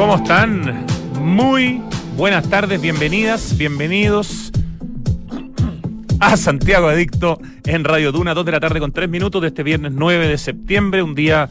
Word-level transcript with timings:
¿Cómo 0.00 0.16
están? 0.16 0.86
Muy 1.20 1.82
buenas 2.16 2.48
tardes, 2.48 2.80
bienvenidas, 2.80 3.58
bienvenidos 3.58 4.50
a 6.18 6.38
Santiago 6.38 6.88
Adicto 6.88 7.38
en 7.66 7.84
Radio 7.84 8.10
Duna, 8.10 8.32
2 8.32 8.46
de 8.46 8.52
la 8.52 8.60
tarde 8.60 8.80
con 8.80 8.92
3 8.92 9.10
minutos 9.10 9.42
de 9.42 9.48
este 9.48 9.62
viernes 9.62 9.92
9 9.92 10.26
de 10.26 10.38
septiembre, 10.38 11.02
un 11.02 11.14
día 11.14 11.50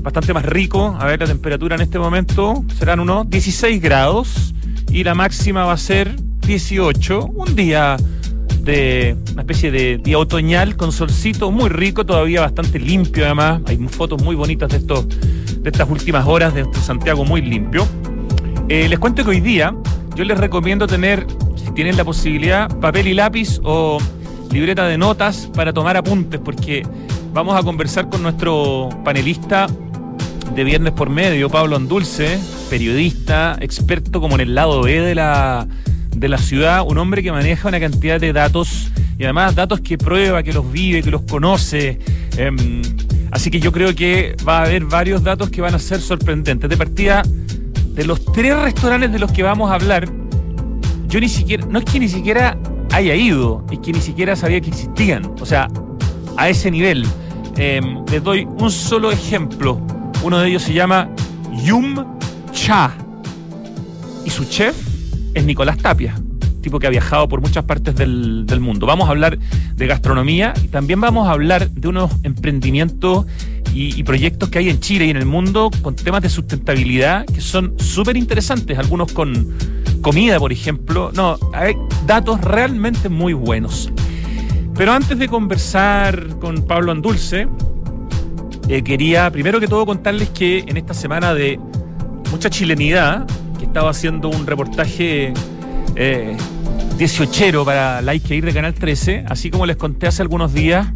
bastante 0.00 0.32
más 0.32 0.46
rico. 0.46 0.96
A 0.98 1.04
ver, 1.04 1.20
la 1.20 1.26
temperatura 1.26 1.74
en 1.74 1.82
este 1.82 1.98
momento 1.98 2.64
serán 2.78 2.98
unos 2.98 3.28
16 3.28 3.82
grados 3.82 4.54
y 4.88 5.04
la 5.04 5.14
máxima 5.14 5.66
va 5.66 5.74
a 5.74 5.76
ser 5.76 6.16
18. 6.46 7.26
Un 7.26 7.54
día 7.54 7.98
de 8.62 9.16
una 9.32 9.42
especie 9.42 9.70
de 9.70 9.98
día 9.98 10.18
otoñal 10.18 10.76
con 10.76 10.92
solcito 10.92 11.50
muy 11.50 11.68
rico, 11.68 12.06
todavía 12.06 12.40
bastante 12.42 12.78
limpio 12.78 13.24
además. 13.24 13.62
Hay 13.66 13.76
fotos 13.88 14.22
muy 14.22 14.36
bonitas 14.36 14.70
de 14.70 14.76
estos 14.78 15.06
de 15.62 15.70
estas 15.70 15.88
últimas 15.88 16.26
horas 16.26 16.54
de 16.54 16.62
este 16.62 16.80
Santiago 16.80 17.24
muy 17.24 17.40
limpio. 17.40 17.86
Eh, 18.68 18.88
les 18.88 18.98
cuento 18.98 19.22
que 19.22 19.30
hoy 19.30 19.40
día 19.40 19.74
yo 20.14 20.24
les 20.24 20.38
recomiendo 20.38 20.86
tener, 20.86 21.26
si 21.56 21.70
tienen 21.72 21.96
la 21.96 22.04
posibilidad, 22.04 22.68
papel 22.80 23.08
y 23.08 23.14
lápiz 23.14 23.60
o 23.62 23.98
libreta 24.50 24.86
de 24.86 24.98
notas 24.98 25.48
para 25.54 25.72
tomar 25.72 25.96
apuntes, 25.96 26.40
porque 26.44 26.86
vamos 27.32 27.58
a 27.58 27.62
conversar 27.62 28.08
con 28.08 28.22
nuestro 28.22 28.88
panelista 29.04 29.66
de 30.54 30.64
Viernes 30.64 30.92
por 30.92 31.08
Medio, 31.08 31.48
Pablo 31.48 31.76
Andulce, 31.76 32.38
periodista, 32.68 33.56
experto 33.60 34.20
como 34.20 34.34
en 34.34 34.42
el 34.42 34.54
lado 34.54 34.82
B 34.82 35.00
de 35.00 35.14
la, 35.14 35.66
de 36.22 36.28
la 36.28 36.38
ciudad, 36.38 36.84
un 36.86 36.96
hombre 36.96 37.22
que 37.22 37.30
maneja 37.30 37.68
una 37.68 37.78
cantidad 37.78 38.18
de 38.18 38.32
datos 38.32 38.90
y 39.18 39.24
además 39.24 39.54
datos 39.54 39.80
que 39.80 39.98
prueba, 39.98 40.42
que 40.42 40.54
los 40.54 40.72
vive, 40.72 41.02
que 41.02 41.10
los 41.10 41.22
conoce. 41.22 41.98
Em, 42.38 42.80
Así 43.32 43.50
que 43.50 43.60
yo 43.60 43.72
creo 43.72 43.94
que 43.94 44.36
va 44.46 44.58
a 44.58 44.64
haber 44.64 44.84
varios 44.84 45.24
datos 45.24 45.48
que 45.48 45.62
van 45.62 45.74
a 45.74 45.78
ser 45.78 46.02
sorprendentes. 46.02 46.68
De 46.68 46.76
partida, 46.76 47.22
de 47.22 48.04
los 48.04 48.22
tres 48.26 48.54
restaurantes 48.54 49.10
de 49.10 49.18
los 49.18 49.32
que 49.32 49.42
vamos 49.42 49.70
a 49.70 49.74
hablar, 49.74 50.06
yo 51.08 51.18
ni 51.18 51.30
siquiera, 51.30 51.64
no 51.66 51.78
es 51.78 51.86
que 51.86 51.98
ni 51.98 52.08
siquiera 52.08 52.58
haya 52.92 53.14
ido, 53.14 53.66
es 53.72 53.78
que 53.78 53.92
ni 53.92 54.02
siquiera 54.02 54.36
sabía 54.36 54.60
que 54.60 54.68
existían. 54.68 55.32
O 55.40 55.46
sea, 55.46 55.68
a 56.36 56.50
ese 56.50 56.70
nivel. 56.70 57.06
Em, 57.56 58.04
les 58.10 58.22
doy 58.22 58.44
un 58.44 58.70
solo 58.70 59.10
ejemplo. 59.10 59.80
Uno 60.22 60.38
de 60.38 60.50
ellos 60.50 60.62
se 60.62 60.74
llama 60.74 61.08
Yum 61.64 62.04
Cha. 62.52 62.94
Y 64.26 64.30
su 64.30 64.44
chef 64.44 64.91
es 65.34 65.44
Nicolás 65.44 65.78
Tapia 65.78 66.14
tipo 66.62 66.78
que 66.78 66.86
ha 66.86 66.90
viajado 66.90 67.28
por 67.28 67.42
muchas 67.42 67.64
partes 67.64 67.94
del, 67.96 68.60
mundo. 68.60 68.86
Vamos 68.86 69.08
a 69.08 69.10
hablar 69.10 69.38
de 69.74 69.86
gastronomía 69.86 70.54
y 70.62 70.68
también 70.68 71.00
vamos 71.00 71.28
a 71.28 71.32
hablar 71.32 71.68
de 71.68 71.88
unos 71.88 72.10
emprendimientos 72.22 73.26
y, 73.74 74.02
proyectos 74.04 74.48
que 74.48 74.58
hay 74.58 74.68
en 74.68 74.80
Chile 74.80 75.06
y 75.06 75.10
en 75.10 75.16
el 75.16 75.26
mundo 75.26 75.70
con 75.82 75.96
temas 75.96 76.22
de 76.22 76.28
sustentabilidad 76.28 77.26
que 77.26 77.40
son 77.40 77.74
súper 77.78 78.16
interesantes, 78.16 78.78
algunos 78.78 79.12
con 79.12 79.54
comida, 80.02 80.38
por 80.38 80.52
ejemplo. 80.52 81.10
No, 81.14 81.38
hay 81.52 81.74
datos 82.06 82.40
realmente 82.40 83.08
muy 83.08 83.32
buenos. 83.32 83.90
Pero 84.74 84.92
antes 84.92 85.18
de 85.18 85.28
conversar 85.28 86.38
con 86.38 86.66
Pablo 86.66 86.92
Andulce, 86.92 87.48
eh, 88.68 88.82
quería 88.82 89.30
primero 89.30 89.60
que 89.60 89.66
todo 89.66 89.84
contarles 89.84 90.30
que 90.30 90.60
en 90.60 90.76
esta 90.76 90.94
semana 90.94 91.34
de 91.34 91.58
mucha 92.30 92.48
chilenidad, 92.48 93.26
estaba 93.62 93.90
haciendo 93.90 94.28
un 94.28 94.46
reportaje 94.46 95.32
eh, 95.96 96.36
18 96.98 97.64
para 97.64 98.02
Like 98.02 98.34
Ir 98.34 98.44
de 98.44 98.52
Canal 98.52 98.74
13, 98.74 99.24
así 99.28 99.50
como 99.50 99.66
les 99.66 99.76
conté 99.76 100.06
hace 100.06 100.22
algunos 100.22 100.52
días 100.52 100.88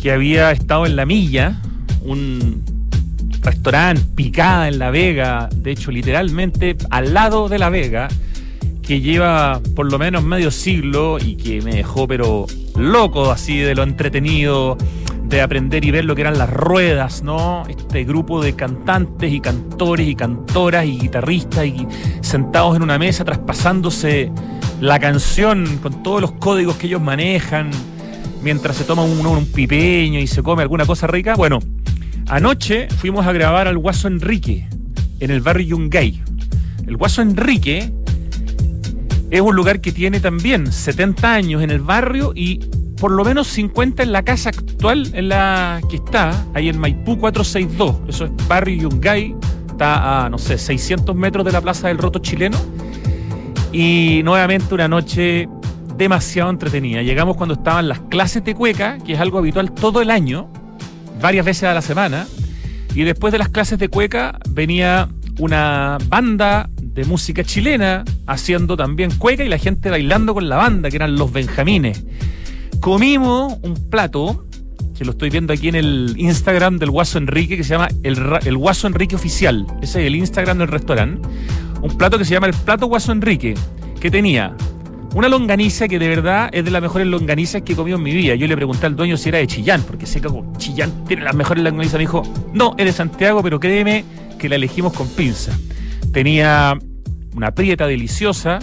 que 0.00 0.12
había 0.12 0.52
estado 0.52 0.86
en 0.86 0.96
La 0.96 1.06
Milla, 1.06 1.60
un 2.02 2.62
restaurante 3.40 4.02
picada 4.14 4.68
en 4.68 4.78
La 4.78 4.90
Vega, 4.90 5.48
de 5.54 5.70
hecho 5.72 5.90
literalmente 5.90 6.76
al 6.90 7.14
lado 7.14 7.48
de 7.48 7.58
La 7.58 7.70
Vega, 7.70 8.08
que 8.82 9.00
lleva 9.00 9.60
por 9.74 9.90
lo 9.90 9.98
menos 9.98 10.22
medio 10.22 10.50
siglo 10.50 11.18
y 11.18 11.36
que 11.36 11.62
me 11.62 11.76
dejó 11.76 12.06
pero 12.06 12.46
loco 12.76 13.30
así 13.30 13.58
de 13.58 13.74
lo 13.74 13.82
entretenido, 13.82 14.76
de 15.28 15.40
aprender 15.40 15.84
y 15.84 15.90
ver 15.90 16.04
lo 16.04 16.14
que 16.14 16.20
eran 16.20 16.38
las 16.38 16.50
ruedas, 16.52 17.22
¿no? 17.22 17.64
Este 17.68 18.04
grupo 18.04 18.42
de 18.42 18.54
cantantes 18.54 19.32
y 19.32 19.40
cantores 19.40 20.06
y 20.06 20.14
cantoras 20.14 20.84
y 20.84 20.98
guitarristas 20.98 21.66
y 21.66 21.86
sentados 22.20 22.76
en 22.76 22.82
una 22.82 22.98
mesa 22.98 23.24
traspasándose 23.24 24.30
la 24.80 24.98
canción 24.98 25.78
con 25.82 26.02
todos 26.02 26.20
los 26.20 26.32
códigos 26.32 26.76
que 26.76 26.86
ellos 26.86 27.00
manejan 27.00 27.70
mientras 28.42 28.76
se 28.76 28.84
toma 28.84 29.02
un, 29.02 29.46
pipeño 29.46 30.20
y 30.20 30.26
se 30.26 30.42
come 30.42 30.62
alguna 30.62 30.84
cosa 30.84 31.06
rica. 31.06 31.34
Bueno, 31.34 31.60
anoche 32.28 32.88
fuimos 32.98 33.26
a 33.26 33.32
grabar 33.32 33.66
al 33.66 33.78
Guaso 33.78 34.08
Enrique 34.08 34.68
en 35.20 35.30
el 35.30 35.40
barrio 35.40 35.68
Yungay. 35.68 36.22
El 36.86 36.96
Guaso 36.98 37.22
Enrique 37.22 37.90
es 39.30 39.40
un 39.40 39.56
lugar 39.56 39.80
que 39.80 39.92
tiene 39.92 40.20
también 40.20 40.70
70 40.70 41.32
años 41.32 41.62
en 41.62 41.70
el 41.70 41.80
barrio 41.80 42.32
y 42.36 42.60
por 43.04 43.12
lo 43.12 43.22
menos 43.22 43.48
50 43.48 44.02
en 44.02 44.12
la 44.12 44.22
casa 44.22 44.48
actual 44.48 45.10
en 45.12 45.28
la 45.28 45.78
que 45.90 45.96
está, 45.96 46.46
ahí 46.54 46.70
en 46.70 46.78
Maipú 46.78 47.18
462. 47.18 47.96
Eso 48.08 48.24
es 48.24 48.30
barrio 48.48 48.88
Yungay, 48.88 49.36
está 49.68 50.24
a, 50.24 50.30
no 50.30 50.38
sé, 50.38 50.56
600 50.56 51.14
metros 51.14 51.44
de 51.44 51.52
la 51.52 51.60
Plaza 51.60 51.88
del 51.88 51.98
Roto 51.98 52.18
chileno. 52.20 52.56
Y 53.74 54.22
nuevamente 54.24 54.72
una 54.72 54.88
noche 54.88 55.50
demasiado 55.98 56.48
entretenida. 56.48 57.02
Llegamos 57.02 57.36
cuando 57.36 57.56
estaban 57.56 57.88
las 57.88 58.00
clases 58.00 58.42
de 58.42 58.54
cueca, 58.54 58.96
que 59.04 59.12
es 59.12 59.20
algo 59.20 59.36
habitual 59.36 59.72
todo 59.72 60.00
el 60.00 60.10
año, 60.10 60.50
varias 61.20 61.44
veces 61.44 61.64
a 61.64 61.74
la 61.74 61.82
semana. 61.82 62.26
Y 62.94 63.02
después 63.02 63.32
de 63.32 63.38
las 63.38 63.50
clases 63.50 63.78
de 63.78 63.90
cueca 63.90 64.38
venía 64.48 65.10
una 65.38 65.98
banda 66.08 66.70
de 66.80 67.04
música 67.04 67.44
chilena 67.44 68.02
haciendo 68.26 68.78
también 68.78 69.10
cueca 69.18 69.44
y 69.44 69.50
la 69.50 69.58
gente 69.58 69.90
bailando 69.90 70.32
con 70.32 70.48
la 70.48 70.56
banda, 70.56 70.88
que 70.88 70.96
eran 70.96 71.16
los 71.16 71.30
Benjamines. 71.30 72.02
Comimos 72.80 73.54
un 73.62 73.74
plato, 73.90 74.44
que 74.96 75.04
lo 75.04 75.12
estoy 75.12 75.30
viendo 75.30 75.52
aquí 75.52 75.68
en 75.68 75.74
el 75.74 76.14
Instagram 76.16 76.78
del 76.78 76.90
Guaso 76.90 77.18
Enrique, 77.18 77.56
que 77.56 77.64
se 77.64 77.70
llama 77.70 77.88
el, 78.02 78.18
el 78.44 78.56
Guaso 78.56 78.86
Enrique 78.86 79.16
Oficial. 79.16 79.66
Ese 79.82 80.00
es 80.00 80.06
el 80.06 80.16
Instagram 80.16 80.58
del 80.58 80.68
restaurante 80.68 81.28
un 81.84 81.98
plato 81.98 82.16
que 82.16 82.24
se 82.24 82.32
llama 82.32 82.46
el 82.46 82.54
plato 82.54 82.86
Guaso 82.86 83.12
Enrique, 83.12 83.54
que 84.00 84.10
tenía 84.10 84.56
una 85.14 85.28
longaniza 85.28 85.86
que 85.86 85.98
de 85.98 86.08
verdad 86.08 86.48
es 86.50 86.64
de 86.64 86.70
las 86.70 86.80
mejores 86.80 87.06
longanizas 87.06 87.60
que 87.60 87.74
he 87.74 87.76
comido 87.76 87.98
en 87.98 88.02
mi 88.02 88.14
vida. 88.14 88.34
Yo 88.36 88.46
le 88.46 88.56
pregunté 88.56 88.86
al 88.86 88.96
dueño 88.96 89.18
si 89.18 89.28
era 89.28 89.36
de 89.36 89.46
Chillán, 89.46 89.82
porque 89.82 90.06
sé 90.06 90.22
que 90.22 90.28
Chillán 90.56 91.04
tiene 91.04 91.24
las 91.24 91.34
mejores 91.34 91.62
longanizas. 91.62 91.94
Me 91.94 92.00
dijo, 92.00 92.22
no, 92.54 92.74
es 92.78 92.86
de 92.86 92.92
Santiago, 92.92 93.42
pero 93.42 93.60
créeme 93.60 94.02
que 94.38 94.48
la 94.48 94.56
elegimos 94.56 94.94
con 94.94 95.06
pinza. 95.08 95.52
Tenía 96.10 96.78
una 97.36 97.50
prieta 97.50 97.86
deliciosa, 97.86 98.60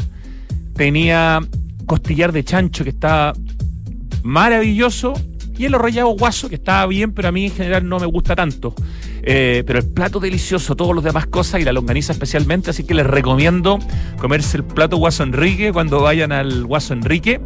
tenía 0.76 1.42
costillar 1.86 2.32
de 2.32 2.44
chancho 2.44 2.84
que 2.84 2.90
estaba 2.90 3.34
maravilloso 4.24 5.14
y 5.58 5.66
el 5.66 5.76
arrollado 5.76 6.08
guaso 6.10 6.50
que 6.50 6.56
estaba 6.56 6.86
bien, 6.88 7.14
pero 7.14 7.28
a 7.28 7.32
mí 7.32 7.46
en 7.46 7.52
general 7.52 7.88
no 7.88 8.00
me 8.00 8.06
gusta 8.06 8.36
tanto. 8.36 8.74
Eh, 9.24 9.64
pero 9.68 9.80
el 9.80 9.86
plato 9.86 10.20
delicioso, 10.20 10.76
todos 10.76 10.96
los 10.96 11.04
demás 11.04 11.28
cosas 11.28 11.62
y 11.62 11.64
la 11.64 11.72
longaniza 11.72 12.14
especialmente, 12.14 12.72
así 12.72 12.84
que 12.84 12.96
les 12.96 13.06
recomiendo 13.06 13.78
comerse 14.20 14.58
el 14.58 14.64
plato 14.64 14.98
Guaso 14.98 15.22
Enrique 15.24 15.72
cuando 15.72 16.02
vayan 16.02 16.32
al 16.32 16.66
Guaso 16.66 16.94
Enrique. 16.94 17.42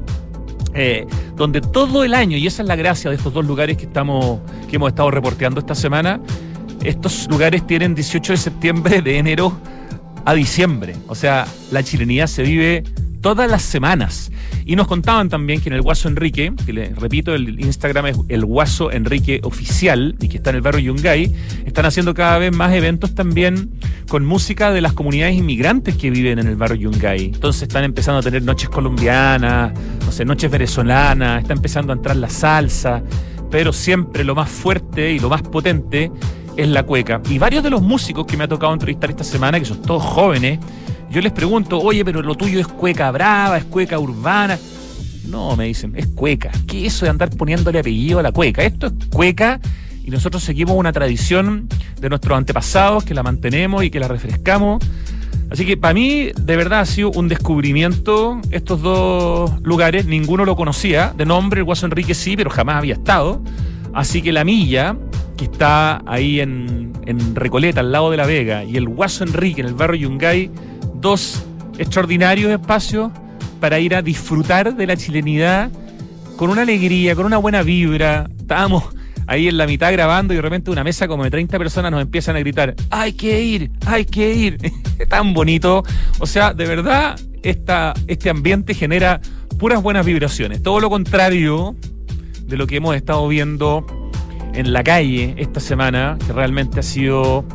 Eh, 0.77 1.05
donde 1.37 1.61
todo 1.61 2.03
el 2.03 2.13
año, 2.13 2.37
y 2.37 2.47
esa 2.47 2.61
es 2.61 2.67
la 2.67 2.75
gracia 2.75 3.09
de 3.09 3.15
estos 3.15 3.33
dos 3.33 3.45
lugares 3.45 3.77
que, 3.77 3.85
estamos, 3.85 4.41
que 4.69 4.75
hemos 4.75 4.89
estado 4.89 5.09
reporteando 5.09 5.61
esta 5.61 5.73
semana, 5.73 6.19
estos 6.83 7.27
lugares 7.29 7.65
tienen 7.65 7.95
18 7.95 8.33
de 8.33 8.37
septiembre, 8.37 9.01
de 9.01 9.17
enero 9.17 9.57
a 10.25 10.33
diciembre. 10.33 10.95
O 11.07 11.15
sea, 11.15 11.47
la 11.71 11.81
chilenidad 11.81 12.27
se 12.27 12.43
vive 12.43 12.83
todas 13.25 13.49
las 13.49 13.63
semanas. 13.63 14.31
Y 14.67 14.75
nos 14.75 14.85
contaban 14.85 15.29
también 15.29 15.59
que 15.59 15.69
en 15.69 15.73
el 15.73 15.81
Guaso 15.81 16.07
Enrique, 16.07 16.53
que 16.63 16.71
le 16.71 16.89
repito, 16.93 17.33
el 17.33 17.59
Instagram 17.59 18.05
es 18.05 18.17
el 18.27 18.45
Guaso 18.45 18.91
Enrique 18.91 19.39
Oficial 19.41 20.15
y 20.21 20.27
que 20.27 20.37
está 20.37 20.51
en 20.51 20.57
el 20.57 20.61
barrio 20.61 20.93
Yungay, 20.93 21.35
están 21.65 21.87
haciendo 21.87 22.13
cada 22.13 22.37
vez 22.37 22.55
más 22.55 22.71
eventos 22.71 23.15
también 23.15 23.71
con 24.09 24.23
música 24.23 24.69
de 24.69 24.79
las 24.79 24.93
comunidades 24.93 25.35
inmigrantes 25.35 25.97
que 25.97 26.11
viven 26.11 26.37
en 26.37 26.45
el 26.45 26.55
barrio 26.55 26.91
Yungay. 26.91 27.31
Entonces 27.33 27.63
están 27.63 27.83
empezando 27.83 28.19
a 28.19 28.21
tener 28.21 28.43
noches 28.43 28.69
colombianas, 28.69 29.73
no 30.05 30.11
sé, 30.11 30.23
noches 30.23 30.51
venezolanas, 30.51 31.41
está 31.41 31.53
empezando 31.53 31.93
a 31.93 31.95
entrar 31.95 32.17
la 32.17 32.29
salsa, 32.29 33.01
pero 33.49 33.73
siempre 33.73 34.23
lo 34.23 34.35
más 34.35 34.51
fuerte 34.51 35.13
y 35.13 35.17
lo 35.17 35.29
más 35.29 35.41
potente 35.41 36.11
es 36.57 36.67
la 36.67 36.83
cueca. 36.83 37.23
Y 37.27 37.39
varios 37.39 37.63
de 37.63 37.71
los 37.71 37.81
músicos 37.81 38.27
que 38.27 38.37
me 38.37 38.43
ha 38.43 38.47
tocado 38.47 38.71
entrevistar 38.71 39.09
esta 39.09 39.23
semana, 39.23 39.59
que 39.59 39.65
son 39.65 39.81
todos 39.81 40.03
jóvenes, 40.03 40.59
yo 41.15 41.21
les 41.21 41.31
pregunto, 41.31 41.79
oye, 41.79 42.03
pero 42.03 42.21
lo 42.21 42.35
tuyo 42.35 42.59
es 42.59 42.67
cueca 42.67 43.09
brava, 43.09 43.57
es 43.57 43.63
cueca 43.63 43.97
urbana. 43.97 44.59
No, 45.29 45.55
me 45.55 45.63
dicen, 45.63 45.93
es 45.95 46.07
cueca. 46.07 46.51
¿Qué 46.67 46.85
es 46.85 46.93
eso 46.93 47.05
de 47.05 47.11
andar 47.11 47.29
poniéndole 47.29 47.79
apellido 47.79 48.19
a 48.19 48.21
la 48.21 48.33
cueca? 48.33 48.63
Esto 48.63 48.87
es 48.87 48.93
cueca 49.09 49.61
y 50.03 50.11
nosotros 50.11 50.43
seguimos 50.43 50.75
una 50.75 50.91
tradición 50.91 51.69
de 52.01 52.09
nuestros 52.09 52.37
antepasados 52.37 53.05
que 53.05 53.13
la 53.13 53.23
mantenemos 53.23 53.85
y 53.85 53.91
que 53.91 54.01
la 54.01 54.09
refrescamos. 54.09 54.83
Así 55.49 55.65
que 55.65 55.77
para 55.77 55.93
mí, 55.93 56.31
de 56.35 56.57
verdad, 56.57 56.81
ha 56.81 56.85
sido 56.85 57.11
un 57.11 57.29
descubrimiento 57.29 58.41
estos 58.51 58.81
dos 58.81 59.61
lugares. 59.61 60.07
Ninguno 60.07 60.43
lo 60.43 60.57
conocía. 60.57 61.13
De 61.15 61.25
nombre, 61.25 61.59
el 61.59 61.63
Guaso 61.63 61.85
Enrique 61.85 62.13
sí, 62.13 62.35
pero 62.35 62.49
jamás 62.49 62.75
había 62.75 62.95
estado. 62.95 63.41
Así 63.93 64.21
que 64.21 64.33
la 64.33 64.43
milla, 64.43 64.97
que 65.37 65.45
está 65.45 66.01
ahí 66.05 66.41
en, 66.41 66.91
en 67.05 67.35
Recoleta, 67.35 67.79
al 67.79 67.93
lado 67.93 68.11
de 68.11 68.17
La 68.17 68.25
Vega, 68.25 68.65
y 68.65 68.75
el 68.75 68.89
Guaso 68.89 69.23
Enrique, 69.23 69.61
en 69.61 69.67
el 69.67 69.75
barrio 69.75 70.09
Yungay, 70.09 70.51
dos 71.05 71.45
extraordinarios 71.77 72.51
espacios 72.51 73.11
para 73.59 73.79
ir 73.79 73.93
a 73.93 74.01
disfrutar 74.01 74.75
de 74.75 74.87
la 74.87 74.97
chilenidad 74.97 75.69
con 76.35 76.49
una 76.49 76.63
alegría, 76.63 77.15
con 77.15 77.27
una 77.27 77.37
buena 77.37 77.61
vibra. 77.61 78.27
Estábamos 78.39 78.85
ahí 79.27 79.47
en 79.47 79.55
la 79.55 79.67
mitad 79.67 79.91
grabando 79.91 80.33
y 80.33 80.37
de 80.37 80.41
repente 80.41 80.71
una 80.71 80.83
mesa 80.83 81.07
como 81.07 81.23
de 81.23 81.29
30 81.29 81.59
personas 81.59 81.91
nos 81.91 82.01
empiezan 82.01 82.35
a 82.37 82.39
gritar, 82.39 82.73
hay 82.89 83.13
que 83.13 83.39
ir, 83.39 83.69
hay 83.85 84.05
que 84.05 84.33
ir. 84.33 84.57
Tan 85.07 85.35
bonito. 85.35 85.83
O 86.17 86.25
sea, 86.25 86.55
de 86.55 86.65
verdad, 86.65 87.19
esta, 87.43 87.93
este 88.07 88.31
ambiente 88.31 88.73
genera 88.73 89.21
puras 89.59 89.83
buenas 89.83 90.07
vibraciones. 90.07 90.63
Todo 90.63 90.79
lo 90.79 90.89
contrario 90.89 91.75
de 92.47 92.57
lo 92.57 92.65
que 92.65 92.77
hemos 92.77 92.95
estado 92.95 93.27
viendo 93.27 93.85
en 94.55 94.73
la 94.73 94.83
calle 94.83 95.35
esta 95.37 95.59
semana, 95.59 96.17
que 96.25 96.33
realmente 96.33 96.79
ha 96.79 96.83
sido 96.83 97.45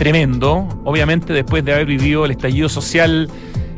tremendo. 0.00 0.66
Obviamente 0.84 1.34
después 1.34 1.62
de 1.62 1.74
haber 1.74 1.84
vivido 1.84 2.24
el 2.24 2.30
estallido 2.30 2.70
social, 2.70 3.28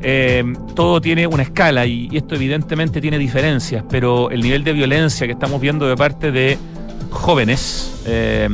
eh, 0.03 0.45
todo 0.77 1.01
tiene 1.01 1.27
una 1.27 1.43
escala 1.43 1.85
y, 1.85 2.09
esto 2.13 2.37
evidentemente 2.37 3.01
tiene 3.01 3.19
diferencias, 3.19 3.83
pero 3.91 4.31
el 4.31 4.41
nivel 4.41 4.63
de 4.63 4.73
violencia 4.73 5.27
que 5.27 5.33
estamos 5.33 5.61
viendo 5.61 5.89
de 5.89 5.97
parte 5.97 6.31
de 6.31 6.59
jóvenes, 7.11 7.93
eh, 8.07 8.49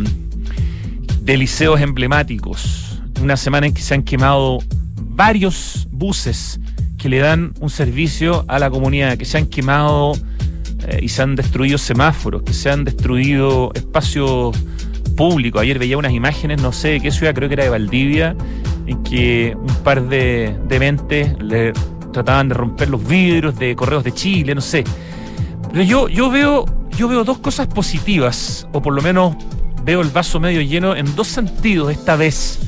de 1.21 1.37
liceos 1.37 1.79
emblemáticos, 1.83 3.03
una 3.21 3.37
semana 3.37 3.67
en 3.67 3.75
que 3.75 3.83
se 3.83 3.93
han 3.93 4.03
quemado 4.03 4.61
varios 4.97 5.89
buses 5.91 6.59
que 6.97 7.11
le 7.11 7.19
dan 7.19 7.53
un 7.61 7.69
servicio 7.69 8.47
a 8.49 8.59
la 8.59 8.71
comunidad, 8.71 9.19
que 9.19 9.27
se 9.27 9.37
han 9.37 9.47
quemado 9.47 10.15
eh, 10.87 11.01
y 11.03 11.11
se 11.11 11.21
han 11.21 11.37
destruido 11.37 11.77
semáforos, 11.77 12.45
que 12.45 12.55
se 12.55 12.71
han 12.71 12.85
destruido 12.85 13.73
espacios 13.75 14.57
públicos. 15.19 15.61
Ayer 15.61 15.79
veía 15.79 15.99
unas 15.99 16.13
imágenes, 16.13 16.63
no 16.63 16.73
sé 16.73 16.89
de 16.89 17.01
qué 17.01 17.11
ciudad, 17.11 17.35
creo 17.35 17.49
que 17.49 17.55
era 17.55 17.65
de 17.65 17.71
Valdivia, 17.71 18.37
en 18.87 19.03
que 19.03 19.55
un 19.55 19.75
par 19.83 20.09
de 20.09 20.57
dementes 20.69 21.37
le 21.43 21.73
trataban 22.13 22.49
de 22.49 22.55
romper 22.55 22.89
los 22.89 23.07
vidrios 23.07 23.59
de 23.59 23.75
correos 23.75 24.05
de 24.05 24.13
Chile, 24.13 24.55
no 24.55 24.61
sé. 24.61 24.85
Pero 25.73 25.83
yo, 25.83 26.09
yo 26.09 26.31
veo, 26.31 26.65
yo 26.97 27.09
veo 27.09 27.25
dos 27.25 27.39
cosas 27.39 27.67
positivas, 27.67 28.69
o 28.73 28.81
por 28.81 28.95
lo 28.95 29.03
menos 29.03 29.35
veo 29.85 30.01
el 30.01 30.11
vaso 30.11 30.39
medio 30.39 30.63
lleno 30.63 30.95
en 30.95 31.15
dos 31.17 31.27
sentidos 31.27 31.91
esta 31.91 32.15
vez 32.15 32.61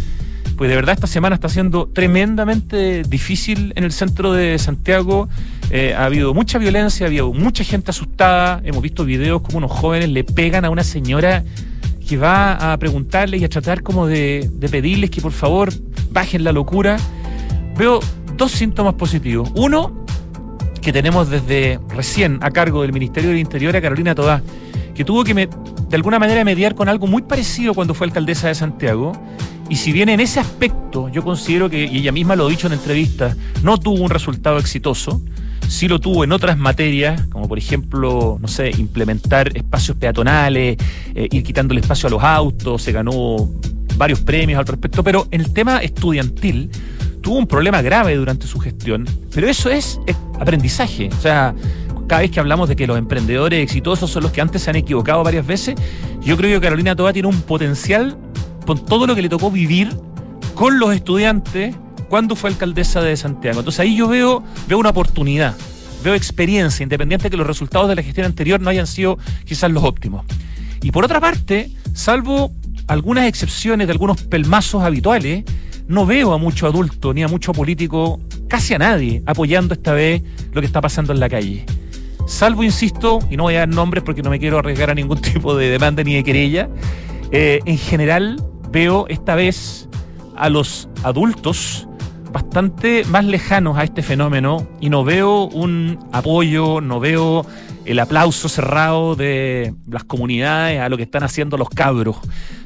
pues 0.61 0.69
de 0.69 0.76
verdad 0.76 0.94
esta 0.94 1.06
semana 1.06 1.37
está 1.37 1.49
siendo 1.49 1.87
tremendamente 1.87 3.03
difícil 3.05 3.73
en 3.76 3.85
el 3.85 3.93
centro 3.93 4.35
de 4.35 4.58
Santiago. 4.58 5.26
Eh, 5.70 5.94
ha 5.96 6.05
habido 6.05 6.35
mucha 6.35 6.58
violencia, 6.58 7.06
ha 7.06 7.08
habido 7.08 7.32
mucha 7.32 7.64
gente 7.64 7.93
asustada. 7.93 8.61
Hemos 8.62 8.82
visto 8.82 9.06
videos 9.06 9.41
como 9.41 9.56
unos 9.56 9.70
jóvenes 9.70 10.11
le 10.11 10.23
pegan 10.23 10.67
a 10.67 10.70
una 10.70 10.85
señora 10.85 11.44
que 12.11 12.17
va 12.17 12.73
a 12.73 12.77
preguntarle 12.77 13.37
y 13.37 13.45
a 13.45 13.49
tratar 13.49 13.85
como 13.85 14.09
de, 14.09 14.51
de 14.53 14.69
pedirles 14.69 15.11
que 15.11 15.21
por 15.21 15.31
favor 15.31 15.73
bajen 16.11 16.43
la 16.43 16.51
locura. 16.51 16.97
Veo 17.79 18.01
dos 18.37 18.51
síntomas 18.51 18.95
positivos. 18.95 19.49
Uno, 19.55 20.05
que 20.83 20.93
tenemos 20.93 21.31
desde 21.31 21.79
recién 21.89 22.41
a 22.43 22.51
cargo 22.51 22.83
del 22.83 22.93
Ministerio 22.93 23.31
del 23.31 23.39
Interior 23.39 23.77
a 23.77 23.81
Carolina 23.81 24.17
Todá, 24.17 24.43
que 24.93 25.05
tuvo 25.05 25.23
que 25.23 25.35
de 25.35 25.97
alguna 25.97 26.19
manera 26.19 26.43
mediar 26.43 26.75
con 26.75 26.89
algo 26.89 27.07
muy 27.07 27.23
parecido 27.23 27.75
cuando 27.75 27.95
fue 27.95 28.09
alcaldesa 28.09 28.49
de 28.49 28.56
Santiago 28.56 29.13
y 29.69 29.77
si 29.77 29.93
bien 29.93 30.09
en 30.09 30.19
ese 30.19 30.41
aspecto 30.41 31.09
yo 31.11 31.23
considero 31.23 31.71
que, 31.71 31.85
y 31.85 31.99
ella 31.99 32.11
misma 32.11 32.35
lo 32.35 32.49
ha 32.49 32.51
dicho 32.51 32.67
en 32.67 32.73
entrevistas, 32.73 33.37
no 33.63 33.79
tuvo 33.79 34.03
un 34.03 34.11
resultado 34.11 34.59
exitoso, 34.59 35.23
sí 35.69 35.89
lo 35.89 36.01
tuvo 36.01 36.25
en 36.25 36.33
otras 36.33 36.59
materias, 36.59 37.23
como 37.29 37.49
por 37.49 37.59
ejemplo, 37.59 38.39
no 38.41 38.49
sé, 38.49 38.71
implementar 38.71 39.57
espacios 39.57 39.97
peatonales, 39.97 40.77
eh, 41.15 41.29
ir 41.31 41.43
quitando 41.43 41.73
el 41.73 41.79
espacio 41.79 42.09
a 42.09 42.11
los 42.11 42.23
autos, 42.23 42.83
se 42.83 42.93
ganó 42.93 43.49
varios 43.97 44.21
premios 44.21 44.59
al 44.59 44.67
respecto, 44.67 45.05
pero 45.05 45.29
en 45.31 45.41
el 45.41 45.53
tema 45.53 45.79
estudiantil 45.79 46.71
tuvo 47.21 47.39
un 47.39 47.47
problema 47.47 47.83
grave 47.83 48.17
durante 48.17 48.47
su 48.47 48.59
gestión, 48.59 49.07
pero 49.35 49.49
eso 49.49 49.71
es, 49.71 50.01
aprendizaje, 50.39 51.11
o 51.17 51.21
sea, 51.21 51.55
cada 52.06 52.23
vez 52.23 52.31
que 52.31 52.41
hablamos 52.41 52.69
de 52.69 52.77
que 52.77 52.87
los 52.87 52.99
emprendedores 52.99 53.63
exitosos 53.63 54.11
son 54.11 54.23
los 54.23 54.33
que 54.33 54.41
antes 54.41 54.63
se 54.63 54.71
han 54.71 54.77
equivocado 54.77 55.23
varias 55.23 55.47
veces, 55.47 55.77
yo 56.23 56.37
creo 56.37 56.59
que 56.59 56.65
Carolina 56.65 56.97
Toda 56.97 57.13
tiene 57.13 57.29
un 57.29 57.43
potencial 57.43 58.17
con 58.67 58.85
todo 58.85 59.06
lo 59.06 59.15
que 59.15 59.23
le 59.23 59.29
tocó 59.29 59.51
vivir 59.51 59.91
con 60.55 60.79
los 60.79 60.95
estudiantes 60.95 61.77
cuando 62.11 62.35
fue 62.35 62.51
alcaldesa 62.51 63.01
de 63.01 63.17
Santiago. 63.17 63.61
Entonces 63.61 63.81
ahí 63.81 63.97
yo 63.97 64.09
veo, 64.09 64.43
veo 64.67 64.79
una 64.79 64.91
oportunidad, 64.91 65.55
veo 66.03 66.15
experiencia, 66.15 66.83
independiente 66.83 67.25
de 67.25 67.31
que 67.31 67.37
los 67.37 67.47
resultados 67.47 67.89
de 67.89 67.95
la 67.95 68.03
gestión 68.03 68.27
anterior 68.27 68.61
no 68.61 68.69
hayan 68.69 68.89
sido 68.89 69.17
quizás 69.45 69.71
los 69.71 69.85
óptimos. 69.85 70.27
Y 70.83 70.91
por 70.91 71.05
otra 71.05 71.21
parte, 71.21 71.71
salvo 71.95 72.51
algunas 72.89 73.27
excepciones 73.27 73.87
de 73.87 73.93
algunos 73.93 74.21
pelmazos 74.23 74.83
habituales, 74.83 75.45
no 75.87 76.05
veo 76.05 76.33
a 76.33 76.39
mucho 76.39 76.67
adulto 76.67 77.15
ni 77.15 77.23
a 77.23 77.29
mucho 77.29 77.53
político, 77.53 78.21
casi 78.49 78.75
a 78.75 78.79
nadie, 78.79 79.23
apoyando 79.25 79.75
esta 79.75 79.93
vez 79.93 80.23
lo 80.53 80.61
que 80.61 80.67
está 80.67 80.81
pasando 80.81 81.13
en 81.13 81.21
la 81.21 81.29
calle. 81.29 81.65
Salvo, 82.27 82.65
insisto, 82.65 83.21
y 83.31 83.37
no 83.37 83.45
voy 83.45 83.55
a 83.55 83.61
dar 83.61 83.69
nombres 83.69 84.03
porque 84.03 84.23
no 84.23 84.31
me 84.31 84.41
quiero 84.41 84.59
arriesgar 84.59 84.91
a 84.91 84.95
ningún 84.95 85.21
tipo 85.23 85.55
de 85.55 85.71
demanda 85.71 86.03
ni 86.03 86.15
de 86.15 86.25
querella, 86.25 86.69
eh, 87.31 87.61
en 87.67 87.79
general 87.79 88.43
veo 88.73 89.06
esta 89.09 89.37
vez 89.37 89.89
a 90.35 90.49
los 90.49 90.89
adultos 91.05 91.87
bastante 92.32 93.05
más 93.05 93.25
lejanos 93.25 93.77
a 93.77 93.85
este 93.85 94.03
fenómeno 94.03 94.69
y 94.81 94.91
no 94.91 95.05
veo 95.05 95.44
un 95.44 95.99
apoyo, 96.12 96.81
no 96.81 97.00
veo 97.00 97.44
el 97.85 97.99
aplauso 97.99 98.49
cerrado 98.49 99.17
de 99.17 99.75
las 99.88 100.05
comunidades 100.05 100.81
a 100.81 100.88
lo 100.88 100.97
que 100.97 101.03
están 101.03 101.23
haciendo 101.23 101.56
los 101.56 101.69
cabros. 101.69 102.17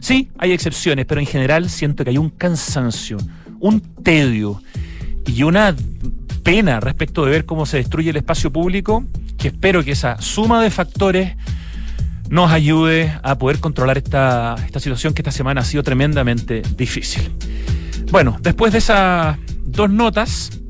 Sí, 0.01 0.31
hay 0.39 0.53
excepciones, 0.53 1.07
pero 1.07 1.21
en 1.21 1.27
general 1.27 1.71
siento 1.71 2.05
que 2.05 2.11
hay 2.11 2.19
un 2.19 2.31
cansancio, 2.31 3.17
un 3.61 3.81
tedio 3.81 4.63
y 5.27 5.43
una 5.43 5.75
pena 6.43 6.81
respecto 6.81 7.25
de 7.25 7.31
ver 7.31 7.47
cómo 7.47 7.65
se 7.65 7.79
destruye 7.79 8.11
el 8.11 8.17
espacio 8.17 8.53
público, 8.53 9.05
que 9.39 9.49
espero 9.49 9.83
que 9.83 9.93
esa 9.93 10.21
suma 10.21 10.63
de 10.63 10.71
factores 10.71 11.37
nos 12.29 12.51
ayude 12.51 13.13
a 13.23 13.39
poder 13.39 13.61
controlar 13.61 13.99
esta, 13.99 14.57
esta 14.65 14.81
situación 14.81 15.15
que 15.15 15.23
esta 15.23 15.31
semana 15.31 15.63
ha 15.63 15.65
sido 15.65 15.83
tremendamente 15.83 16.63
difícil. 16.77 17.31
Bueno, 18.11 18.37
después 18.41 18.73
de 18.73 18.79
esas 18.79 19.39
dos 19.75 19.91
notas, 19.91 20.61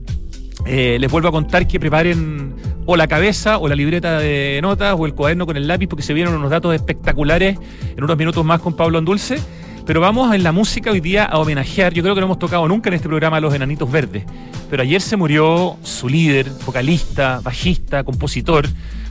eh, 0.67 0.97
les 0.99 1.11
vuelvo 1.11 1.29
a 1.29 1.33
contar 1.33 1.67
que 1.67 1.79
preparen 1.79 2.55
o 2.87 2.97
la 2.97 3.07
cabeza 3.07 3.59
o 3.59 3.69
la 3.69 3.75
libreta 3.75 4.19
de 4.19 4.59
notas 4.63 4.95
o 4.99 5.07
el 5.07 5.15
cuaderno 5.15 5.47
con 5.47 5.57
el 5.57 5.67
lápiz 5.67 5.87
porque 5.89 6.03
se 6.03 6.15
vieron 6.15 6.35
unos 6.35 6.51
datos 6.51 6.75
espectaculares 6.75 7.59
en 7.97 8.05
unos 8.05 8.17
minutos 8.17 8.45
más 8.45 8.61
con 8.61 8.75
Pablo 8.75 8.99
Andulce. 8.99 9.39
Pero 9.87 10.01
vamos 10.01 10.35
en 10.35 10.43
la 10.43 10.53
música 10.53 10.91
hoy 10.91 11.01
día 11.01 11.25
a 11.25 11.39
homenajear, 11.39 11.93
yo 11.93 12.03
creo 12.03 12.15
que 12.15 12.21
no 12.23 12.27
hemos 12.27 12.39
tocado 12.39 12.67
nunca 12.67 12.89
en 12.89 12.95
este 12.95 13.07
programa 13.07 13.37
a 13.37 13.41
los 13.41 13.53
Enanitos 13.53 13.91
Verdes, 13.91 14.25
pero 14.71 14.83
ayer 14.83 15.03
se 15.03 15.15
murió 15.15 15.77
su 15.83 16.09
líder, 16.09 16.51
vocalista, 16.65 17.43
bajista, 17.45 18.03
compositor, 18.03 18.67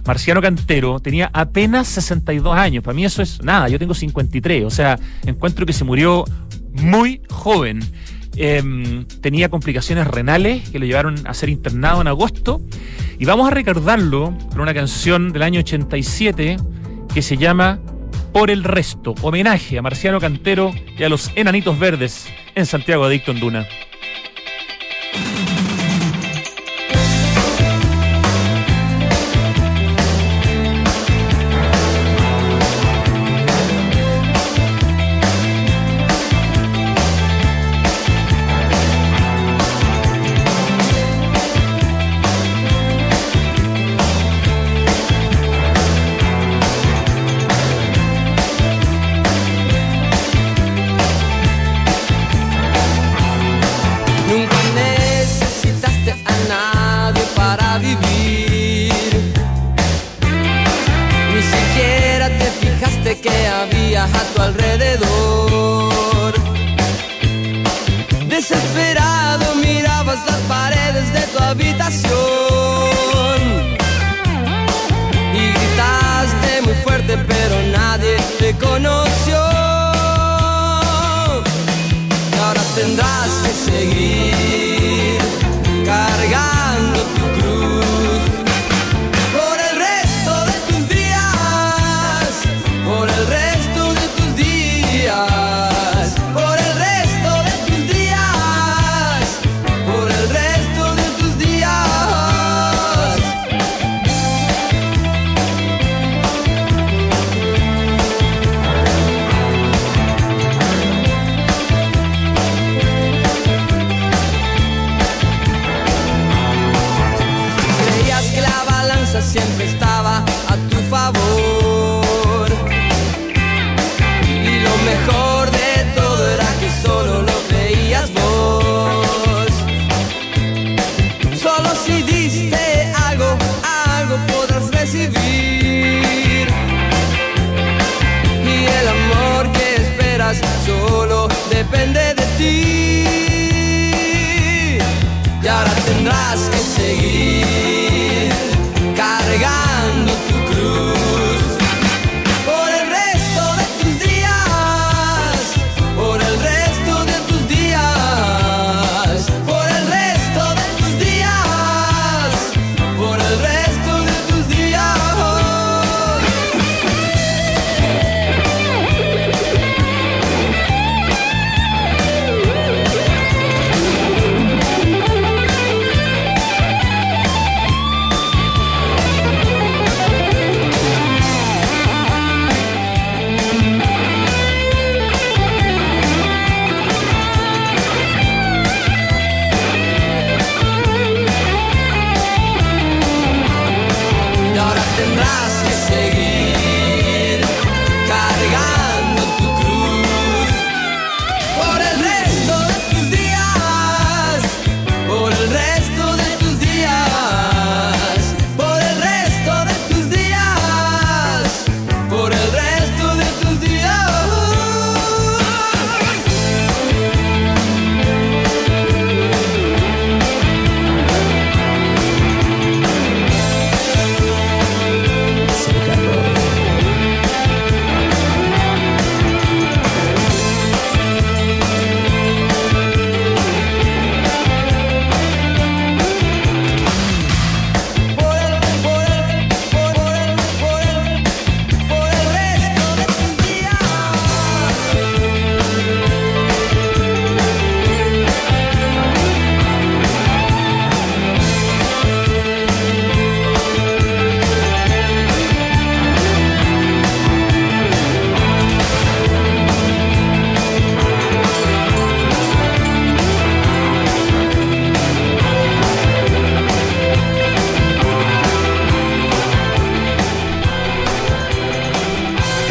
Marciano 0.05 0.41
Cantero 0.41 0.99
tenía 0.99 1.29
apenas 1.33 1.87
62 1.87 2.55
años. 2.55 2.83
Para 2.83 2.93
mí 2.93 3.05
eso 3.05 3.21
es 3.21 3.41
nada, 3.41 3.69
yo 3.69 3.79
tengo 3.79 3.93
53. 3.93 4.65
O 4.65 4.69
sea, 4.69 4.99
encuentro 5.25 5.65
que 5.65 5.73
se 5.73 5.83
murió 5.83 6.25
muy 6.73 7.21
joven. 7.29 7.79
Em, 8.35 9.05
tenía 9.21 9.49
complicaciones 9.49 10.07
renales 10.07 10.69
que 10.69 10.79
lo 10.79 10.85
llevaron 10.85 11.15
a 11.27 11.33
ser 11.33 11.49
internado 11.49 12.01
en 12.01 12.07
agosto. 12.07 12.61
Y 13.19 13.25
vamos 13.25 13.47
a 13.47 13.51
recordarlo 13.51 14.35
con 14.49 14.61
una 14.61 14.73
canción 14.73 15.31
del 15.31 15.43
año 15.43 15.59
87 15.59 16.57
que 17.13 17.21
se 17.21 17.37
llama 17.37 17.79
Por 18.31 18.49
el 18.49 18.63
Resto, 18.63 19.13
homenaje 19.21 19.77
a 19.77 19.81
Marciano 19.81 20.19
Cantero 20.19 20.73
y 20.97 21.03
a 21.03 21.09
los 21.09 21.31
Enanitos 21.35 21.77
Verdes 21.77 22.27
en 22.55 22.65
Santiago 22.65 23.03
Adicto 23.03 23.31
en 23.31 23.39
Duna. 23.39 23.67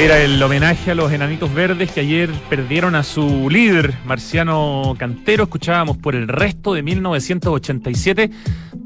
Era 0.02 0.18
el 0.18 0.42
homenaje 0.42 0.90
a 0.90 0.96
los 0.96 1.12
enanitos 1.12 1.54
verdes 1.54 1.92
que 1.92 2.00
ayer 2.00 2.28
perdieron 2.50 2.96
a 2.96 3.04
su 3.04 3.48
líder, 3.48 3.94
Marciano 4.04 4.96
Cantero. 4.98 5.44
Escuchábamos 5.44 5.96
por 5.96 6.16
el 6.16 6.26
resto 6.26 6.74
de 6.74 6.82
1987. 6.82 8.28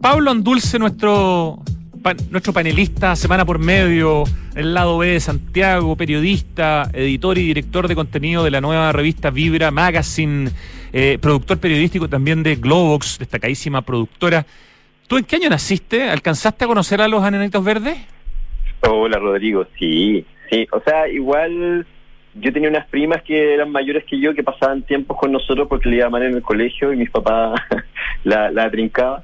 Pablo 0.03 0.31
Andulce, 0.31 0.79
nuestro, 0.79 1.61
nuestro 2.29 2.53
panelista 2.53 3.17
semana 3.17 3.47
por 3.47 3.59
medio, 3.59 4.25
el 4.55 4.75
lado 4.75 4.99
B 4.99 5.13
de 5.13 5.21
Santiago, 5.21 5.97
periodista, 5.97 6.91
editor 6.93 7.39
y 7.39 7.47
director 7.47 7.89
de 7.89 7.95
contenido 7.95 8.45
de 8.45 8.51
la 8.51 8.61
nueva 8.61 8.93
revista 8.93 9.31
Vibra 9.31 9.71
Magazine, 9.71 10.51
eh, 10.93 11.17
productor 11.19 11.57
periodístico 11.57 12.11
también 12.11 12.43
de 12.43 12.57
Globox, 12.57 13.19
destacadísima 13.19 13.81
productora. 13.81 14.45
¿Tú 15.07 15.17
en 15.17 15.25
qué 15.25 15.37
año 15.37 15.49
naciste? 15.49 16.11
¿Alcanzaste 16.11 16.67
a 16.67 16.69
conocer 16.69 17.01
a 17.01 17.09
los 17.09 17.27
enanitos 17.27 17.65
verdes? 17.65 17.97
Hola 18.83 19.19
Rodrigo, 19.19 19.67
sí, 19.79 20.27
sí, 20.51 20.67
o 20.73 20.81
sea, 20.81 21.09
igual 21.09 21.87
yo 22.35 22.53
tenía 22.53 22.69
unas 22.69 22.87
primas 22.89 23.23
que 23.23 23.55
eran 23.55 23.71
mayores 23.73 24.05
que 24.05 24.19
yo 24.21 24.35
que 24.35 24.43
pasaban 24.43 24.83
tiempos 24.83 25.17
con 25.19 25.33
nosotros 25.33 25.67
porque 25.69 25.89
le 25.89 25.97
iba 25.97 26.11
mal 26.11 26.23
en 26.23 26.35
el 26.35 26.43
colegio 26.43 26.93
y 26.93 26.97
mis 26.97 27.11
papás 27.11 27.61
la, 28.25 28.51
la 28.51 28.71
trincaban 28.71 29.23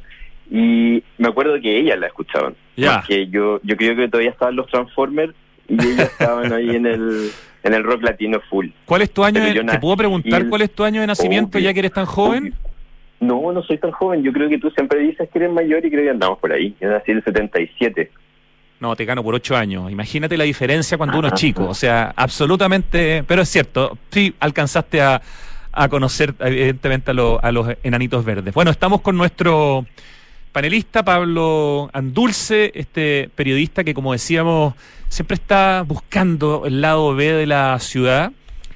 y 0.51 1.03
me 1.19 1.29
acuerdo 1.29 1.61
que 1.61 1.79
ellas 1.79 1.99
la 1.99 2.07
escuchaban, 2.09 2.55
Ya. 2.77 2.97
porque 3.01 3.27
yo 3.29 3.61
yo 3.63 3.77
creo 3.77 3.97
que 3.97 4.09
todavía 4.09 4.31
estaban 4.31 4.57
los 4.57 4.67
Transformers 4.67 5.35
y 5.69 5.75
ellas 5.75 6.11
estaban 6.19 6.53
ahí 6.53 6.71
en 6.71 6.87
el 6.87 7.31
en 7.65 7.75
el 7.75 7.85
rock 7.85 8.03
latino 8.03 8.41
full. 8.51 8.69
¿Cuál 8.87 9.03
es 9.03 9.13
tu 9.13 9.23
año? 9.25 9.41
De- 9.41 9.63
¿Te 9.63 9.79
puedo 9.79 9.97
preguntar 9.97 10.43
el- 10.43 10.49
cuál 10.49 10.63
es 10.63 10.75
tu 10.75 10.83
año 10.85 11.01
de 11.01 11.07
nacimiento 11.07 11.59
Obvio. 11.59 11.65
ya 11.69 11.73
que 11.75 11.79
eres 11.81 11.93
tan 11.93 12.07
joven? 12.07 12.55
No, 13.21 13.53
no 13.53 13.63
soy 13.63 13.79
tan 13.79 13.93
joven, 13.93 14.23
yo 14.25 14.33
creo 14.33 14.49
que 14.49 14.59
tú 14.59 14.69
siempre 14.73 14.99
dices 14.99 15.29
que 15.31 15.39
eres 15.39 15.53
mayor 15.53 15.85
y 15.87 15.91
creo 15.91 16.03
que 16.03 16.11
andamos 16.11 16.39
por 16.41 16.53
ahí. 16.53 16.75
Yo 16.81 16.89
nací 16.91 17.13
en 17.13 17.19
el 17.19 17.25
77. 17.25 18.11
No, 18.83 18.97
te 18.97 19.05
gano 19.05 19.23
por 19.23 19.33
ocho 19.37 19.57
años. 19.57 19.93
Imagínate 19.93 20.37
la 20.37 20.43
diferencia 20.43 20.99
cuando 20.99 21.17
uno 21.17 21.29
es 21.29 21.35
Ajá. 21.35 21.39
chico. 21.41 21.69
O 21.69 21.75
sea, 21.75 22.13
absolutamente. 22.17 23.23
Pero 23.29 23.43
es 23.43 23.49
cierto, 23.49 23.97
sí 24.11 24.35
alcanzaste 24.41 25.01
a, 25.01 25.23
a 25.71 25.89
conocer, 25.89 26.35
evidentemente, 26.41 27.13
a, 27.13 27.15
lo- 27.15 27.39
a 27.45 27.53
los 27.53 27.69
enanitos 27.85 28.25
verdes. 28.25 28.53
Bueno, 28.53 28.73
estamos 28.73 29.01
con 29.01 29.17
nuestro 29.17 29.87
panelista, 30.51 31.05
Pablo 31.05 31.91
Andulce, 31.93 32.73
este 32.75 33.31
periodista 33.37 33.85
que, 33.85 33.95
como 33.95 34.11
decíamos, 34.15 34.75
siempre 35.09 35.37
está 35.37 35.85
buscando 35.87 36.65
el 36.67 36.81
lado 36.81 37.15
B 37.15 37.33
de 37.35 37.47
la 37.47 37.79
ciudad. 37.79 38.33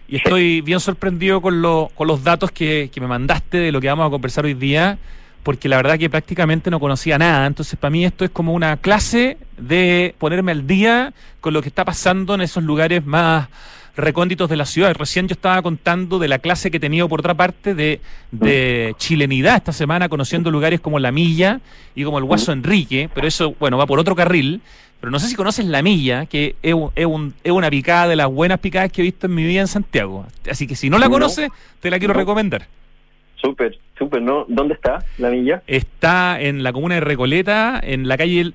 Y 0.07 0.19
estoy 0.19 0.61
bien 0.61 0.79
sorprendido 0.79 1.41
con, 1.43 1.63
lo- 1.63 1.91
con 1.97 2.07
los 2.07 2.23
datos 2.23 2.53
que, 2.53 2.91
que 2.95 3.01
me 3.01 3.09
mandaste 3.09 3.59
de 3.59 3.73
lo 3.73 3.81
que 3.81 3.89
vamos 3.89 4.07
a 4.07 4.11
conversar 4.11 4.45
hoy 4.45 4.55
día, 4.55 4.99
porque 5.47 5.69
la 5.69 5.77
verdad 5.77 5.97
que 5.97 6.11
prácticamente 6.11 6.73
no 6.73 6.81
conocía 6.81 7.19
nada. 7.19 7.47
Entonces, 7.47 7.79
para 7.79 7.93
mí 7.93 8.05
esto 8.05 8.25
es 8.25 8.33
como 8.33 8.53
una 8.53 8.77
clase 8.79 9.39
de 9.57 10.13
ponerme 10.19 10.51
al 10.51 10.67
día 10.67 11.13
con 11.41 11.55
lo 11.55 11.63
que 11.63 11.69
está 11.69 11.85
pasando 11.85 12.35
en 12.35 12.41
esos 12.41 12.65
lugares 12.65 13.07
más 13.07 13.47
recónditos 13.97 14.51
de 14.51 14.57
la 14.57 14.65
ciudad. 14.67 14.93
Recién 14.99 15.29
yo 15.29 15.35
estaba 15.35 15.63
contando 15.63 16.19
de 16.19 16.27
la 16.27 16.41
clase 16.41 16.69
que 16.73 16.79
he 16.79 16.81
tenido 16.81 17.09
por 17.09 17.21
otra 17.21 17.35
parte 17.35 17.77
de, 17.77 18.01
de 18.33 18.97
chilenidad 18.99 19.55
esta 19.55 19.73
semana, 19.73 20.09
conociendo 20.09 20.51
lugares 20.51 20.81
como 20.81 20.99
La 20.99 21.13
Milla 21.13 21.61
y 21.95 22.03
como 22.03 22.19
el 22.19 22.25
Guaso 22.25 22.51
Enrique, 22.51 23.09
pero 23.15 23.29
eso, 23.29 23.55
bueno, 23.61 23.79
va 23.79 23.87
por 23.87 24.01
otro 24.01 24.17
carril. 24.17 24.61
Pero 25.01 25.13
no 25.13 25.21
sé 25.21 25.29
si 25.29 25.37
conoces 25.37 25.65
La 25.67 25.81
Milla, 25.81 26.27
que 26.27 26.57
es, 26.61 26.75
es 26.97 27.07
un- 27.07 27.35
es 27.45 27.53
una 27.53 27.71
picada 27.71 28.09
de 28.09 28.17
las 28.17 28.27
buenas 28.27 28.59
picadas 28.59 28.91
que 28.91 29.01
he 29.01 29.05
visto 29.05 29.29
en 29.29 29.35
mi 29.37 29.45
vida 29.45 29.61
en 29.61 29.69
Santiago. 29.69 30.27
Así 30.51 30.67
que 30.67 30.75
si 30.75 30.91
no 30.91 30.99
la 30.99 31.07
No. 31.07 31.13
conoces, 31.13 31.51
te 31.79 31.89
la 31.89 32.01
quiero 32.01 32.15
recomendar. 32.15 32.67
Súper, 33.41 33.79
súper, 33.99 34.23
¿no? 34.23 34.45
¿Dónde 34.49 34.75
está 34.75 35.05
la 35.19 35.31
milla? 35.31 35.63
Está 35.67 36.41
en 36.41 36.63
la 36.63 36.73
comuna 36.73 36.97
de 36.97 37.01
Recoleta, 37.01 37.81
en 37.83 38.09
la 38.09 38.17
calle, 38.17 38.53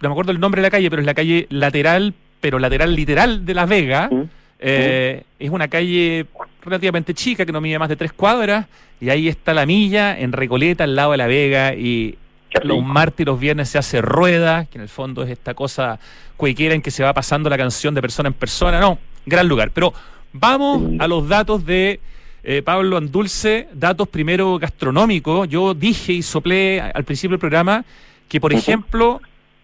no 0.00 0.08
me 0.08 0.12
acuerdo 0.12 0.32
el 0.32 0.40
nombre 0.40 0.60
de 0.60 0.66
la 0.66 0.70
calle, 0.70 0.90
pero 0.90 1.00
es 1.00 1.06
la 1.06 1.14
calle 1.14 1.46
lateral, 1.50 2.14
pero 2.40 2.58
lateral 2.58 2.94
literal 2.94 3.44
de 3.44 3.54
Las 3.54 3.68
Vegas. 3.68 4.10
¿Mm? 4.10 4.22
Eh, 4.60 5.22
Es 5.38 5.50
una 5.50 5.68
calle 5.68 6.26
relativamente 6.62 7.14
chica, 7.14 7.46
que 7.46 7.52
no 7.52 7.60
mide 7.60 7.78
más 7.78 7.88
de 7.88 7.96
tres 7.96 8.12
cuadras, 8.12 8.66
y 9.00 9.10
ahí 9.10 9.28
está 9.28 9.54
la 9.54 9.66
milla, 9.66 10.18
en 10.18 10.32
Recoleta, 10.32 10.84
al 10.84 10.96
lado 10.96 11.12
de 11.12 11.18
La 11.18 11.26
Vega, 11.26 11.74
y 11.74 12.16
los 12.64 12.82
martes 12.82 13.20
y 13.20 13.24
los 13.24 13.38
viernes 13.38 13.68
se 13.68 13.78
hace 13.78 14.00
rueda, 14.00 14.64
que 14.66 14.78
en 14.78 14.82
el 14.82 14.88
fondo 14.88 15.22
es 15.22 15.30
esta 15.30 15.54
cosa 15.54 15.98
cuequera 16.36 16.74
en 16.74 16.82
que 16.82 16.90
se 16.90 17.02
va 17.02 17.12
pasando 17.12 17.50
la 17.50 17.58
canción 17.58 17.94
de 17.94 18.00
persona 18.00 18.28
en 18.28 18.34
persona. 18.34 18.80
No, 18.80 18.98
gran 19.26 19.46
lugar. 19.46 19.70
Pero 19.72 19.92
vamos 20.32 20.82
a 20.98 21.06
los 21.06 21.28
datos 21.28 21.64
de 21.66 22.00
eh, 22.42 22.62
Pablo 22.62 22.96
Andulce, 22.96 23.68
datos 23.72 24.08
primero 24.08 24.58
gastronómicos. 24.58 25.48
Yo 25.48 25.74
dije 25.74 26.12
y 26.12 26.22
soplé 26.22 26.80
al 26.80 27.04
principio 27.04 27.34
del 27.34 27.40
programa 27.40 27.84
que, 28.28 28.40
por 28.40 28.52
ejemplo, 28.52 29.20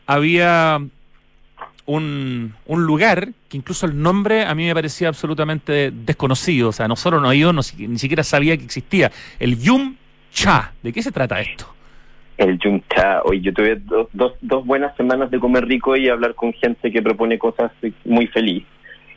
había 0.07 0.81
un, 1.87 2.55
un 2.67 2.85
lugar 2.85 3.29
que 3.49 3.57
incluso 3.57 3.87
el 3.87 4.01
nombre 4.01 4.45
a 4.45 4.55
mí 4.55 4.67
me 4.67 4.75
parecía 4.75 5.09
absolutamente 5.09 5.91
desconocido. 5.91 6.71
O 6.71 6.73
sea, 6.73 6.89
no 6.89 6.97
solo 6.97 7.21
no 7.21 7.33
ido, 7.33 7.53
no 7.53 7.63
ni 7.79 7.99
siquiera 7.99 8.23
sabía 8.23 8.57
que 8.57 8.65
existía. 8.65 9.11
El 9.39 9.59
Yum 9.59 9.97
Cha. 10.33 10.73
¿De 10.83 10.93
qué 10.93 11.03
se 11.03 11.13
trata 11.13 11.41
esto? 11.41 11.75
El 12.37 12.59
Yuncha. 12.59 13.23
Hoy 13.25 13.41
yo 13.41 13.53
tuve 13.55 13.77
dos, 13.77 14.09
dos, 14.13 14.33
dos 14.41 14.67
buenas 14.67 14.97
semanas 14.97 15.31
de 15.31 15.39
comer 15.39 15.67
rico 15.67 15.97
y 15.97 16.09
hablar 16.09 16.35
con 16.35 16.53
gente 16.53 16.91
que 16.91 17.01
propone 17.01 17.39
cosas 17.39 17.71
muy 18.05 18.27
feliz. 18.27 18.65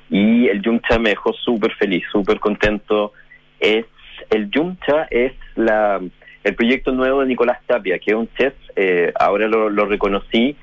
Y 0.09 0.47
el 0.47 0.61
Yuncha 0.61 0.99
me 0.99 1.09
dejó 1.09 1.33
súper 1.33 1.73
feliz, 1.73 2.03
súper 2.11 2.39
contento. 2.39 3.13
Es 3.59 3.85
El 4.29 4.49
Yuncha 4.49 5.07
es 5.09 5.33
la, 5.55 6.01
el 6.43 6.55
proyecto 6.55 6.91
nuevo 6.91 7.21
de 7.21 7.27
Nicolás 7.27 7.59
Tapia, 7.65 7.99
que 7.99 8.11
es 8.11 8.17
un 8.17 8.29
chef, 8.37 8.53
eh, 8.75 9.11
ahora 9.19 9.47
lo, 9.47 9.69
lo 9.69 9.85
reconocí, 9.85 10.55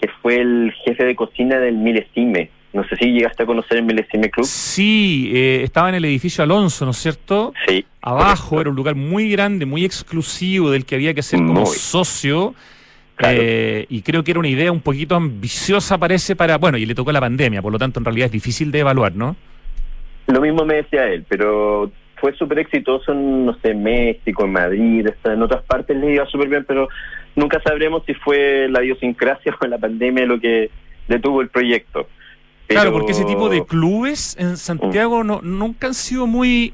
que 0.00 0.08
fue 0.22 0.36
el 0.36 0.72
jefe 0.84 1.04
de 1.04 1.14
cocina 1.14 1.58
del 1.58 1.76
Milesime. 1.76 2.50
No 2.72 2.84
sé 2.84 2.96
si 2.96 3.06
llegaste 3.06 3.42
a 3.42 3.46
conocer 3.46 3.78
el 3.78 3.84
Milesime 3.84 4.30
Club. 4.30 4.46
Sí, 4.46 5.32
eh, 5.34 5.62
estaba 5.64 5.88
en 5.88 5.96
el 5.96 6.04
edificio 6.04 6.44
Alonso, 6.44 6.84
¿no 6.84 6.92
es 6.92 6.98
cierto? 6.98 7.52
Sí. 7.66 7.84
Abajo 8.00 8.50
correcto. 8.50 8.60
era 8.60 8.70
un 8.70 8.76
lugar 8.76 8.94
muy 8.94 9.30
grande, 9.30 9.66
muy 9.66 9.84
exclusivo, 9.84 10.70
del 10.70 10.84
que 10.84 10.94
había 10.94 11.12
que 11.12 11.22
ser 11.22 11.40
como 11.40 11.62
Muy. 11.62 11.66
socio. 11.66 12.54
Claro. 13.16 13.38
Eh, 13.42 13.86
y 13.88 14.02
creo 14.02 14.22
que 14.22 14.30
era 14.30 14.40
una 14.40 14.48
idea 14.48 14.70
un 14.70 14.80
poquito 14.80 15.16
ambiciosa, 15.16 15.98
parece, 15.98 16.36
para. 16.36 16.58
Bueno, 16.58 16.78
y 16.78 16.86
le 16.86 16.94
tocó 16.94 17.10
la 17.10 17.20
pandemia, 17.20 17.60
por 17.60 17.72
lo 17.72 17.78
tanto, 17.78 17.98
en 17.98 18.04
realidad 18.04 18.26
es 18.26 18.32
difícil 18.32 18.70
de 18.70 18.78
evaluar, 18.78 19.14
¿no? 19.14 19.36
Lo 20.28 20.40
mismo 20.40 20.64
me 20.64 20.76
decía 20.76 21.08
él, 21.08 21.26
pero 21.28 21.90
fue 22.20 22.34
súper 22.36 22.58
exitoso 22.60 23.12
en, 23.12 23.46
no 23.46 23.56
sé, 23.60 23.74
México, 23.74 24.44
en 24.44 24.52
Madrid, 24.52 25.06
en 25.24 25.42
otras 25.42 25.62
partes 25.64 25.96
le 25.96 26.14
iba 26.14 26.26
súper 26.26 26.48
bien, 26.48 26.64
pero 26.66 26.88
nunca 27.36 27.60
sabremos 27.62 28.02
si 28.06 28.14
fue 28.14 28.68
la 28.68 28.82
idiosincrasia 28.84 29.56
o 29.60 29.66
la 29.66 29.78
pandemia 29.78 30.26
lo 30.26 30.38
que 30.40 30.70
detuvo 31.08 31.40
el 31.40 31.48
proyecto. 31.48 32.06
Claro, 32.68 32.92
porque 32.92 33.12
ese 33.12 33.24
tipo 33.24 33.48
de 33.48 33.64
clubes 33.66 34.36
en 34.38 34.56
Santiago 34.56 35.24
no, 35.24 35.40
nunca 35.42 35.88
han 35.88 35.94
sido 35.94 36.28
muy 36.28 36.72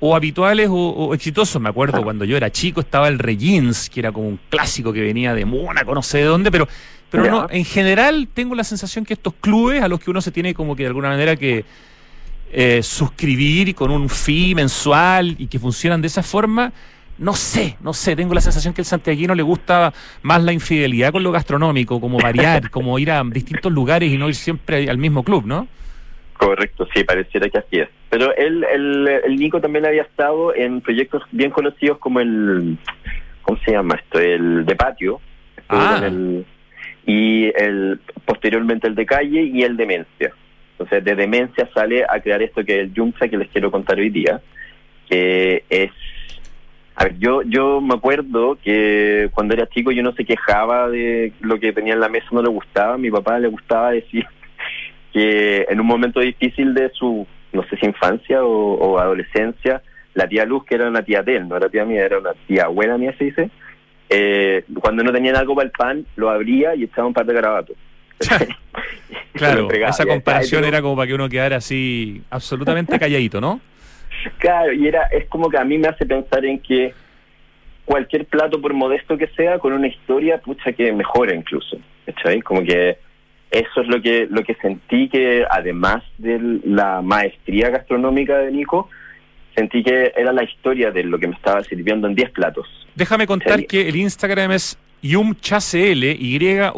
o 0.00 0.16
habituales 0.16 0.68
o, 0.68 0.74
o 0.74 1.14
exitosos. 1.14 1.62
Me 1.62 1.68
acuerdo 1.68 1.98
Ah. 1.98 2.02
cuando 2.02 2.24
yo 2.24 2.36
era 2.36 2.50
chico 2.50 2.80
estaba 2.80 3.06
el 3.06 3.18
Regins, 3.20 3.88
que 3.88 4.00
era 4.00 4.10
como 4.10 4.26
un 4.28 4.40
clásico 4.50 4.92
que 4.92 5.00
venía 5.00 5.34
de 5.34 5.44
Mónaco, 5.44 5.94
no 5.94 6.02
sé 6.02 6.18
de 6.18 6.24
dónde, 6.24 6.50
pero, 6.50 6.66
pero 7.10 7.24
Ya. 7.24 7.30
no, 7.30 7.46
en 7.48 7.64
general 7.64 8.26
tengo 8.34 8.56
la 8.56 8.64
sensación 8.64 9.04
que 9.04 9.14
estos 9.14 9.34
clubes 9.34 9.82
a 9.82 9.88
los 9.88 10.00
que 10.00 10.10
uno 10.10 10.20
se 10.20 10.32
tiene 10.32 10.52
como 10.52 10.74
que 10.74 10.82
de 10.82 10.88
alguna 10.88 11.10
manera 11.10 11.36
que 11.36 11.64
eh, 12.52 12.82
suscribir 12.82 13.74
con 13.74 13.90
un 13.90 14.08
fee 14.08 14.54
mensual 14.54 15.34
y 15.38 15.46
que 15.46 15.58
funcionan 15.58 16.00
de 16.00 16.06
esa 16.08 16.22
forma, 16.22 16.72
no 17.18 17.32
sé, 17.34 17.76
no 17.80 17.92
sé, 17.92 18.14
tengo 18.14 18.34
la 18.34 18.40
sensación 18.40 18.74
que 18.74 18.82
al 18.82 18.86
santiaguino 18.86 19.34
le 19.34 19.42
gusta 19.42 19.92
más 20.22 20.42
la 20.42 20.52
infidelidad 20.52 21.12
con 21.12 21.22
lo 21.22 21.32
gastronómico, 21.32 22.00
como 22.00 22.18
variar, 22.18 22.70
como 22.70 22.98
ir 22.98 23.10
a 23.10 23.22
distintos 23.24 23.72
lugares 23.72 24.12
y 24.12 24.18
no 24.18 24.28
ir 24.28 24.34
siempre 24.34 24.88
al 24.90 24.98
mismo 24.98 25.22
club, 25.22 25.46
¿no? 25.46 25.66
Correcto, 26.38 26.86
sí, 26.94 27.02
pareciera 27.04 27.48
que 27.48 27.58
así 27.58 27.78
es. 27.78 27.88
Pero 28.10 28.34
él, 28.36 28.64
el, 28.72 29.08
el 29.24 29.36
Nico 29.36 29.60
también 29.60 29.86
había 29.86 30.02
estado 30.02 30.54
en 30.54 30.82
proyectos 30.82 31.22
bien 31.32 31.50
conocidos 31.50 31.98
como 31.98 32.20
el, 32.20 32.76
¿cómo 33.42 33.58
se 33.64 33.72
llama 33.72 33.94
esto? 33.96 34.18
El 34.20 34.66
de 34.66 34.76
patio. 34.76 35.20
Ah. 35.68 36.02
el- 36.04 36.44
y 37.08 37.46
el, 37.56 38.00
posteriormente 38.24 38.88
el 38.88 38.96
de 38.96 39.06
calle 39.06 39.42
y 39.44 39.62
el 39.62 39.76
demencia. 39.76 40.32
Entonces, 40.78 41.04
de 41.04 41.14
demencia 41.14 41.68
sale 41.74 42.04
a 42.04 42.20
crear 42.20 42.42
esto 42.42 42.64
que 42.64 42.74
es 42.74 42.80
el 42.80 42.92
Yumcha 42.92 43.28
que 43.28 43.38
les 43.38 43.48
quiero 43.48 43.70
contar 43.70 43.98
hoy 43.98 44.10
día, 44.10 44.40
que 45.08 45.64
es... 45.70 45.90
A 46.98 47.04
ver, 47.04 47.18
yo, 47.18 47.42
yo 47.42 47.80
me 47.80 47.94
acuerdo 47.94 48.58
que 48.62 49.28
cuando 49.32 49.54
era 49.54 49.68
chico 49.68 49.90
yo 49.90 50.02
no 50.02 50.12
se 50.12 50.24
quejaba 50.24 50.88
de 50.88 51.32
lo 51.40 51.58
que 51.60 51.72
tenía 51.72 51.92
en 51.92 52.00
la 52.00 52.08
mesa, 52.08 52.26
no 52.32 52.42
le 52.42 52.48
gustaba. 52.48 52.96
Mi 52.96 53.10
papá 53.10 53.38
le 53.38 53.48
gustaba 53.48 53.90
decir 53.90 54.26
que 55.12 55.66
en 55.68 55.80
un 55.80 55.86
momento 55.86 56.20
difícil 56.20 56.72
de 56.74 56.90
su, 56.90 57.26
no 57.52 57.62
sé 57.64 57.76
si 57.76 57.86
infancia 57.86 58.42
o, 58.44 58.74
o 58.74 58.98
adolescencia, 58.98 59.82
la 60.14 60.26
tía 60.26 60.46
Luz, 60.46 60.64
que 60.64 60.74
era 60.74 60.88
una 60.88 61.02
tía 61.02 61.22
de 61.22 61.36
él, 61.36 61.48
no 61.48 61.56
era 61.56 61.68
tía 61.68 61.84
mía, 61.84 62.04
era 62.04 62.18
una 62.18 62.32
tía 62.46 62.64
abuela 62.64 62.96
mía, 62.96 63.14
se 63.18 63.24
dice, 63.24 63.50
eh, 64.08 64.64
cuando 64.80 65.02
no 65.02 65.12
tenían 65.12 65.36
algo 65.36 65.54
para 65.54 65.66
el 65.66 65.72
pan, 65.72 66.06
lo 66.16 66.30
abría 66.30 66.74
y 66.74 66.84
echaba 66.84 67.06
un 67.08 67.14
par 67.14 67.26
de 67.26 67.34
garabatos. 67.34 67.76
Claro, 69.36 69.68
esa 69.70 70.06
comparación 70.06 70.64
era 70.64 70.80
como 70.80 70.96
para 70.96 71.08
que 71.08 71.14
uno 71.14 71.28
quedara 71.28 71.56
así 71.56 72.22
absolutamente 72.30 72.98
calladito, 72.98 73.40
¿no? 73.40 73.60
Claro, 74.38 74.72
y 74.72 74.88
era, 74.88 75.04
es 75.12 75.26
como 75.26 75.50
que 75.50 75.58
a 75.58 75.64
mí 75.64 75.76
me 75.76 75.88
hace 75.88 76.06
pensar 76.06 76.44
en 76.46 76.58
que 76.58 76.94
cualquier 77.84 78.24
plato, 78.24 78.60
por 78.60 78.72
modesto 78.72 79.16
que 79.18 79.28
sea, 79.28 79.58
con 79.58 79.72
una 79.72 79.86
historia, 79.86 80.38
pucha, 80.38 80.72
que 80.72 80.90
mejora 80.92 81.34
incluso. 81.34 81.76
¿Cachai? 82.06 82.40
Como 82.40 82.62
que 82.62 82.98
eso 83.50 83.80
es 83.80 83.88
lo 83.88 84.00
que, 84.02 84.26
lo 84.28 84.42
que 84.42 84.54
sentí 84.54 85.08
que, 85.08 85.44
además 85.48 86.02
de 86.18 86.60
la 86.64 87.02
maestría 87.02 87.70
gastronómica 87.70 88.38
de 88.38 88.52
Nico, 88.52 88.88
sentí 89.54 89.82
que 89.82 90.12
era 90.16 90.32
la 90.32 90.44
historia 90.44 90.90
de 90.90 91.04
lo 91.04 91.18
que 91.18 91.28
me 91.28 91.34
estaba 91.34 91.62
sirviendo 91.62 92.08
en 92.08 92.14
10 92.14 92.30
platos. 92.30 92.66
Déjame 92.94 93.26
contar 93.26 93.66
que 93.66 93.88
el 93.88 93.96
Instagram 93.96 94.52
es 94.52 94.78
yumchacl, 95.06 96.04
Y-U-M-C-H-A-C-L, 96.04 96.74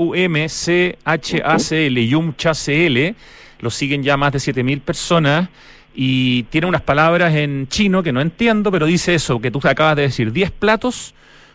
yumchacl. 2.08 3.14
Lo 3.60 3.70
siguen 3.70 4.02
ya 4.02 4.16
más 4.16 4.32
de 4.32 4.38
7.000 4.38 4.80
personas 4.80 5.48
y 5.94 6.44
tiene 6.44 6.68
unas 6.68 6.82
palabras 6.82 7.34
en 7.34 7.66
chino 7.68 8.02
que 8.04 8.12
no 8.12 8.20
entiendo, 8.20 8.70
pero 8.70 8.86
dice 8.86 9.14
eso 9.14 9.40
que 9.40 9.50
tú 9.50 9.60
acabas 9.64 9.96
de 9.96 10.02
decir, 10.02 10.32
10 10.32 10.52
platos 10.52 11.14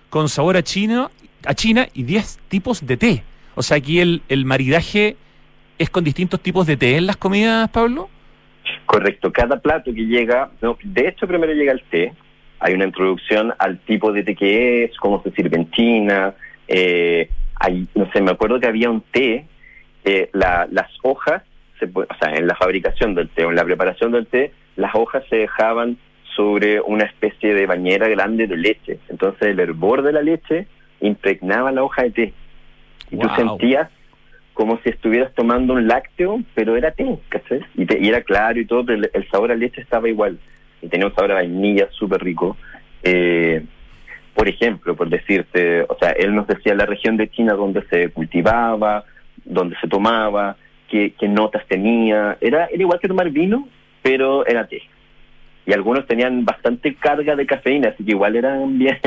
con 0.09 0.27
sabor 0.27 0.57
a, 0.57 0.63
chino, 0.63 1.12
a 1.45 1.53
China 1.53 1.88
y 1.93 2.03
10 2.03 2.39
tipos 2.49 2.86
de 2.86 2.97
té. 2.97 3.23
O 3.55 3.63
sea, 3.63 3.77
aquí 3.77 4.01
el, 4.01 4.21
el 4.27 4.43
maridaje 4.43 5.15
es 5.77 5.89
con 5.89 6.03
distintos 6.03 6.41
tipos 6.41 6.67
de 6.67 6.75
té 6.75 6.97
en 6.97 7.05
las 7.05 7.15
comidas, 7.17 7.69
Pablo. 7.69 8.09
Correcto, 8.86 9.31
cada 9.31 9.59
plato 9.59 9.93
que 9.93 10.05
llega, 10.05 10.51
no, 10.62 10.77
de 10.83 11.07
hecho 11.07 11.27
primero 11.27 11.53
llega 11.53 11.71
el 11.71 11.83
té, 11.83 12.13
hay 12.59 12.73
una 12.73 12.86
introducción 12.86 13.53
al 13.59 13.79
tipo 13.79 14.12
de 14.12 14.23
té 14.23 14.36
que 14.36 14.86
es, 14.86 14.97
cómo 14.97 15.21
se 15.23 15.31
sirve 15.31 15.57
en 15.57 15.71
China, 15.71 16.33
eh, 16.67 17.30
hay, 17.56 17.88
no 17.95 18.10
sé, 18.12 18.21
me 18.21 18.32
acuerdo 18.32 18.60
que 18.60 18.67
había 18.67 18.89
un 18.89 19.02
té, 19.02 19.45
eh, 20.06 20.30
la- 20.34 20.67
las 20.71 20.89
hojas, 21.04 21.43
se, 21.80 21.86
o 21.86 22.06
sea, 22.19 22.34
en 22.36 22.47
la 22.47 22.56
fabricación 22.56 23.15
del 23.15 23.30
té 23.30 23.45
o 23.45 23.49
en 23.49 23.56
la 23.56 23.63
preparación 23.65 24.12
del 24.12 24.28
té, 24.28 24.52
las 24.76 24.93
hojas 24.95 25.23
se 25.30 25.38
dejaban 25.38 25.97
sobre 26.36 26.82
una 26.82 27.04
especie 27.06 27.54
de 27.54 27.65
bañera 27.67 28.08
grande 28.08 28.47
de 28.47 28.58
leche, 28.58 28.99
entonces 29.10 29.41
el 29.49 29.60
hervor 29.60 30.02
de 30.02 30.13
la 30.13 30.21
leche 30.21 30.67
impregnaba 30.99 31.71
la 31.71 31.84
hoja 31.84 32.04
de 32.04 32.12
té, 32.12 32.34
y 33.12 33.17
tú 33.17 33.28
sentías 33.36 33.89
como 34.54 34.80
si 34.84 34.89
estuvieras 34.89 35.34
tomando 35.34 35.73
un 35.73 35.88
lácteo, 35.88 36.39
pero 36.54 36.76
era 36.76 36.91
té, 36.91 37.17
¿cachai? 37.30 37.62
Y, 37.76 37.86
te- 37.86 37.99
y 37.99 38.08
era 38.08 38.21
claro 38.21 38.60
y 38.60 38.65
todo, 38.65 38.86
pero 38.86 38.99
el, 38.99 39.10
el 39.13 39.28
sabor 39.30 39.52
a 39.52 39.56
leche 39.56 39.82
estaba 39.82 40.08
igual. 40.10 40.38
Y 40.82 40.88
tenía 40.89 41.08
un 41.08 41.15
sabor 41.15 41.32
a 41.32 41.36
vainilla 41.36 41.88
súper 41.91 42.23
rico. 42.23 42.56
Eh, 43.02 43.63
por 44.34 44.48
ejemplo, 44.48 44.96
por 44.96 45.10
decirte, 45.10 45.84
o 45.84 45.98
sea, 46.00 46.12
él 46.12 46.36
nos 46.36 46.48
decía 46.48 46.74
la 46.76 46.86
región 46.86 47.17
de 47.17 47.30
China 47.30 47.54
donde 47.54 47.84
se 47.88 48.10
cultivaba, 48.10 49.06
donde 49.46 49.76
se 49.80 49.88
tomaba, 49.88 50.58
qué, 50.89 51.13
qué 51.19 51.28
notas 51.28 51.65
tenía. 51.67 52.38
Era, 52.41 52.65
era 52.65 52.82
igual 52.82 53.00
que 53.00 53.08
tomar 53.08 53.30
vino, 53.30 53.67
pero 54.02 54.46
era 54.46 54.67
té. 54.67 54.82
Y 55.65 55.72
algunos 55.72 56.06
tenían 56.08 56.43
bastante 56.43 56.93
carga 56.96 57.38
de 57.38 57.46
cafeína, 57.46 57.89
así 57.89 58.04
que 58.04 58.12
igual 58.12 58.36
eran 58.36 58.78
bien, 58.80 59.00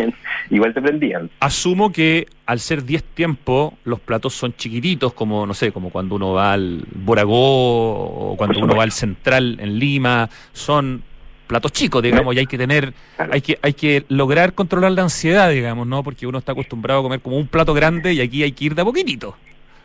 igual 0.50 0.72
te 0.72 0.80
prendían. 0.80 1.28
Asumo 1.40 1.92
que 1.92 2.26
al 2.46 2.60
ser 2.60 2.84
10 2.84 3.02
tiempos, 3.02 3.74
los 3.84 4.00
platos 4.00 4.34
son 4.34 4.54
chiquititos, 4.54 5.12
como, 5.12 5.46
no 5.46 5.54
sé, 5.54 5.72
como 5.72 5.90
cuando 5.90 6.14
uno 6.14 6.32
va 6.32 6.52
al 6.52 6.84
Boragó 6.94 8.30
o 8.32 8.36
cuando 8.36 8.60
uno 8.60 8.74
va 8.76 8.84
al 8.84 8.92
Central 8.92 9.58
en 9.60 9.78
Lima, 9.78 10.30
son 10.52 11.02
platos 11.46 11.72
chicos, 11.72 12.02
digamos, 12.02 12.34
y 12.34 12.38
hay 12.38 12.46
que 12.46 12.58
tener, 12.58 12.92
hay 13.18 13.40
que, 13.40 13.58
hay 13.62 13.72
que 13.72 14.04
lograr 14.08 14.52
controlar 14.54 14.92
la 14.92 15.02
ansiedad, 15.02 15.50
digamos, 15.50 15.86
¿no? 15.86 16.02
Porque 16.02 16.26
uno 16.26 16.38
está 16.38 16.52
acostumbrado 16.52 17.00
a 17.00 17.02
comer 17.02 17.20
como 17.20 17.36
un 17.36 17.46
plato 17.46 17.74
grande 17.74 18.12
y 18.12 18.20
aquí 18.20 18.42
hay 18.42 18.52
que 18.52 18.64
ir 18.66 18.74
de 18.74 18.82
a 18.82 18.84
poquitito. 18.84 19.36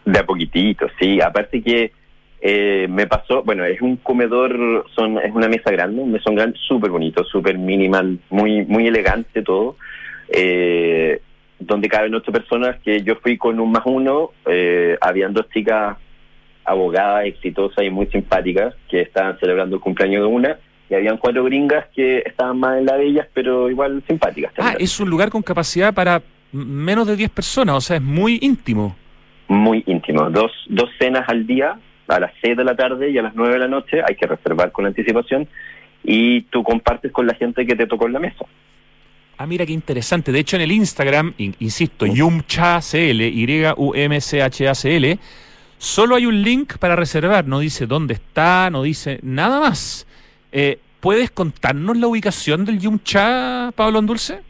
De 0.06 0.20
a 0.20 0.26
poquitito, 0.26 0.88
sí. 1.00 1.22
Aparte 1.22 1.62
que 1.62 1.92
eh, 2.42 2.88
me 2.90 3.06
pasó, 3.06 3.44
bueno, 3.44 3.64
es 3.66 3.82
un 3.82 3.98
comedor, 3.98 4.86
son 4.96 5.20
es 5.20 5.32
una 5.34 5.48
mesa 5.48 5.70
grande, 5.70 6.02
un 6.02 6.12
mesón 6.12 6.36
grande, 6.36 6.58
súper 6.68 6.90
bonito, 6.90 7.24
súper 7.24 7.58
minimal, 7.58 8.18
muy 8.32 8.66
muy 8.66 8.88
elegante 8.88 9.44
todo, 9.44 9.76
eh, 10.28 11.22
donde 11.60 11.88
caben 11.88 12.16
ocho 12.16 12.32
personas, 12.32 12.80
que 12.84 13.04
yo 13.04 13.16
fui 13.18 13.38
con 13.38 13.60
un 13.60 13.72
más 13.72 13.84
uno, 13.86 14.32
eh, 14.48 14.98
habían 15.02 15.34
dos 15.34 15.48
chicas 15.54 15.98
abogadas, 16.66 17.26
exitosas 17.26 17.84
y 17.84 17.92
muy 17.92 18.08
simpáticas, 18.08 18.74
que 18.90 19.02
estaban 19.02 19.38
celebrando 19.40 19.76
el 19.76 19.82
cumpleaños 19.82 20.22
de 20.22 20.28
una, 20.28 20.58
y 20.92 20.96
habían 20.96 21.18
cuatro 21.18 21.44
gringas 21.46 21.86
que 21.96 22.20
estaban 22.26 22.60
más 22.60 22.78
en 22.78 22.86
la 22.86 22.98
de 22.98 23.06
ellas, 23.08 23.26
pero 23.34 23.70
igual 23.70 24.04
simpáticas. 24.08 24.52
Ah, 24.60 24.76
es 24.78 25.00
un 25.00 25.10
lugar 25.10 25.30
con 25.30 25.42
capacidad 25.42 25.94
para 25.94 26.22
menos 26.52 27.08
de 27.08 27.16
10 27.16 27.30
personas, 27.32 27.76
o 27.78 27.82
sea, 27.82 27.96
es 27.96 28.02
muy 28.04 28.38
íntimo. 28.42 28.96
muy 29.48 29.84
íntimo. 29.88 30.30
Dos, 30.30 30.52
dos 30.68 30.90
cenas 31.00 31.24
al 31.30 31.48
día, 31.48 31.80
a 32.10 32.20
las 32.20 32.32
6 32.42 32.58
de 32.58 32.64
la 32.66 32.76
tarde 32.76 33.10
y 33.10 33.18
a 33.18 33.22
las 33.22 33.34
9 33.36 33.54
de 33.54 33.60
la 33.60 33.68
noche, 33.70 34.02
hay 34.06 34.16
que 34.16 34.28
reservar 34.28 34.72
con 34.74 34.86
anticipación, 34.86 35.48
y 36.04 36.42
tú 36.44 36.62
compartes 36.64 37.12
con 37.14 37.26
la 37.26 37.36
gente 37.36 37.66
que 37.66 37.76
te 37.76 37.88
tocó 37.88 38.08
en 38.08 38.14
la 38.14 38.20
mesa. 38.20 38.46
Ah, 39.38 39.48
mira 39.48 39.66
qué 39.66 39.72
interesante. 39.74 40.32
De 40.34 40.40
hecho, 40.40 40.56
en 40.58 40.62
el 40.64 40.72
Instagram, 40.74 41.34
in- 41.38 41.56
insisto, 41.60 42.06
YumChaCL, 42.06 43.22
Y-U-M-C-H-A-C-L, 44.06 45.20
solo 45.78 46.16
hay 46.16 46.26
un 46.26 46.42
link 46.42 46.78
para 46.78 46.96
reservar. 46.96 47.48
No 47.48 47.60
dice 47.60 47.88
dónde 47.88 48.14
está, 48.16 48.70
no 48.70 48.84
dice 48.84 49.20
nada 49.24 49.60
más. 49.60 50.06
Eh, 50.52 50.80
¿Puedes 51.00 51.32
contarnos 51.32 51.98
la 51.98 52.08
ubicación 52.08 52.64
del 52.66 52.80
Yumcha, 52.80 53.72
Pablo 53.76 54.00
Andulce? 54.00 54.42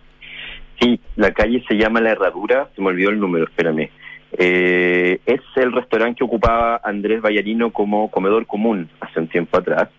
Sí, 0.81 0.99
la 1.15 1.31
calle 1.31 1.63
se 1.67 1.75
llama 1.75 2.01
La 2.01 2.11
Herradura, 2.11 2.69
se 2.75 2.81
me 2.81 2.87
olvidó 2.87 3.09
el 3.09 3.19
número, 3.19 3.45
espérame. 3.45 3.89
Eh, 4.37 5.19
es 5.25 5.41
el 5.55 5.71
restaurante 5.71 6.17
que 6.19 6.23
ocupaba 6.23 6.81
Andrés 6.83 7.21
Vallarino 7.21 7.71
como 7.71 8.09
comedor 8.11 8.45
común 8.47 8.89
hace 8.99 9.19
un 9.19 9.27
tiempo 9.27 9.57
atrás. 9.57 9.89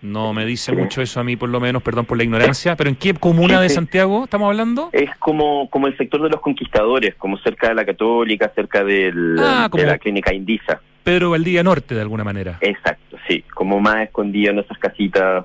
No 0.00 0.32
me 0.34 0.44
dice 0.44 0.72
mucho 0.72 1.00
eso 1.00 1.20
a 1.20 1.24
mí, 1.24 1.36
por 1.36 1.48
lo 1.48 1.60
menos, 1.60 1.80
perdón 1.82 2.04
por 2.06 2.16
la 2.18 2.24
ignorancia. 2.24 2.74
¿Pero 2.76 2.90
en 2.90 2.96
qué 2.96 3.14
comuna 3.14 3.60
de. 3.60 3.68
Santiago 3.68 4.24
estamos 4.24 4.48
hablando? 4.48 4.90
Es 4.92 5.10
como, 5.20 5.70
como 5.70 5.86
el 5.86 5.96
sector 5.96 6.20
de 6.22 6.28
los 6.28 6.40
conquistadores, 6.40 7.14
como 7.14 7.38
cerca 7.38 7.68
de 7.68 7.76
la 7.76 7.84
Católica, 7.84 8.50
cerca 8.54 8.82
del, 8.82 9.36
Ah, 9.38 9.68
como- 9.70 9.82
de 9.84 9.88
la 9.90 9.98
clínica 9.98 10.34
Indisa. 10.34 10.80
Pedro 11.04 11.30
Valdía 11.30 11.62
Norte, 11.62 11.94
de 11.94 12.00
alguna 12.00 12.24
manera. 12.24 12.58
Exacto, 12.60 13.16
sí, 13.28 13.42
como 13.54 13.80
más 13.80 14.02
escondido 14.04 14.52
en 14.52 14.60
esas 14.60 14.78
casitas 14.78 15.44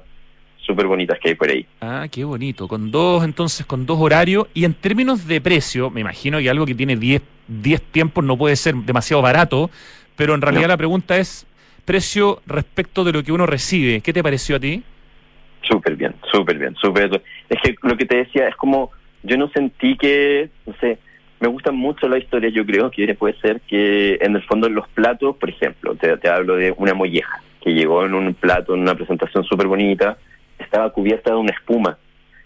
súper 0.59 0.85
bonitas 0.87 1.17
que 1.19 1.29
hay 1.29 1.35
por 1.35 1.49
ahí. 1.49 1.65
Ah, 1.81 2.07
qué 2.11 2.23
bonito. 2.25 2.67
Con 2.67 2.91
dos, 2.91 3.23
entonces, 3.23 3.65
con 3.65 3.85
dos 3.85 3.97
horarios. 3.99 4.47
Y 4.53 4.65
en 4.65 4.73
términos 4.73 5.25
de 5.25 5.39
precio, 5.41 5.89
me 5.89 6.01
imagino 6.01 6.39
que 6.39 6.49
algo 6.49 6.65
que 6.65 6.75
tiene 6.75 6.95
10 6.95 7.21
10 7.47 7.81
tiempos 7.93 8.25
no 8.25 8.37
puede 8.37 8.57
ser 8.57 8.75
demasiado 8.75 9.21
barato, 9.21 9.69
pero 10.17 10.35
en 10.35 10.41
realidad 10.41 10.63
No. 10.63 10.67
la 10.69 10.77
pregunta 10.77 11.15
es 11.17 11.47
precio 11.85 12.41
respecto 12.45 13.05
de 13.05 13.13
lo 13.13 13.23
que 13.23 13.31
uno 13.31 13.45
recibe. 13.45 14.01
¿Qué 14.01 14.11
te 14.11 14.21
pareció 14.21 14.57
a 14.57 14.59
ti? 14.59 14.83
Súper 15.61 15.95
bien, 15.95 16.13
súper 16.29 16.57
bien, 16.57 16.75
súper. 16.75 17.21
Es 17.47 17.61
que 17.63 17.75
lo 17.83 17.95
que 17.95 18.05
te 18.05 18.17
decía 18.17 18.49
es 18.49 18.55
como, 18.57 18.91
yo 19.23 19.37
no 19.37 19.47
sentí 19.51 19.95
que, 19.95 20.49
no 20.65 20.73
sé, 20.81 20.99
me 21.39 21.47
gustan 21.47 21.75
mucho 21.75 22.07
las 22.07 22.19
historias, 22.19 22.53
yo 22.53 22.65
creo 22.65 22.89
que 22.89 23.13
puede 23.13 23.39
ser 23.39 23.61
que 23.61 24.17
en 24.21 24.35
el 24.35 24.43
fondo 24.43 24.67
en 24.67 24.75
los 24.75 24.87
platos, 24.89 25.35
por 25.37 25.49
ejemplo, 25.49 25.95
te, 25.95 26.29
hablo 26.29 26.55
de 26.55 26.73
una 26.77 26.93
molleja 26.93 27.41
que 27.61 27.73
llegó 27.73 28.05
en 28.05 28.13
un 28.13 28.33
plato, 28.33 28.73
en 28.73 28.81
una 28.81 28.95
presentación 28.95 29.43
súper 29.43 29.67
bonita, 29.67 30.17
estaba 30.57 30.91
cubierta 30.91 31.31
de 31.31 31.37
una 31.37 31.51
espuma. 31.51 31.97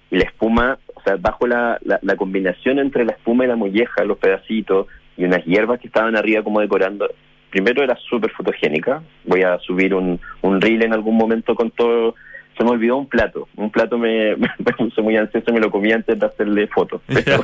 Y 0.10 0.18
la 0.18 0.26
espuma, 0.26 0.78
o 0.94 1.02
sea, 1.02 1.16
bajo 1.16 1.48
la, 1.48 1.78
la, 1.84 2.00
la 2.02 2.16
combinación 2.16 2.80
entre 2.80 3.06
la 3.06 3.14
espuma 3.14 3.46
y 3.46 3.48
la 3.48 3.56
molleja, 3.56 4.04
los 4.04 4.18
pedacitos 4.18 4.88
y 5.16 5.24
unas 5.24 5.46
hierbas 5.46 5.80
que 5.80 5.88
estaban 5.88 6.18
arriba 6.18 6.44
como 6.44 6.60
decorando, 6.60 7.08
primero 7.52 7.84
era 7.84 7.96
súper 8.10 8.32
fotogénica. 8.32 9.04
Voy 9.26 9.44
a 9.44 9.60
subir 9.60 9.94
un, 9.94 10.20
un 10.42 10.60
reel 10.60 10.84
en 10.84 10.94
algún 10.94 11.16
momento 11.16 11.54
con 11.54 11.70
todo. 11.70 12.16
Se 12.62 12.66
me 12.66 12.74
olvidó 12.74 12.98
un 12.98 13.08
plato. 13.08 13.50
Un 13.56 13.72
plato 13.72 13.98
me, 13.98 14.36
me 14.36 14.74
puse 14.78 15.02
muy 15.02 15.18
ansioso, 15.18 15.52
me 15.52 15.60
lo 15.60 15.72
comí 15.72 15.92
antes 15.92 16.20
de 16.20 16.28
hacerle 16.28 16.68
fotos. 16.68 17.02
Pero 17.08 17.44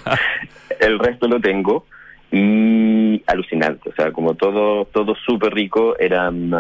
el 0.80 1.00
resto 1.00 1.28
lo 1.28 1.42
tengo. 1.42 1.88
Y 2.32 3.24
alucinante. 3.26 3.90
O 3.90 3.94
sea, 3.94 4.12
como 4.12 4.36
todo, 4.36 4.86
todo 4.86 5.16
súper 5.26 5.56
rico. 5.56 5.98
Eran 5.98 6.52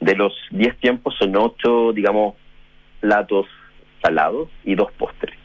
de 0.00 0.16
los 0.16 0.32
10 0.50 0.78
tiempos, 0.78 1.14
son 1.18 1.36
8, 1.36 1.92
digamos, 1.92 2.36
platos 3.00 3.44
salados 4.00 4.48
y 4.64 4.74
dos 4.74 4.90
postres. 4.92 5.36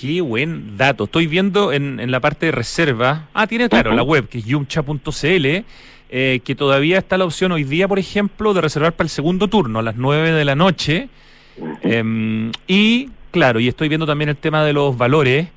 Qué 0.00 0.20
buen 0.22 0.76
dato. 0.76 1.04
Estoy 1.04 1.28
viendo 1.28 1.72
en, 1.72 2.00
en 2.00 2.10
la 2.10 2.18
parte 2.18 2.46
de 2.46 2.52
reserva. 2.52 3.28
Ah, 3.34 3.46
tiene 3.46 3.68
claro 3.68 3.90
Ujú. 3.90 3.96
la 3.96 4.02
web, 4.02 4.28
que 4.28 4.38
es 4.38 4.46
yumcha.cl, 4.46 5.46
eh, 6.08 6.40
que 6.42 6.54
todavía 6.56 6.98
está 6.98 7.16
la 7.16 7.24
opción 7.24 7.52
hoy 7.52 7.62
día, 7.62 7.86
por 7.86 8.00
ejemplo, 8.00 8.52
de 8.52 8.62
reservar 8.62 8.94
para 8.94 9.06
el 9.06 9.10
segundo 9.10 9.46
turno 9.46 9.78
a 9.78 9.82
las 9.82 9.94
9 9.94 10.32
de 10.32 10.44
la 10.44 10.56
noche. 10.56 11.08
Em, 11.82 12.52
y 12.66 13.10
claro, 13.30 13.60
y 13.60 13.68
estoy 13.68 13.88
viendo 13.88 14.06
también 14.06 14.28
el 14.28 14.36
tema 14.36 14.64
de 14.64 14.72
los 14.72 14.96
valores. 14.96 15.48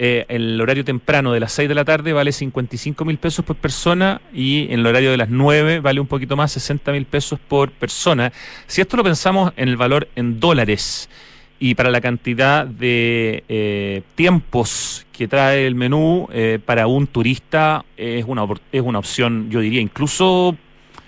Eh, 0.00 0.24
el 0.28 0.60
horario 0.60 0.84
temprano 0.84 1.32
de 1.32 1.40
las 1.40 1.50
6 1.52 1.68
de 1.68 1.74
la 1.74 1.84
tarde 1.84 2.12
vale 2.12 2.30
55 2.30 3.04
mil 3.04 3.18
pesos 3.18 3.44
por 3.44 3.56
persona 3.56 4.20
y 4.32 4.72
en 4.72 4.78
el 4.78 4.86
horario 4.86 5.10
de 5.10 5.16
las 5.16 5.28
9 5.28 5.80
vale 5.80 5.98
un 5.98 6.06
poquito 6.06 6.36
más, 6.36 6.52
60 6.52 6.92
mil 6.92 7.04
pesos 7.04 7.40
por 7.40 7.72
persona. 7.72 8.32
Si 8.68 8.80
esto 8.80 8.96
lo 8.96 9.02
pensamos 9.02 9.52
en 9.56 9.68
el 9.68 9.76
valor 9.76 10.06
en 10.14 10.38
dólares 10.38 11.10
y 11.58 11.74
para 11.74 11.90
la 11.90 12.00
cantidad 12.00 12.64
de 12.64 13.42
eh, 13.48 14.02
tiempos 14.14 15.04
que 15.10 15.26
trae 15.26 15.66
el 15.66 15.74
menú 15.74 16.28
eh, 16.32 16.60
para 16.64 16.86
un 16.86 17.08
turista 17.08 17.84
es 17.96 18.24
una, 18.24 18.46
es 18.70 18.82
una 18.82 19.00
opción, 19.00 19.50
yo 19.50 19.58
diría, 19.58 19.80
incluso 19.80 20.56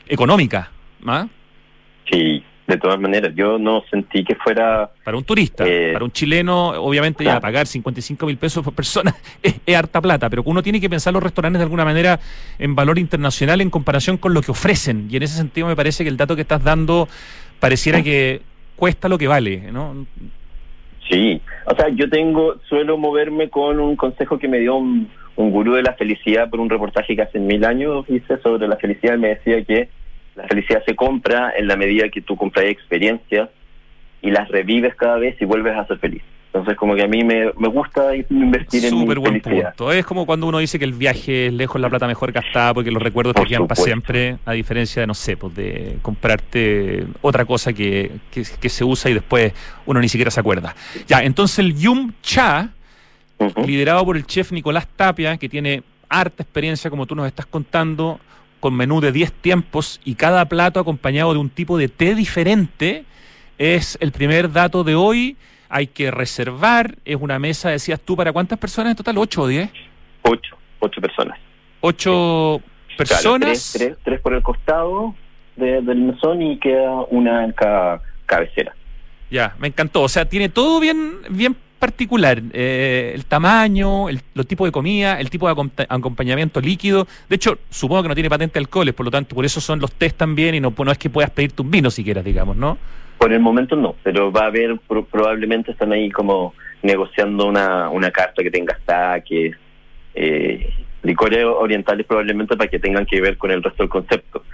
económica. 0.09 0.73
¿ah? 1.07 1.29
Sí, 2.11 2.43
de 2.71 2.81
todas 2.81 3.01
maneras, 3.01 3.33
yo 3.35 3.59
no 3.59 3.83
sentí 3.91 4.25
que 4.25 4.35
fuera 4.35 4.91
Para 5.05 5.17
un 5.17 5.25
turista, 5.25 5.65
Eh, 5.67 5.91
para 5.93 6.05
un 6.05 6.13
chileno, 6.13 6.71
obviamente 6.71 7.25
ya 7.25 7.33
claro. 7.33 7.41
pagar 7.43 7.67
55 7.67 8.27
mil 8.27 8.37
pesos 8.37 8.65
por 8.65 8.75
persona 8.75 9.15
es, 9.43 9.61
es 9.65 9.77
harta 9.77 10.01
plata, 10.01 10.31
pero 10.31 10.43
uno 10.47 10.63
tiene 10.63 10.81
que 10.81 10.89
pensar 10.89 11.13
los 11.13 11.23
restaurantes 11.23 11.59
de 11.59 11.65
alguna 11.65 11.85
manera 11.85 12.19
en 12.59 12.75
valor 12.75 12.99
internacional 12.99 13.61
en 13.61 13.71
comparación 13.71 14.17
con 14.17 14.35
lo 14.35 14.43
que 14.43 14.51
ofrecen. 14.51 15.09
Y 15.11 15.17
en 15.17 15.23
ese 15.23 15.37
sentido 15.37 15.67
me 15.67 15.77
parece 15.77 16.05
que 16.05 16.11
el 16.11 16.17
dato 16.17 16.35
que 16.35 16.43
estás 16.43 16.63
dando 16.63 17.09
pareciera 17.59 18.03
que 18.03 18.43
cuesta 18.77 19.09
lo 19.09 19.19
que 19.19 19.29
vale, 19.29 19.71
¿no? 19.73 20.07
Sí, 21.09 21.41
o 21.67 21.75
sea, 21.75 21.89
yo 21.89 22.09
tengo, 22.09 22.57
suelo 22.69 22.97
moverme 22.97 23.51
con 23.51 23.81
un 23.81 23.97
consejo 23.97 24.39
que 24.39 24.49
me 24.49 24.59
dio 24.59 24.77
un, 24.77 25.09
un 25.37 25.51
gurú 25.51 25.75
de 25.75 25.83
la 25.83 25.95
felicidad 25.95 26.49
por 26.49 26.61
un 26.61 26.71
reportaje 26.71 27.17
que 27.17 27.23
hace 27.23 27.39
mil 27.39 27.65
años 27.65 28.05
hice 28.09 28.39
sobre 28.39 28.69
la 28.69 28.77
felicidad. 28.77 29.19
Me 29.19 29.29
decía 29.29 29.65
que 29.65 29.89
la 30.37 30.47
felicidad 30.49 30.83
se 30.87 30.95
compra 30.95 31.53
en 31.57 31.67
la 31.67 31.77
medida 31.77 32.09
que 32.09 32.21
tú 32.21 32.37
compras 32.37 32.67
experiencias 32.67 33.49
y 34.23 34.31
las 34.31 34.49
revives 34.49 34.95
cada 34.95 35.17
vez 35.17 35.41
y 35.41 35.45
vuelves 35.45 35.77
a 35.77 35.87
ser 35.87 35.99
feliz. 35.99 36.23
Entonces, 36.53 36.77
como 36.77 36.97
que 36.97 37.03
a 37.03 37.07
mí 37.07 37.23
me, 37.23 37.53
me 37.57 37.69
gusta 37.69 38.11
invertir 38.29 38.85
en 38.85 38.95
mi 38.95 39.01
Súper 39.03 39.21
buen 39.21 39.41
felicidad. 39.41 39.69
punto. 39.77 39.93
Es 39.93 40.05
como 40.05 40.27
cuando 40.27 40.49
uno 40.49 40.59
dice 40.59 40.81
que 40.81 40.85
el 40.85 40.95
viaje 40.95 41.47
es 41.47 41.53
lejos, 41.53 41.81
la 41.81 41.89
plata 41.89 42.09
mejor 42.09 42.33
gastada, 42.33 42.75
porque 42.75 42.91
los 42.91 43.01
recuerdos 43.01 43.37
te 43.37 43.45
quedan 43.45 43.69
para 43.69 43.81
siempre, 43.81 44.37
a 44.45 44.53
diferencia 44.53 45.01
de, 45.01 45.07
no 45.07 45.15
sé, 45.15 45.37
pues 45.37 45.55
de 45.55 45.99
comprarte 46.03 47.07
otra 47.23 47.45
cosa 47.45 47.73
que, 47.73 48.11
que, 48.33 48.43
que 48.61 48.69
se 48.69 48.83
usa 48.83 49.13
y 49.13 49.15
después 49.15 49.53
uno 49.87 50.01
ni 50.01 50.09
siquiera 50.09 50.33
se 50.33 50.41
acuerda. 50.41 50.75
Ya, 51.07 51.23
entonces 51.23 51.61
el 51.61 51.79
Yum 51.79 52.15
Cha, 52.21 52.71
liderado 53.65 54.05
por 54.05 54.17
el 54.17 54.27
chef 54.27 54.51
Nicolás 54.51 54.89
Tapia, 54.89 55.37
que 55.37 55.49
tiene 55.49 55.85
harta 56.09 56.43
experiencia, 56.43 56.91
como 56.91 57.07
tú 57.07 57.15
nos 57.15 57.29
estás 57.29 57.47
contando, 57.47 58.19
con 58.61 58.75
menú 58.75 59.01
de 59.01 59.11
10 59.13 59.33
tiempos 59.33 60.01
y 60.05 60.15
cada 60.15 60.45
plato 60.45 60.79
acompañado 60.81 61.33
de 61.33 61.39
un 61.39 61.51
tipo 61.51 61.79
de 61.79 61.89
té 61.89 62.15
diferente, 62.15 63.05
es 63.59 63.97
el 64.01 64.13
primer 64.13 64.53
dato 64.53 64.85
de 64.85 64.95
hoy. 64.95 65.37
Hay 65.69 65.87
que 65.87 66.11
reservar, 66.11 66.97
es 67.05 67.17
una 67.21 67.39
mesa, 67.39 67.71
decías 67.71 68.01
tú, 68.01 68.17
¿para 68.17 68.33
cuántas 68.33 68.59
personas 68.59 68.91
en 68.91 68.97
total? 68.97 69.17
¿8 69.17 69.39
o 69.43 69.47
10? 69.47 69.71
Ocho, 70.23 70.57
ocho 70.81 71.01
personas. 71.01 71.39
¿8 71.81 72.61
Claro, 72.61 72.63
personas? 72.97 73.41
tres, 73.41 73.73
tres, 73.73 73.97
tres 74.05 74.21
por 74.21 74.35
el 74.35 74.43
costado 74.43 75.15
de- 75.57 75.81
del 75.81 75.99
mesón 76.01 76.43
y 76.43 76.59
queda 76.59 77.03
una 77.11 77.45
en 77.45 77.53
cada 77.53 78.03
cabecera. 78.27 78.75
Ya, 79.31 79.55
me 79.59 79.69
encantó. 79.69 80.03
O 80.03 80.09
sea, 80.09 80.25
tiene 80.25 80.49
todo 80.49 80.81
bien, 80.81 81.13
bien 81.31 81.57
particular. 81.81 82.41
Eh, 82.53 83.13
el 83.15 83.25
tamaño, 83.25 84.09
el, 84.09 84.21
los 84.35 84.47
tipos 84.47 84.69
de 84.69 84.73
comida, 84.73 85.19
el 85.19 85.31
tipo 85.31 85.49
de 85.49 85.55
acompa- 85.55 85.87
acompañamiento 85.89 86.61
líquido. 86.61 87.09
De 87.29 87.35
hecho, 87.37 87.59
supongo 87.71 88.03
que 88.05 88.09
no 88.11 88.15
tiene 88.15 88.31
patente 88.31 88.55
de 88.55 88.61
alcoholes, 88.61 88.95
por 88.95 89.05
lo 89.07 89.11
tanto, 89.11 89.35
por 89.35 89.45
eso 89.45 89.61
son 89.61 89.81
los 89.81 89.91
test 89.93 90.17
también 90.17 90.55
y 90.55 90.61
no, 90.61 90.73
es 90.93 90.99
que 90.99 91.11
puedas 91.11 91.31
pedirte 91.31 91.63
un 91.63 91.71
vino 91.71 91.91
si 91.91 92.05
quieres, 92.05 92.23
digamos, 92.25 92.57
¿no? 92.57 92.79
Por 93.19 93.33
el 93.33 93.41
momento 93.41 93.75
no, 93.75 93.97
pero 94.03 94.31
va 94.31 94.43
a 94.43 94.47
haber, 94.47 94.79
pro- 94.87 95.05
probablemente 95.05 95.73
están 95.73 95.93
ahí 95.93 96.11
como 96.11 96.55
negociando 96.83 97.47
una, 97.47 97.91
una 97.91 98.11
carta 98.11 98.43
que 98.43 98.51
tenga 98.51 98.79
saques, 98.87 99.57
eh, 100.15 100.73
licores 101.03 101.45
orientales 101.45 102.07
probablemente 102.07 102.57
para 102.57 102.71
que 102.71 102.79
tengan 102.79 103.07
que 103.07 103.21
ver 103.21 103.37
con 103.37 103.51
el 103.51 103.63
resto 103.63 103.83
del 103.83 103.91
concepto. 103.91 104.45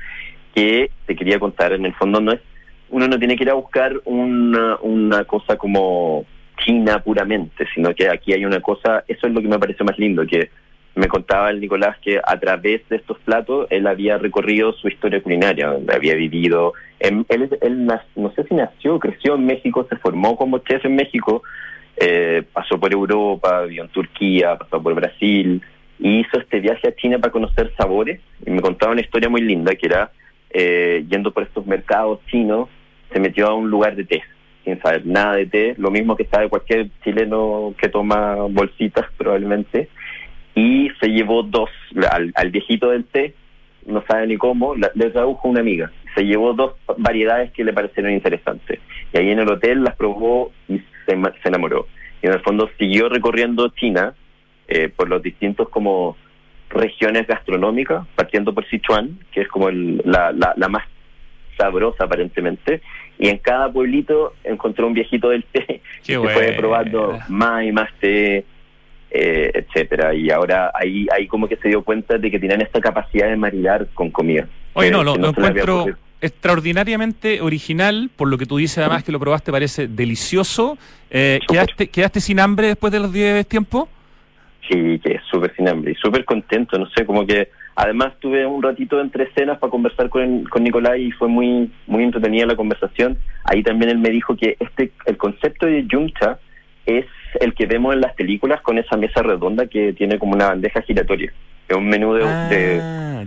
Que 0.54 0.90
te 1.06 1.14
quería 1.14 1.38
contar, 1.38 1.72
en 1.74 1.84
el 1.84 1.94
fondo 1.94 2.20
no 2.20 2.32
es, 2.32 2.40
uno 2.88 3.06
no 3.08 3.18
tiene 3.18 3.36
que 3.36 3.42
ir 3.44 3.50
a 3.50 3.54
buscar 3.54 3.92
una, 4.04 4.76
una 4.80 5.24
cosa 5.24 5.56
como 5.56 6.24
china 6.56 7.02
puramente, 7.02 7.66
sino 7.74 7.94
que 7.94 8.08
aquí 8.08 8.32
hay 8.32 8.44
una 8.44 8.60
cosa, 8.60 9.04
eso 9.08 9.26
es 9.26 9.32
lo 9.32 9.40
que 9.40 9.48
me 9.48 9.58
parece 9.58 9.84
más 9.84 9.98
lindo, 9.98 10.26
que 10.26 10.50
me 10.96 11.08
contaba 11.08 11.50
el 11.50 11.60
Nicolás 11.60 11.98
que 12.00 12.18
a 12.24 12.40
través 12.40 12.88
de 12.88 12.96
estos 12.96 13.18
platos 13.18 13.66
él 13.70 13.86
había 13.86 14.16
recorrido 14.16 14.72
su 14.72 14.88
historia 14.88 15.22
culinaria, 15.22 15.76
había 15.92 16.14
vivido. 16.14 16.72
Él, 16.98 17.26
él 17.28 17.86
no 18.16 18.32
sé 18.34 18.44
si 18.44 18.54
nació, 18.54 18.98
creció 18.98 19.34
en 19.34 19.44
México, 19.44 19.86
se 19.90 19.96
formó 19.96 20.36
como 20.36 20.58
chef 20.58 20.84
en 20.86 20.96
México, 20.96 21.42
eh, 21.98 22.42
pasó 22.50 22.80
por 22.80 22.92
Europa, 22.92 23.62
vivió 23.62 23.82
en 23.82 23.90
Turquía, 23.90 24.56
pasó 24.56 24.82
por 24.82 24.94
Brasil, 24.94 25.60
y 25.98 26.20
hizo 26.20 26.38
este 26.40 26.60
viaje 26.60 26.88
a 26.88 26.96
China 26.96 27.18
para 27.18 27.32
conocer 27.32 27.72
sabores. 27.76 28.20
Y 28.46 28.50
me 28.50 28.62
contaba 28.62 28.92
una 28.92 29.02
historia 29.02 29.28
muy 29.28 29.42
linda 29.42 29.74
que 29.74 29.86
era 29.86 30.10
eh, 30.50 31.04
yendo 31.10 31.30
por 31.30 31.42
estos 31.42 31.66
mercados 31.66 32.20
chinos, 32.30 32.70
se 33.12 33.20
metió 33.20 33.48
a 33.48 33.54
un 33.54 33.68
lugar 33.68 33.96
de 33.96 34.04
té, 34.04 34.22
sin 34.66 34.78
saber 34.82 35.06
nada 35.06 35.36
de 35.36 35.46
té, 35.46 35.74
lo 35.78 35.90
mismo 35.90 36.16
que 36.16 36.24
sabe 36.26 36.48
cualquier 36.50 36.88
chileno 37.04 37.72
que 37.80 37.88
toma 37.88 38.34
bolsitas 38.50 39.06
probablemente 39.16 39.88
y 40.56 40.90
se 41.00 41.08
llevó 41.08 41.42
dos, 41.44 41.70
al, 42.10 42.32
al 42.34 42.50
viejito 42.50 42.90
del 42.90 43.04
té, 43.04 43.34
no 43.86 44.02
sabe 44.08 44.26
ni 44.26 44.36
cómo, 44.36 44.74
la- 44.74 44.90
le 44.94 45.10
tradujo 45.10 45.48
una 45.48 45.60
amiga. 45.60 45.92
Se 46.16 46.24
llevó 46.24 46.52
dos 46.54 46.72
variedades 46.98 47.52
que 47.52 47.62
le 47.62 47.72
parecieron 47.72 48.12
interesantes. 48.12 48.80
Y 49.12 49.18
ahí 49.18 49.30
en 49.30 49.38
el 49.38 49.48
hotel 49.50 49.84
las 49.84 49.94
probó 49.96 50.50
y 50.68 50.78
se, 51.06 51.12
se 51.42 51.48
enamoró. 51.48 51.86
Y 52.20 52.26
en 52.26 52.32
el 52.32 52.40
fondo 52.40 52.68
siguió 52.78 53.08
recorriendo 53.08 53.68
China 53.68 54.14
eh, 54.66 54.88
por 54.88 55.08
los 55.08 55.22
distintos 55.22 55.68
como 55.68 56.16
regiones 56.70 57.26
gastronómicas, 57.28 58.04
partiendo 58.16 58.52
por 58.52 58.66
Sichuan, 58.66 59.20
que 59.30 59.42
es 59.42 59.48
como 59.48 59.68
el- 59.68 60.02
la, 60.04 60.32
la, 60.32 60.54
la 60.56 60.68
más 60.68 60.84
sabrosa 61.56 62.04
aparentemente. 62.04 62.80
Y 63.18 63.28
en 63.28 63.38
cada 63.38 63.72
pueblito 63.72 64.34
encontró 64.44 64.86
un 64.86 64.94
viejito 64.94 65.30
del 65.30 65.44
té 65.44 65.80
Qué 66.04 66.12
que 66.14 66.18
fue 66.18 66.52
probando 66.52 67.18
más 67.28 67.64
y 67.64 67.72
más 67.72 67.88
té, 68.00 68.44
eh, 69.10 69.50
etcétera 69.54 70.14
y 70.14 70.30
ahora 70.30 70.72
ahí 70.74 71.06
ahí 71.12 71.26
como 71.26 71.48
que 71.48 71.56
se 71.56 71.68
dio 71.68 71.82
cuenta 71.82 72.18
de 72.18 72.30
que 72.30 72.38
tenían 72.38 72.60
esta 72.60 72.80
capacidad 72.80 73.28
de 73.28 73.36
maridar 73.36 73.86
con 73.94 74.10
comida 74.10 74.46
Oye, 74.74 74.90
no, 74.90 75.02
lo, 75.02 75.14
encuentro 75.14 75.86
extraordinariamente 76.20 77.40
original, 77.40 78.10
por 78.14 78.28
lo 78.28 78.38
que 78.38 78.46
tú 78.46 78.56
dices 78.56 78.78
además 78.78 79.04
que 79.04 79.12
lo 79.12 79.20
probaste, 79.20 79.52
parece 79.52 79.86
delicioso. 79.86 80.78
Eh. 81.10 81.40
¿quedaste, 81.46 81.88
¿Quedaste 81.88 82.20
sin 82.20 82.40
hambre 82.40 82.68
después 82.68 82.92
de 82.92 83.00
los 83.00 83.12
10 83.12 83.46
tiempos? 83.46 83.88
Sí 84.68 84.98
que 85.00 85.14
es 85.14 85.22
súper 85.30 85.54
sin 85.56 85.68
hambre 85.68 85.92
y 85.92 85.94
súper 85.96 86.24
contento 86.24 86.78
no 86.78 86.86
sé 86.90 87.04
como 87.06 87.26
que 87.26 87.48
además 87.74 88.14
tuve 88.20 88.46
un 88.46 88.62
ratito 88.62 89.00
entre 89.00 89.24
escenas 89.24 89.58
para 89.58 89.70
conversar 89.70 90.08
con, 90.08 90.44
con 90.44 90.64
Nicolás 90.64 90.98
y 90.98 91.10
fue 91.12 91.28
muy 91.28 91.70
muy 91.86 92.04
entretenida 92.04 92.46
la 92.46 92.56
conversación 92.56 93.18
ahí 93.44 93.62
también 93.62 93.90
él 93.90 93.98
me 93.98 94.10
dijo 94.10 94.36
que 94.36 94.56
este 94.60 94.92
el 95.06 95.16
concepto 95.16 95.66
de 95.66 95.86
yumcha 95.86 96.38
es 96.86 97.04
el 97.40 97.54
que 97.54 97.66
vemos 97.66 97.94
en 97.94 98.00
las 98.00 98.14
películas 98.14 98.60
con 98.62 98.78
esa 98.78 98.96
mesa 98.96 99.22
redonda 99.22 99.66
que 99.66 99.92
tiene 99.92 100.18
como 100.18 100.34
una 100.34 100.48
bandeja 100.48 100.82
giratoria 100.82 101.32
es 101.68 101.76
un 101.76 101.88
menú 101.88 102.14
de, 102.14 102.36
de- 102.42 102.84
Ah, 102.98 103.24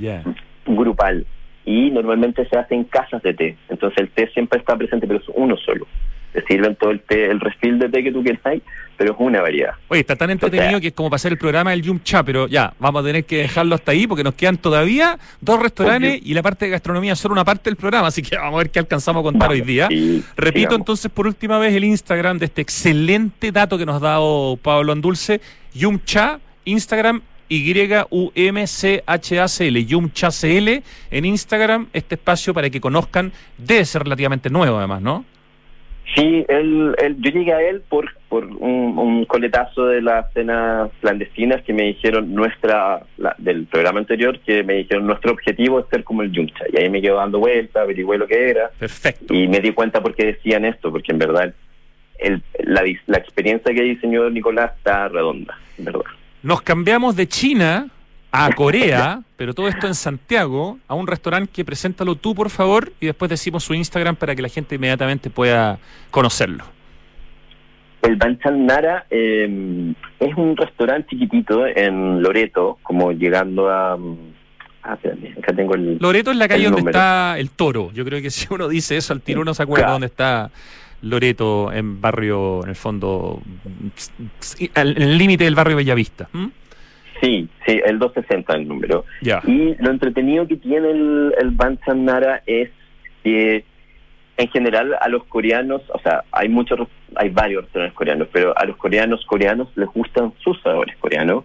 grupal 0.65 1.25
y 1.65 1.91
normalmente 1.91 2.47
se 2.47 2.58
hace 2.58 2.73
en 2.75 2.86
casas 2.86 3.21
de 3.21 3.34
té. 3.34 3.58
Entonces 3.69 3.97
el 3.99 4.10
té 4.10 4.28
siempre 4.34 4.60
está 4.60 4.75
presente, 4.78 5.06
pero 5.06 5.19
es 5.19 5.25
uno 5.36 5.56
solo. 5.58 5.86
Te 6.33 6.43
sirven 6.45 6.75
todo 6.75 6.91
el 6.91 6.99
té, 7.01 7.25
el 7.31 7.39
refil 7.39 7.79
de 7.79 7.89
té 7.89 8.03
que 8.03 8.11
tú 8.11 8.21
quieras, 8.21 8.41
pero 8.97 9.13
es 9.13 9.17
una 9.19 9.41
variedad. 9.41 9.71
Oye, 9.87 10.01
está 10.01 10.15
tan 10.15 10.29
entretenido 10.29 10.67
O 10.67 10.71
sea- 10.71 10.79
que 10.81 10.87
es 10.89 10.93
como 10.93 11.09
pasar 11.09 11.31
el 11.31 11.37
programa 11.37 11.71
del 11.71 11.81
Yum 11.81 12.01
Cha, 12.03 12.21
pero 12.23 12.47
ya, 12.47 12.73
vamos 12.79 13.01
a 13.01 13.05
tener 13.07 13.25
que 13.25 13.37
dejarlo 13.37 13.73
hasta 13.75 13.91
ahí 13.93 14.05
porque 14.05 14.23
nos 14.23 14.35
quedan 14.35 14.57
todavía 14.57 15.17
dos 15.41 15.59
restaurantes 15.59 16.19
y 16.23 16.33
la 16.33 16.43
parte 16.43 16.65
de 16.65 16.71
gastronomía 16.71 17.15
solo 17.15 17.33
una 17.33 17.45
parte 17.45 17.69
del 17.69 17.77
programa, 17.77 18.07
así 18.09 18.21
que 18.21 18.35
vamos 18.37 18.55
a 18.55 18.57
ver 18.59 18.69
qué 18.69 18.79
alcanzamos 18.79 19.21
a 19.21 19.23
contar 19.23 19.49
hoy 19.51 19.61
día. 19.61 19.87
Y 19.89 20.23
Repito 20.37 20.59
sigamos. 20.59 20.79
entonces 20.81 21.11
por 21.11 21.25
última 21.27 21.57
vez 21.57 21.73
el 21.73 21.83
Instagram 21.85 22.37
de 22.37 22.45
este 22.45 22.61
excelente 22.61 23.51
dato 23.51 23.77
que 23.77 23.85
nos 23.85 23.95
ha 23.95 24.05
dado 24.05 24.57
Pablo 24.61 24.91
Andulce, 24.91 25.41
Yumcha, 25.73 26.39
Instagram 26.65 27.21
Y-U-M-C-H-A-C-L, 28.49 29.85
Yumcha-C-L 29.85 30.83
en 31.11 31.25
Instagram, 31.25 31.87
este 31.93 32.15
espacio 32.15 32.53
para 32.53 32.69
que 32.69 32.79
conozcan, 32.81 33.31
debe 33.57 33.85
ser 33.85 34.03
relativamente 34.03 34.49
nuevo 34.49 34.77
además, 34.77 35.01
¿no? 35.01 35.25
Sí, 36.15 36.43
él, 36.48 36.95
él- 36.98 37.17
yo 37.19 37.32
llegué 37.32 37.54
a 37.54 37.62
él 37.62 37.82
por, 37.88 38.10
por 38.30 38.45
un, 38.45 38.98
un 38.98 39.26
coletazo 39.26 39.86
de 39.86 40.02
las 40.02 40.32
cenas 40.34 40.89
clandestinas 41.02 41.62
que 41.63 41.74
me 41.74 41.84
dijeron 41.84 42.34
nuestra, 42.34 43.02
la- 43.17 43.36
del 43.38 43.65
programa 43.65 44.00
anterior, 44.00 44.39
que 44.39 44.63
me 44.63 44.74
dijeron 44.76 45.06
nuestro 45.06 45.32
objetivo 45.34 45.80
es 45.80 45.86
ser 45.89 46.04
como 46.04 46.24
el 46.24 46.32
Yumcha. 46.32 46.65
Y 46.74 46.78
ahí 46.78 46.89
me 46.89 47.02
quedo 47.02 47.17
dando 47.17 47.39
vueltas, 47.39 47.84
averigüé 47.84 48.17
lo 48.17 48.28
que 48.28 48.50
era. 48.50 48.69
Perfecto. 48.80 49.34
Y 49.34 49.48
me 49.48 49.60
di 49.60 49.72
cuenta 49.72 50.02
por 50.02 50.15
qué 50.15 50.26
decían 50.26 50.65
esto, 50.65 50.91
porque 50.91 51.12
en 51.12 51.19
verdad 51.19 51.54
el, 52.17 52.41
la, 52.63 52.84
la 53.06 53.17
experiencia 53.17 53.74
que 53.74 53.82
diseñó 53.84 54.30
Nicolás 54.30 54.72
está 54.78 55.08
redonda, 55.10 55.58
en 55.78 55.86
verdad. 55.86 56.02
Nos 56.41 56.62
cambiamos 56.62 57.15
de 57.15 57.28
China 57.28 57.88
a 58.31 58.51
Corea, 58.53 59.21
pero 59.37 59.53
todo 59.53 59.67
esto 59.67 59.87
en 59.87 59.95
Santiago, 59.95 60.77
a 60.87 60.93
un 60.93 61.07
restaurante 61.07 61.51
que 61.51 61.65
preséntalo 61.65 62.15
tú, 62.15 62.35
por 62.35 62.49
favor, 62.49 62.91
y 62.99 63.07
después 63.07 63.29
decimos 63.29 63.63
su 63.63 63.73
Instagram 63.73 64.15
para 64.15 64.35
que 64.35 64.41
la 64.41 64.49
gente 64.49 64.75
inmediatamente 64.75 65.29
pueda 65.29 65.79
conocerlo. 66.11 66.63
El 68.01 68.15
Banchan 68.15 68.65
Nara 68.65 69.05
eh, 69.09 69.93
es 70.19 70.35
un 70.37 70.55
restaurante 70.55 71.09
chiquitito 71.09 71.65
en 71.67 72.21
Loreto, 72.21 72.77
como 72.83 73.11
llegando 73.11 73.69
a... 73.69 73.97
mm, 73.97 74.17
Ah, 74.81 74.93
espérame, 74.93 75.37
acá 75.37 75.51
tengo 75.53 75.75
el... 75.75 75.97
Loreto 75.99 76.31
es 76.31 76.37
la 76.37 76.47
calle 76.47 76.69
donde 76.69 76.89
está 76.89 77.37
el 77.37 77.49
toro. 77.49 77.91
Yo 77.91 78.05
creo 78.05 78.21
que 78.21 78.29
si 78.29 78.47
uno 78.49 78.69
dice 78.69 78.95
eso 78.95 79.11
al 79.11 79.19
tiro, 79.21 79.41
uno 79.41 79.53
se 79.53 79.61
acuerda 79.63 79.83
Claro. 79.83 79.91
dónde 79.95 80.07
está 80.07 80.51
Loreto, 81.01 81.69
en 81.73 81.99
barrio, 81.99 82.63
en 82.63 82.69
el 82.69 82.75
fondo, 82.77 83.41
en 84.73 84.87
el 84.87 85.17
límite 85.17 85.43
del 85.43 85.53
barrio 85.55 85.75
Bellavista. 85.75 86.29
¿m? 86.33 86.49
Sí, 87.21 87.47
sí, 87.65 87.82
el 87.86 87.99
260 87.99 88.53
el 88.55 88.67
número. 88.67 89.05
Y 89.45 89.75
lo 89.79 89.89
entretenido 89.91 90.47
que 90.47 90.55
tiene 90.58 90.91
el, 90.91 91.34
el 91.39 91.58
Nara 92.05 92.41
es 92.45 92.69
que 93.23 93.63
en 94.38 94.47
general 94.49 94.95
a 95.01 95.10
los 95.10 95.25
coreanos, 95.25 95.82
o 95.89 95.99
sea, 95.99 96.23
hay 96.32 96.47
muchos, 96.47 96.88
hay 97.15 97.29
varios 97.29 97.63
restaurantes 97.63 97.95
coreanos, 97.97 98.27
pero 98.32 98.58
a 98.58 98.63
los 98.65 98.77
coreanos 98.77 99.25
coreanos 99.25 99.67
les 99.75 99.89
gustan 99.89 100.32
sus 100.39 100.62
sabores 100.62 100.95
coreanos 100.97 101.43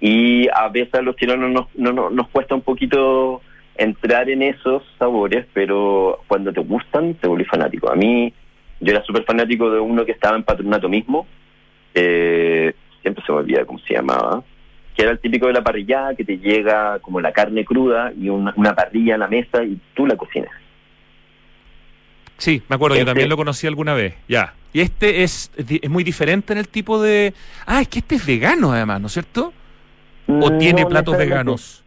y 0.00 0.46
a 0.54 0.68
veces 0.68 0.94
a 0.94 1.02
los 1.02 1.16
chilenos 1.16 1.50
nos, 1.50 1.66
no, 1.74 1.92
no- 1.92 2.10
nos 2.10 2.28
cuesta 2.28 2.54
un 2.54 2.60
poquito 2.62 3.42
entrar 3.76 4.30
en 4.30 4.42
esos 4.42 4.84
sabores, 5.00 5.46
pero 5.52 6.20
cuando 6.28 6.52
te 6.52 6.60
gustan 6.60 7.14
te 7.14 7.26
vuelves 7.26 7.48
fanático. 7.48 7.90
A 7.90 7.96
mí, 7.96 8.32
yo 8.80 8.92
era 8.92 9.02
súper 9.02 9.24
fanático 9.24 9.70
de 9.72 9.80
uno 9.80 10.04
que 10.04 10.12
estaba 10.12 10.36
en 10.36 10.44
patronato 10.44 10.88
mismo, 10.88 11.26
eh, 11.94 12.72
siempre 13.02 13.24
se 13.24 13.32
me 13.32 13.38
olvida 13.38 13.64
cómo 13.64 13.78
se 13.80 13.94
llamaba, 13.94 14.44
que 14.98 15.04
era 15.04 15.12
el 15.12 15.20
típico 15.20 15.46
de 15.46 15.52
la 15.52 15.62
parrillada, 15.62 16.16
que 16.16 16.24
te 16.24 16.38
llega 16.38 16.98
como 16.98 17.20
la 17.20 17.30
carne 17.30 17.64
cruda 17.64 18.12
y 18.20 18.28
una, 18.30 18.52
una 18.56 18.74
parrilla 18.74 19.14
a 19.14 19.18
la 19.18 19.28
mesa 19.28 19.62
y 19.62 19.78
tú 19.94 20.04
la 20.06 20.16
cocinas. 20.16 20.50
Sí, 22.36 22.62
me 22.68 22.74
acuerdo, 22.74 22.96
yo 22.96 23.02
Este- 23.02 23.10
también 23.10 23.28
lo 23.28 23.36
conocí 23.36 23.68
alguna 23.68 23.94
vez. 23.94 24.14
Ya. 24.28 24.54
Y 24.72 24.80
este 24.80 25.22
es, 25.22 25.52
es 25.56 25.88
muy 25.88 26.02
diferente 26.02 26.52
en 26.52 26.58
el 26.58 26.66
tipo 26.68 27.00
de. 27.00 27.32
Ah, 27.64 27.80
es 27.80 27.86
que 27.88 28.00
este 28.00 28.16
es 28.16 28.26
vegano 28.26 28.72
además, 28.72 29.00
¿no 29.00 29.06
es 29.06 29.12
cierto? 29.12 29.52
¿O 30.26 30.32
No 30.32 30.58
tiene 30.58 30.84
platos 30.84 31.16
veganos? 31.16 31.84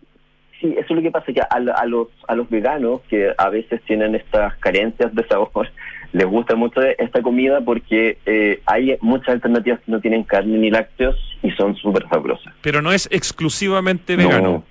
Sí, 0.61 0.67
eso 0.77 0.85
es 0.87 0.91
lo 0.91 1.01
que 1.01 1.11
pasa, 1.11 1.33
que 1.33 1.41
a, 1.41 1.47
a 1.49 1.85
los, 1.85 2.07
a 2.29 2.35
los 2.35 2.49
veganos, 2.49 3.01
que 3.09 3.33
a 3.37 3.49
veces 3.49 3.81
tienen 3.83 4.15
estas 4.15 4.55
carencias 4.57 5.13
de 5.13 5.27
sabor, 5.27 5.69
les 6.13 6.25
gusta 6.25 6.55
mucho 6.55 6.81
esta 6.81 7.21
comida 7.21 7.59
porque 7.59 8.17
eh, 8.25 8.61
hay 8.65 8.95
muchas 9.01 9.29
alternativas 9.35 9.81
que 9.81 9.91
no 9.91 9.99
tienen 9.99 10.23
carne 10.23 10.57
ni 10.57 10.71
lácteos 10.71 11.17
y 11.43 11.51
son 11.51 11.75
súper 11.75 12.07
sabrosas. 12.09 12.53
Pero 12.61 12.81
no 12.81 12.91
es 12.91 13.07
exclusivamente 13.11 14.15
vegano. 14.15 14.63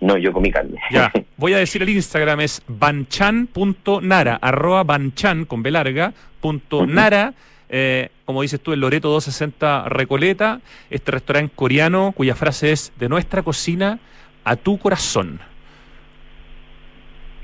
No, 0.00 0.14
no, 0.14 0.16
yo 0.18 0.32
comí 0.32 0.50
carne. 0.50 0.78
Ya, 0.90 1.10
voy 1.36 1.54
a 1.54 1.58
decir 1.58 1.82
el 1.82 1.88
Instagram 1.88 2.40
es 2.40 2.62
banchan.nara, 2.68 4.36
arroba 4.40 4.84
banchan 4.84 5.44
con 5.44 5.62
B 5.62 5.70
larga, 5.70 6.12
punto 6.40 6.86
nara, 6.86 7.34
eh, 7.68 8.10
como 8.24 8.42
dices 8.42 8.60
tú, 8.60 8.72
el 8.72 8.80
Loreto 8.80 9.08
260 9.08 9.88
Recoleta, 9.88 10.60
este 10.90 11.10
restaurante 11.12 11.52
coreano 11.54 12.12
cuya 12.14 12.34
frase 12.34 12.72
es 12.72 12.92
de 12.98 13.08
nuestra 13.08 13.42
cocina 13.42 13.98
a 14.44 14.56
tu 14.56 14.78
corazón. 14.78 15.40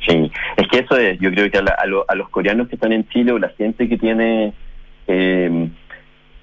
Sí, 0.07 0.31
es 0.57 0.69
que 0.69 0.79
eso 0.81 0.97
es, 0.97 1.19
yo 1.21 1.31
creo 1.31 1.51
que 1.51 1.59
a, 1.59 1.63
la- 1.63 1.77
a 1.79 1.87
lo- 1.87 2.05
a 2.09 2.15
los 2.15 2.29
coreanos 2.29 2.69
que 2.69 2.77
están 2.77 2.93
en 2.93 3.09
Chile 3.09 3.33
o 3.33 3.39
la 3.39 3.49
gente 3.51 3.89
que 3.89 3.99
tiene 3.99 4.53
eh, 5.07 5.69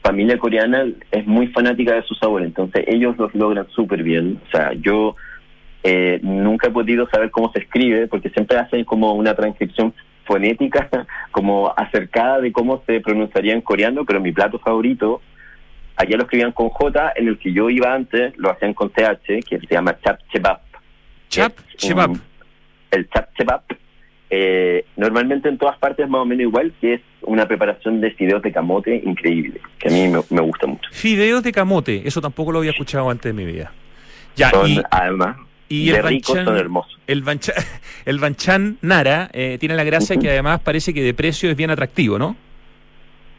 familia 0.06 0.38
coreana 0.38 0.86
es 1.10 1.26
muy 1.26 1.48
fanática 1.48 1.96
de 1.96 2.04
su 2.04 2.14
sabor, 2.14 2.44
entonces 2.44 2.84
ellos 2.88 3.18
los 3.18 3.34
logran 3.34 3.68
súper 3.70 4.04
bien. 4.04 4.40
O 4.48 4.52
sea, 4.52 4.72
yo 4.74 5.16
eh, 5.82 6.20
nunca 6.22 6.68
he 6.68 6.72
podido 6.72 7.10
saber 7.10 7.32
cómo 7.32 7.52
se 7.52 7.60
escribe 7.60 8.08
porque 8.08 8.30
siempre 8.30 8.58
hacen 8.60 8.86
como 8.86 9.14
una 9.14 9.34
transcripción 9.34 9.96
fonética, 10.26 10.90
como 11.32 11.74
acercada 11.76 12.40
de 12.40 12.52
cómo 12.52 12.84
se 12.86 13.02
pronunciaría 13.02 13.54
en 13.54 13.62
coreano, 13.62 14.06
pero 14.06 14.22
mi 14.22 14.32
plato 14.32 14.60
favorito, 14.60 15.22
allá 15.96 16.18
lo 16.18 16.24
escribían 16.24 16.52
con 16.52 16.70
J, 16.70 17.14
en 17.16 17.28
el 17.28 17.40
que 17.40 17.52
yo 17.52 17.72
iba 17.72 17.92
antes, 17.92 18.38
lo 18.38 18.52
hacían 18.52 18.76
con 18.76 18.92
TH, 18.92 19.44
que 19.44 19.60
se 19.60 19.74
llama 19.74 19.98
chap 20.04 20.20
chebap. 20.32 20.62
Chap 21.30 21.54
chebap. 21.78 22.12
el 22.92 23.10
chap 23.10 23.30
chebap, 23.36 23.64
eh, 24.30 24.86
normalmente 24.98 25.50
en 25.50 25.58
todas 25.58 25.78
partes 25.78 26.06
es 26.06 26.10
más 26.10 26.22
o 26.22 26.26
menos 26.26 26.42
igual, 26.44 26.74
que 26.82 26.96
es 26.96 27.02
una 27.22 27.48
preparación 27.48 28.02
de 28.02 28.12
fideos 28.12 28.42
de 28.42 28.52
camote 28.52 29.02
increíble, 29.06 29.60
que 29.80 29.90
a 29.90 29.92
mí 29.92 30.08
me, 30.08 30.20
me 30.30 30.42
gusta 30.42 30.68
mucho. 30.68 30.90
Fideos 30.92 31.44
de 31.44 31.52
camote, 31.52 32.02
eso 32.08 32.22
tampoco 32.22 32.52
lo 32.52 32.60
había 32.60 32.72
escuchado 32.72 33.10
antes 33.10 33.34
de 33.36 33.46
mi 33.46 33.50
vida. 33.52 33.72
Ya, 34.36 34.50
son 34.50 34.70
y- 34.70 34.82
además 34.92 35.38
y 35.70 35.90
de 35.90 35.98
el 35.98 36.04
ricos, 36.04 36.36
banchan- 36.36 36.46
son 36.46 36.58
hermosos. 36.58 37.00
El 37.08 37.22
banchan, 37.24 37.56
el 38.06 38.20
banchan 38.20 38.78
Nara 38.82 39.30
eh, 39.34 39.58
tiene 39.60 39.76
la 39.76 39.84
gracia 39.84 40.18
que 40.18 40.30
además 40.30 40.60
parece 40.62 40.94
que 40.94 41.02
de 41.02 41.14
precio 41.14 41.50
es 41.50 41.56
bien 41.56 41.70
atractivo, 41.72 42.18
¿no? 42.20 42.36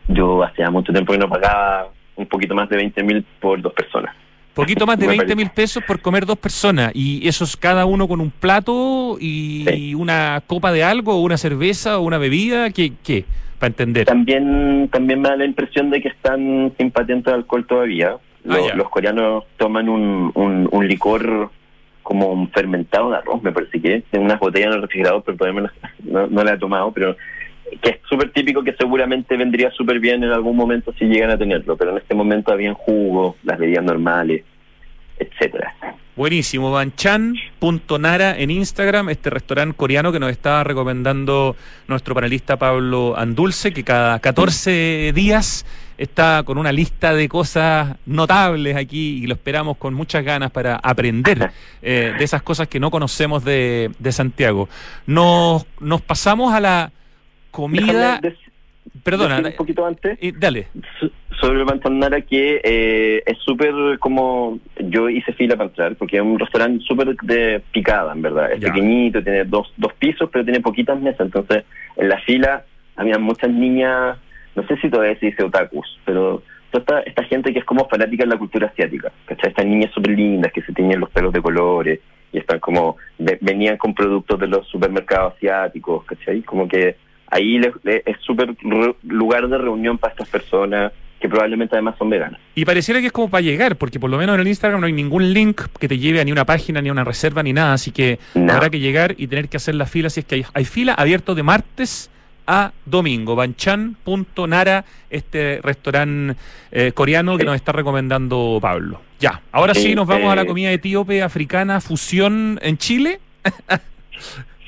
Yo 0.08 0.42
hacía 0.44 0.70
mucho 0.70 0.92
tiempo 0.92 1.12
que 1.12 1.18
no 1.18 1.28
pagaba 1.28 1.88
un 2.14 2.26
poquito 2.26 2.54
más 2.54 2.68
de 2.68 2.76
20 2.76 3.02
mil 3.02 3.24
por 3.40 3.60
dos 3.60 3.72
personas. 3.72 4.14
Poquito 4.56 4.86
más 4.86 4.98
de 4.98 5.04
Me 5.06 5.10
20 5.10 5.24
parece. 5.26 5.36
mil 5.36 5.50
pesos 5.50 5.84
por 5.86 6.00
comer 6.00 6.26
dos 6.26 6.38
personas. 6.38 6.90
Y 6.94 7.28
eso 7.28 7.44
es 7.44 7.56
cada 7.56 7.84
uno 7.84 8.08
con 8.08 8.20
un 8.20 8.30
plato 8.30 9.18
y 9.20 9.64
Sí. 9.68 9.94
una 9.94 10.42
copa 10.46 10.72
de 10.72 10.82
algo, 10.82 11.14
o 11.14 11.20
una 11.20 11.36
cerveza 11.36 11.98
o 11.98 12.02
una 12.02 12.18
bebida. 12.18 12.70
¿Qué? 12.70 12.92
qué? 13.04 13.24
Para 13.58 13.68
entender. 13.68 14.06
También, 14.06 14.88
también 14.90 15.20
me 15.20 15.28
da 15.28 15.36
la 15.36 15.44
impresión 15.44 15.90
de 15.90 16.00
que 16.00 16.08
están 16.08 16.72
sin 16.78 16.90
patente 16.90 17.30
de 17.30 17.36
alcohol 17.36 17.66
todavía. 17.66 18.16
Ah, 18.48 18.56
los 18.74 18.88
coreanos 18.90 19.44
toman 19.58 19.88
un, 19.88 20.30
un, 20.34 20.68
un 20.70 20.88
licor 20.88 21.50
como 22.02 22.28
un 22.28 22.48
fermentado 22.50 23.10
de 23.10 23.16
arroz, 23.16 23.42
me 23.42 23.50
parece 23.52 23.80
que 23.80 23.96
es, 23.96 24.04
en 24.12 24.22
unas 24.22 24.38
botellas 24.38 24.68
en 24.68 24.74
el 24.74 24.82
refrigerador, 24.82 25.22
pero 25.24 25.36
todavía 25.36 25.62
no, 25.62 25.70
no, 26.20 26.26
no 26.28 26.44
la 26.44 26.54
he 26.54 26.58
tomado, 26.58 26.92
pero 26.92 27.16
que 27.82 27.90
es 27.90 27.96
súper 28.08 28.32
típico 28.32 28.62
que 28.62 28.74
seguramente 28.74 29.36
vendría 29.36 29.70
súper 29.70 30.00
bien 30.00 30.22
en 30.24 30.30
algún 30.30 30.56
momento 30.56 30.92
si 30.98 31.06
llegan 31.06 31.30
a 31.30 31.38
tenerlo, 31.38 31.76
pero 31.76 31.92
en 31.92 31.98
este 31.98 32.14
momento 32.14 32.52
habían 32.52 32.74
jugo, 32.74 33.36
las 33.42 33.58
bebidas 33.58 33.84
normales, 33.84 34.44
etcétera. 35.18 35.74
Buenísimo. 36.16 36.70
Banchan.nara 36.70 38.38
en 38.38 38.50
Instagram, 38.50 39.10
este 39.10 39.28
restaurante 39.28 39.76
coreano 39.76 40.12
que 40.12 40.18
nos 40.18 40.30
está 40.30 40.64
recomendando 40.64 41.56
nuestro 41.88 42.14
panelista 42.14 42.56
Pablo 42.56 43.14
Andulce, 43.18 43.70
que 43.72 43.84
cada 43.84 44.18
14 44.18 45.12
días 45.14 45.66
está 45.98 46.42
con 46.44 46.56
una 46.56 46.72
lista 46.72 47.12
de 47.12 47.28
cosas 47.28 47.96
notables 48.06 48.76
aquí 48.76 49.22
y 49.22 49.26
lo 49.26 49.34
esperamos 49.34 49.76
con 49.76 49.92
muchas 49.92 50.24
ganas 50.24 50.50
para 50.50 50.76
aprender 50.76 51.50
eh, 51.82 52.14
de 52.18 52.24
esas 52.24 52.42
cosas 52.42 52.66
que 52.68 52.80
no 52.80 52.90
conocemos 52.90 53.44
de, 53.44 53.90
de 53.98 54.12
Santiago. 54.12 54.70
Nos, 55.06 55.66
nos 55.80 56.00
pasamos 56.00 56.54
a 56.54 56.60
la 56.60 56.92
comida. 57.56 58.18
Déjame 58.20 58.36
Perdona, 59.02 59.38
un 59.38 59.52
poquito 59.56 59.84
antes. 59.84 60.18
eh, 60.22 60.32
dale. 60.36 60.68
So- 61.00 61.10
sobre 61.40 61.58
el 61.58 61.64
Bantanara 61.66 62.20
que 62.22 62.60
eh, 62.64 63.22
es 63.26 63.36
súper 63.44 63.98
como 63.98 64.58
yo 64.78 65.10
hice 65.10 65.32
fila 65.34 65.54
para 65.56 65.68
entrar 65.68 65.94
porque 65.96 66.16
es 66.16 66.22
un 66.22 66.38
restaurante 66.38 66.82
súper 66.84 67.14
de 67.16 67.62
picada 67.72 68.12
en 68.14 68.22
verdad 68.22 68.52
es 68.52 68.60
Ya. 68.60 68.68
pequeñito 68.72 69.22
tiene 69.22 69.44
dos 69.44 69.70
dos 69.76 69.92
pisos 69.94 70.30
pero 70.32 70.44
tiene 70.46 70.60
poquitas 70.60 70.98
mesas 70.98 71.20
entonces 71.20 71.64
en 71.96 72.08
la 72.08 72.18
fila 72.20 72.64
había 72.96 73.18
muchas 73.18 73.50
niñas 73.50 74.16
no 74.54 74.66
sé 74.66 74.78
si 74.78 74.88
todavía 74.88 75.18
se 75.18 75.26
dice 75.26 75.44
otakus 75.44 76.00
pero 76.06 76.42
toda 76.70 76.80
esta, 76.80 77.00
esta 77.10 77.24
gente 77.24 77.52
que 77.52 77.58
es 77.58 77.64
como 77.66 77.86
fanática 77.86 78.24
de 78.24 78.30
la 78.30 78.38
cultura 78.38 78.68
asiática 78.68 79.12
¿cachai? 79.26 79.50
estas 79.50 79.66
niñas 79.66 79.90
súper 79.92 80.12
lindas 80.16 80.52
que 80.52 80.62
se 80.62 80.72
tiñen 80.72 81.00
los 81.00 81.10
pelos 81.10 81.34
de 81.34 81.42
colores 81.42 82.00
y 82.32 82.38
están 82.38 82.60
como 82.60 82.96
ve- 83.18 83.38
venían 83.42 83.76
con 83.76 83.92
productos 83.94 84.40
de 84.40 84.46
los 84.46 84.66
supermercados 84.68 85.34
asiáticos 85.36 86.02
¿cachai? 86.06 86.40
como 86.42 86.66
que 86.66 86.96
ahí 87.30 87.58
le- 87.58 87.72
le- 87.82 88.02
es 88.06 88.16
súper 88.20 88.54
lugar 89.02 89.48
de 89.48 89.58
reunión 89.58 89.98
para 89.98 90.12
estas 90.12 90.28
personas 90.28 90.92
que 91.20 91.28
probablemente 91.30 91.74
además 91.74 91.94
son 91.98 92.10
veganas. 92.10 92.38
Y 92.54 92.64
pareciera 92.66 93.00
que 93.00 93.06
es 93.06 93.12
como 93.12 93.30
para 93.30 93.40
llegar, 93.40 93.76
porque 93.76 93.98
por 93.98 94.10
lo 94.10 94.18
menos 94.18 94.34
en 94.34 94.42
el 94.42 94.48
Instagram 94.48 94.80
no 94.80 94.86
hay 94.86 94.92
ningún 94.92 95.32
link 95.32 95.62
que 95.80 95.88
te 95.88 95.98
lleve 95.98 96.20
a 96.20 96.24
ni 96.24 96.30
una 96.32 96.44
página, 96.44 96.82
ni 96.82 96.90
a 96.90 96.92
una 96.92 97.04
reserva, 97.04 97.42
ni 97.42 97.54
nada. 97.54 97.72
Así 97.72 97.90
que 97.90 98.18
No. 98.34 98.52
habrá 98.52 98.68
que 98.68 98.80
llegar 98.80 99.14
y 99.16 99.26
tener 99.26 99.48
que 99.48 99.56
hacer 99.56 99.74
la 99.76 99.86
fila. 99.86 100.10
Si 100.10 100.20
es 100.20 100.26
que 100.26 100.34
hay, 100.36 100.44
hay 100.52 100.64
fila 100.66 100.92
abierto 100.92 101.34
de 101.34 101.42
martes 101.42 102.10
a 102.46 102.72
domingo. 102.84 103.34
Banchan.nara, 103.34 104.84
este 105.08 105.60
restaurante 105.62 106.36
eh, 106.70 106.92
coreano 106.92 107.38
que 107.38 107.44
nos 107.44 107.56
está 107.56 107.72
recomendando 107.72 108.58
Pablo. 108.60 109.00
Ya, 109.18 109.40
ahora 109.52 109.72
sí, 109.74 109.80
Sí, 109.82 109.94
nos 109.94 110.06
vamos 110.06 110.30
a 110.30 110.36
la 110.36 110.42
eh, 110.42 110.46
comida 110.46 110.70
etíope, 110.70 111.22
africana, 111.22 111.80
fusión 111.80 112.58
en 112.62 112.76
Chile. 112.76 113.20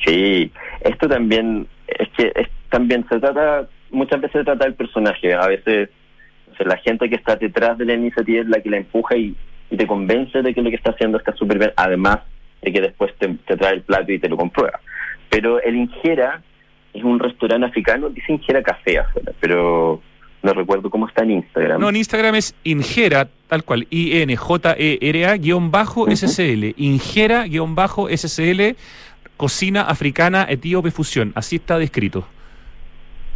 Sí, 0.04 0.50
esto 0.80 1.08
también 1.08 1.66
que 2.18 2.32
es, 2.34 2.48
también 2.68 3.06
se 3.08 3.20
trata, 3.20 3.68
muchas 3.90 4.20
veces 4.20 4.40
se 4.40 4.44
trata 4.44 4.64
del 4.64 4.74
personaje, 4.74 5.32
a 5.34 5.46
veces 5.46 5.88
o 6.52 6.56
sea, 6.56 6.66
la 6.66 6.76
gente 6.78 7.08
que 7.08 7.14
está 7.14 7.36
detrás 7.36 7.78
de 7.78 7.84
la 7.84 7.94
iniciativa 7.94 8.42
es 8.42 8.48
la 8.48 8.60
que 8.60 8.70
la 8.70 8.78
empuja 8.78 9.16
y, 9.16 9.36
y 9.70 9.76
te 9.76 9.86
convence 9.86 10.42
de 10.42 10.52
que 10.52 10.60
lo 10.60 10.70
que 10.70 10.76
está 10.76 10.90
haciendo 10.90 11.18
está 11.18 11.32
súper 11.34 11.58
bien, 11.58 11.72
además 11.76 12.18
de 12.60 12.72
que 12.72 12.80
después 12.80 13.14
te, 13.18 13.28
te 13.46 13.56
trae 13.56 13.74
el 13.74 13.82
plato 13.82 14.10
y 14.12 14.18
te 14.18 14.28
lo 14.28 14.36
comprueba. 14.36 14.80
Pero 15.30 15.62
el 15.62 15.76
Injera 15.76 16.42
es 16.92 17.04
un 17.04 17.20
restaurante 17.20 17.66
africano, 17.66 18.08
dice 18.10 18.32
Injera 18.32 18.62
Café 18.62 18.98
afuera, 18.98 19.32
pero 19.40 20.02
no 20.42 20.52
recuerdo 20.52 20.90
cómo 20.90 21.06
está 21.06 21.22
en 21.22 21.32
Instagram. 21.32 21.80
No, 21.80 21.88
en 21.88 21.96
Instagram 21.96 22.34
es 22.34 22.54
Ingera, 22.64 23.28
tal 23.48 23.64
cual, 23.64 23.86
I-N-J-E-R-A, 23.90 25.36
guion 25.36 25.70
cocina 29.38 29.82
africana 29.82 30.46
etíope 30.50 30.90
fusión. 30.90 31.32
Así 31.34 31.56
está 31.56 31.78
descrito. 31.78 32.28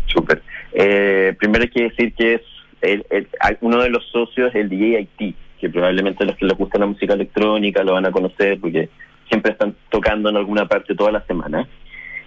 Súper. 0.07 0.43
Eh, 0.75 1.35
primero 1.39 1.63
hay 1.65 1.71
que 1.71 1.85
decir 1.85 2.13
que 2.15 2.35
es 2.35 2.41
el- 2.83 3.07
el- 3.11 3.29
uno 3.63 3.83
de 3.83 3.89
los 3.89 4.05
socios 4.11 4.51
es 4.51 4.57
el 4.57 4.69
DJ 4.69 4.97
Haití, 4.99 5.35
que 5.61 5.71
probablemente 5.71 6.25
los 6.27 6.37
que 6.37 6.45
les 6.45 6.57
gusta 6.59 6.79
la 6.79 6.87
música 6.87 7.15
electrónica 7.15 7.83
lo 7.85 7.93
van 7.95 8.07
a 8.07 8.11
conocer 8.11 8.59
porque 8.61 8.89
siempre 9.29 9.53
están 9.53 9.75
tocando 9.91 10.29
en 10.29 10.37
alguna 10.37 10.67
parte 10.67 10.95
toda 10.95 11.13
la 11.13 11.25
semana. 11.25 11.67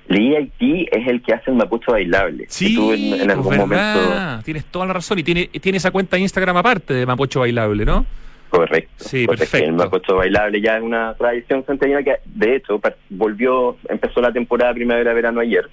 El 0.08 0.18
DJ 0.18 0.38
Haití 0.38 0.88
es 0.92 1.08
el 1.08 1.22
que 1.22 1.34
hace 1.34 1.52
el 1.52 1.58
mapucho 1.58 1.92
bailable. 1.92 2.46
Sí, 2.48 2.78
en, 3.14 3.22
en 3.22 3.32
algún 3.32 3.46
pues, 3.46 3.58
momento. 3.60 4.44
Tienes 4.44 4.66
toda 4.66 4.86
la 4.86 4.94
razón. 4.94 5.20
Y 5.20 5.24
tiene, 5.24 5.48
tiene 5.48 5.78
esa 5.80 5.92
cuenta 5.92 6.16
de 6.16 6.22
Instagram 6.22 6.58
aparte 6.58 6.94
de 6.94 7.06
Mapocho 7.06 7.40
Bailable, 7.42 7.86
¿no? 7.86 8.06
Correcto. 8.50 8.92
Sí, 8.98 9.26
correcto. 9.26 9.42
perfecto. 9.44 9.68
El 9.68 9.74
mapucho 9.74 10.16
bailable 10.16 10.62
ya 10.62 10.78
es 10.78 10.84
una 10.84 11.14
tradición 11.16 11.66
santiaguina 11.66 12.04
que, 12.04 12.16
de 12.26 12.56
hecho, 12.56 12.80
volvió, 13.10 13.78
empezó 13.90 14.22
la 14.22 14.32
temporada 14.32 14.74
primavera-verano 14.74 15.42
ayer. 15.42 15.68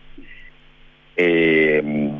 Eh, 1.17 2.11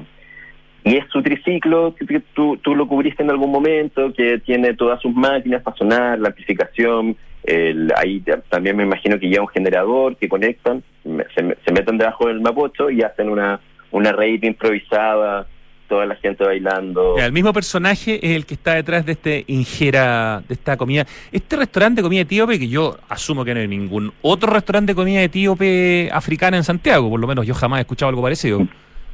y 0.85 0.97
es 0.97 1.05
su 1.11 1.23
triciclo, 1.23 1.95
que 1.95 2.21
tú, 2.35 2.57
tú 2.59 2.75
lo 2.75 2.87
cubriste 2.89 3.23
en 3.23 3.31
algún 3.31 3.51
momento, 3.53 4.13
que 4.13 4.39
tiene 4.41 4.75
todas 4.75 5.01
sus 5.01 5.15
máquinas 5.15 5.63
para 5.63 5.77
sonar, 5.77 6.19
la 6.19 6.29
amplificación, 6.29 7.17
el, 7.45 7.93
ahí 7.97 8.21
ta- 8.21 8.41
también 8.49 8.77
me 8.77 8.83
imagino 8.83 9.19
que 9.19 9.29
lleva 9.29 9.43
un 9.45 9.49
generador 9.49 10.17
que 10.17 10.29
conectan, 10.29 10.83
se, 11.05 11.57
se 11.65 11.73
meten 11.73 11.99
debajo 11.99 12.27
del 12.29 12.41
mapocho 12.41 12.91
y 12.91 13.03
hacen 13.03 13.29
una, 13.31 13.61
una 13.93 14.11
rave 14.13 14.41
improvisada, 14.43 15.47
toda 15.93 16.07
la 16.07 16.17
gente 16.17 16.43
bailando. 16.43 17.19
El 17.19 17.33
mismo 17.33 17.53
personaje 17.53 18.19
es 18.27 18.35
el 18.35 18.47
que 18.47 18.55
está 18.55 18.77
detrás 18.77 19.05
de 19.05 19.13
este 19.13 19.45
ingera, 19.47 20.43
de 20.49 20.55
esta 20.55 20.79
comida. 20.79 21.05
Este 21.31 21.55
restaurante 21.55 22.01
de 22.01 22.03
comida 22.03 22.23
etíope, 22.23 22.59
que 22.59 22.67
yo 22.67 22.97
asumo 23.11 23.45
que 23.45 23.53
no 23.53 23.61
hay 23.61 23.69
ningún 23.69 24.11
otro 24.23 24.51
restaurante 24.51 24.93
de 24.93 24.97
comida 24.97 25.21
etíope 25.21 26.09
africana 26.11 26.57
en 26.57 26.65
Santiago, 26.65 27.11
por 27.11 27.21
lo 27.21 27.27
menos 27.27 27.47
yo 27.47 27.53
jamás 27.53 27.81
he 27.81 27.83
escuchado 27.83 28.09
algo 28.09 28.23
parecido. 28.23 28.67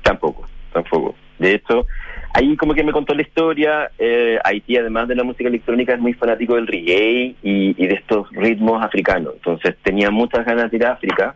Tampoco, 0.03 0.47
tampoco. 0.73 1.17
De 1.41 1.55
hecho, 1.55 1.85
ahí 2.33 2.57
como 2.57 2.75
que 2.75 2.85
me 2.85 2.93
contó 2.93 3.13
la 3.13 3.23
historia, 3.23 3.91
eh, 3.99 4.39
Haití 4.45 4.77
además 4.77 5.09
de 5.09 5.17
la 5.17 5.25
música 5.25 5.49
electrónica 5.49 5.95
es 5.95 5.99
muy 5.99 6.13
fanático 6.13 6.55
del 6.55 6.69
reggae 6.69 7.35
y, 7.43 7.75
y 7.77 7.87
de 7.89 7.95
estos 7.95 8.31
ritmos 8.31 8.81
africanos. 8.85 9.33
Entonces 9.35 9.75
tenía 9.83 10.13
muchas 10.13 10.47
ganas 10.47 10.71
de 10.71 10.77
ir 10.77 10.87
a 10.87 10.93
África, 10.93 11.35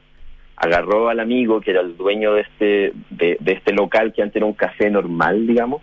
agarró 0.56 1.08
al 1.08 1.20
amigo 1.20 1.60
que 1.60 1.70
era 1.72 1.80
el 1.80 1.96
dueño 1.96 2.34
de 2.34 2.42
este, 2.42 2.92
de, 3.10 3.36
de 3.40 3.52
este 3.52 3.72
local 3.72 4.12
que 4.12 4.22
antes 4.22 4.36
era 4.36 4.46
un 4.46 4.52
café 4.52 4.90
normal, 4.90 5.46
digamos, 5.46 5.82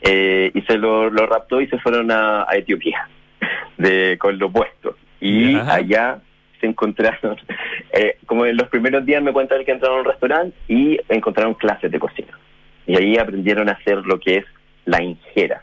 eh, 0.00 0.50
y 0.54 0.60
se 0.62 0.76
lo, 0.76 1.10
lo 1.10 1.26
raptó 1.26 1.60
y 1.60 1.66
se 1.68 1.78
fueron 1.78 2.10
a, 2.10 2.42
a 2.42 2.56
Etiopía 2.56 3.08
de, 3.78 4.16
con 4.18 4.38
lo 4.38 4.50
puesto. 4.50 4.96
Y 5.20 5.56
allá 5.56 6.20
se 6.60 6.66
encontraron, 6.66 7.36
eh, 7.92 8.18
como 8.26 8.46
en 8.46 8.56
los 8.56 8.68
primeros 8.68 9.04
días 9.04 9.22
me 9.22 9.32
cuenta 9.32 9.56
él 9.56 9.64
que 9.64 9.72
entraron 9.72 9.98
a 9.98 10.00
un 10.02 10.06
restaurante 10.06 10.56
y 10.68 10.98
encontraron 11.08 11.54
clases 11.54 11.90
de 11.90 11.98
cocina. 11.98 12.38
Y 12.86 12.96
ahí 12.96 13.16
aprendieron 13.18 13.68
a 13.68 13.72
hacer 13.72 13.98
lo 14.06 14.18
que 14.18 14.38
es 14.38 14.44
la 14.84 15.02
injera. 15.02 15.62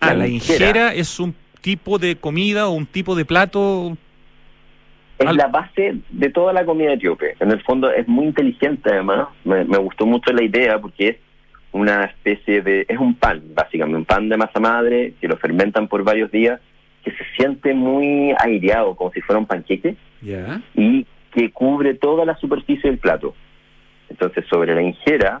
Ah, 0.00 0.14
La 0.14 0.26
injera. 0.28 0.64
ingera 0.66 0.94
es 0.94 1.18
un 1.20 1.34
tipo 1.60 1.98
de 1.98 2.16
comida 2.16 2.68
o 2.68 2.72
un 2.72 2.86
tipo 2.86 3.14
de 3.14 3.24
plato. 3.24 3.96
Es 5.22 5.28
Al- 5.28 5.36
la 5.36 5.46
base 5.48 5.96
de 6.10 6.30
toda 6.30 6.52
la 6.52 6.64
comida 6.64 6.92
etíope. 6.94 7.36
En 7.40 7.50
el 7.50 7.62
fondo 7.62 7.90
es 7.90 8.06
muy 8.08 8.26
inteligente 8.26 8.90
además. 8.90 9.28
Me, 9.44 9.64
me 9.64 9.78
gustó 9.78 10.06
mucho 10.06 10.32
la 10.32 10.42
idea 10.42 10.78
porque 10.80 11.08
es 11.08 11.16
una 11.72 12.04
especie 12.04 12.60
de... 12.62 12.84
Es 12.88 12.98
un 12.98 13.14
pan, 13.14 13.42
básicamente, 13.54 13.98
un 13.98 14.04
pan 14.04 14.28
de 14.28 14.36
masa 14.36 14.60
madre 14.60 15.14
que 15.20 15.28
lo 15.28 15.36
fermentan 15.36 15.88
por 15.88 16.02
varios 16.04 16.30
días, 16.30 16.60
que 17.04 17.10
se 17.12 17.24
siente 17.36 17.74
muy 17.74 18.34
aireado, 18.38 18.94
como 18.94 19.10
si 19.12 19.20
fuera 19.20 19.38
un 19.38 19.46
panqueque, 19.46 19.96
y 20.74 21.06
que 21.32 21.50
cubre 21.50 21.94
toda 21.94 22.24
la 22.24 22.36
superficie 22.36 22.90
del 22.90 22.98
plato. 22.98 23.34
Entonces 24.10 24.44
sobre 24.50 24.74
la 24.74 24.82
injera 24.82 25.40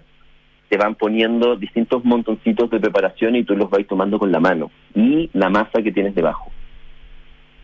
te 0.68 0.78
van 0.78 0.94
poniendo 0.94 1.56
distintos 1.56 2.04
montoncitos 2.04 2.70
de 2.70 2.80
preparación 2.80 3.36
y 3.36 3.44
tú 3.44 3.54
los 3.56 3.68
vas 3.68 3.86
tomando 3.86 4.18
con 4.18 4.32
la 4.32 4.40
mano. 4.40 4.70
Y 4.94 5.28
la 5.34 5.50
masa 5.50 5.82
que 5.82 5.92
tienes 5.92 6.14
debajo. 6.14 6.50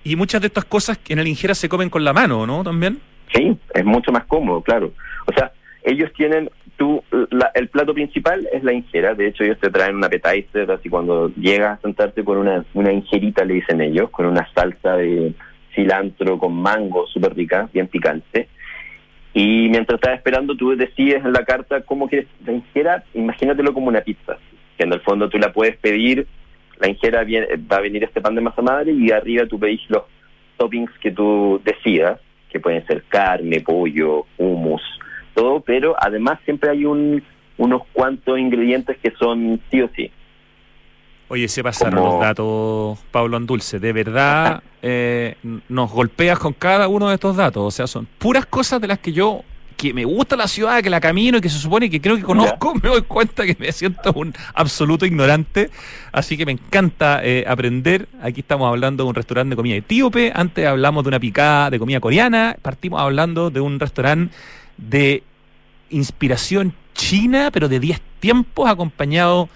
Y 0.05 0.16
muchas 0.16 0.40
de 0.40 0.46
estas 0.46 0.64
cosas 0.64 0.99
en 1.09 1.18
el 1.18 1.26
ingera 1.28 1.55
se 1.55 1.68
comen 1.68 1.90
con 1.90 2.05
la 2.05 2.12
mano, 2.12 2.46
¿no? 2.46 2.62
También. 2.64 2.99
Sí, 3.34 3.57
es 3.74 3.84
mucho 3.84 4.11
más 4.12 4.24
cómodo, 4.24 4.62
claro. 4.62 4.92
O 5.26 5.32
sea, 5.32 5.53
ellos 5.82 6.11
tienen, 6.16 6.49
tú, 6.76 7.03
la- 7.30 7.51
el 7.55 7.68
plato 7.68 7.92
principal 7.92 8.49
es 8.53 8.62
la 8.64 8.72
injera, 8.72 9.14
de 9.14 9.26
hecho 9.28 9.44
ellos 9.44 9.59
te 9.61 9.70
traen 9.70 9.96
un 9.96 10.05
appetizer, 10.05 10.70
así 10.70 10.88
cuando 10.88 11.28
llegas 11.34 11.78
a 11.78 11.82
sentarte 11.82 12.24
con 12.24 12.38
una, 12.38 12.64
una 12.74 12.92
injerita, 12.92 13.44
le 13.44 13.55
dicen 13.55 13.80
ellos, 13.80 14.09
con 14.11 14.26
una 14.26 14.49
salsa 14.55 14.96
de 14.96 15.34
cilantro 15.74 16.38
con 16.38 16.55
mango, 16.55 17.07
súper 17.07 17.34
rica, 17.34 17.68
bien 17.72 17.86
picante. 17.88 18.49
Y 19.34 19.68
mientras 19.68 19.96
estás 20.01 20.16
esperando, 20.16 20.57
tú 20.57 20.74
decides 20.74 21.24
en 21.24 21.32
la 21.32 21.44
carta 21.44 21.82
cómo 21.82 22.09
quieres 22.09 22.26
la 22.44 22.53
injera, 22.53 23.05
imagínatelo 23.14 23.74
como 23.74 23.88
una 23.88 24.01
pizza, 24.01 24.38
que 24.76 24.84
en 24.84 24.92
el 24.92 25.01
fondo 25.01 25.28
tú 25.28 25.38
la 25.38 25.53
puedes 25.53 25.76
pedir, 25.76 26.26
la 26.80 26.88
injera 26.88 27.24
viene- 27.24 27.48
va 27.70 27.76
a 27.76 27.80
venir 27.80 28.04
este 28.04 28.20
pan 28.20 28.34
de 28.34 28.40
masa 28.40 28.62
madre 28.62 28.92
y 28.92 29.10
arriba 29.10 29.46
tú 29.46 29.58
pedís 29.58 29.80
los 29.88 30.02
toppings 30.56 30.90
que 31.00 31.10
tú 31.10 31.60
decidas, 31.64 32.20
que 32.50 32.60
pueden 32.60 32.86
ser 32.86 33.04
carne, 33.08 33.60
pollo, 33.60 34.26
hummus, 34.38 34.82
todo, 35.34 35.60
pero 35.60 35.94
además 35.98 36.38
siempre 36.44 36.70
hay 36.70 36.84
un, 36.84 37.22
unos 37.58 37.82
cuantos 37.92 38.38
ingredientes 38.38 38.96
que 39.02 39.12
son 39.18 39.60
sí 39.70 39.82
o 39.82 39.90
sí. 39.94 40.10
Oye, 41.30 41.46
se 41.48 41.62
pasaron 41.62 42.00
Como- 42.00 42.12
los 42.12 42.20
datos, 42.22 42.98
Pablo 43.10 43.36
Andulce. 43.36 43.78
De 43.78 43.92
verdad, 43.92 44.62
eh, 44.82 45.34
nos 45.68 45.92
golpeas 45.92 46.38
con 46.38 46.54
cada 46.54 46.88
uno 46.88 47.08
de 47.08 47.14
estos 47.16 47.36
datos. 47.36 47.62
O 47.62 47.70
sea, 47.70 47.86
son 47.86 48.06
puras 48.18 48.46
cosas 48.46 48.80
de 48.80 48.88
las 48.88 48.98
que 48.98 49.12
yo, 49.12 49.42
que 49.78 49.94
me 49.94 50.04
gusta 50.04 50.36
la 50.36 50.48
ciudad, 50.48 50.82
que 50.82 50.90
la 50.90 51.00
camino 51.00 51.38
y 51.38 51.40
que 51.40 51.48
se 51.48 51.58
supone 51.58 51.88
que 51.88 52.00
creo 52.00 52.16
que 52.16 52.22
conozco, 52.22 52.74
me 52.74 52.88
doy 52.88 53.02
cuenta 53.02 53.46
que 53.46 53.56
me 53.60 53.70
siento 53.70 54.12
un 54.12 54.34
absoluto 54.52 55.06
ignorante. 55.06 55.70
Así 56.10 56.36
que 56.36 56.44
me 56.44 56.52
encanta 56.52 57.20
eh, 57.22 57.44
aprender. 57.46 58.08
Aquí 58.20 58.40
estamos 58.40 58.68
hablando 58.68 59.04
de 59.04 59.08
un 59.08 59.14
restaurante 59.14 59.50
de 59.50 59.56
comida 59.56 59.76
etíope. 59.76 60.32
Antes 60.34 60.66
hablamos 60.66 61.04
de 61.04 61.08
una 61.08 61.20
picada 61.20 61.70
de 61.70 61.78
comida 61.78 62.00
coreana. 62.00 62.56
Partimos 62.60 63.00
hablando 63.00 63.50
de 63.50 63.60
un 63.60 63.78
restaurante 63.78 64.34
de 64.76 65.22
inspiración 65.90 66.74
china, 66.94 67.50
pero 67.52 67.68
de 67.68 67.78
10 67.78 68.00
tiempos 68.18 68.68
acompañado 68.68 69.48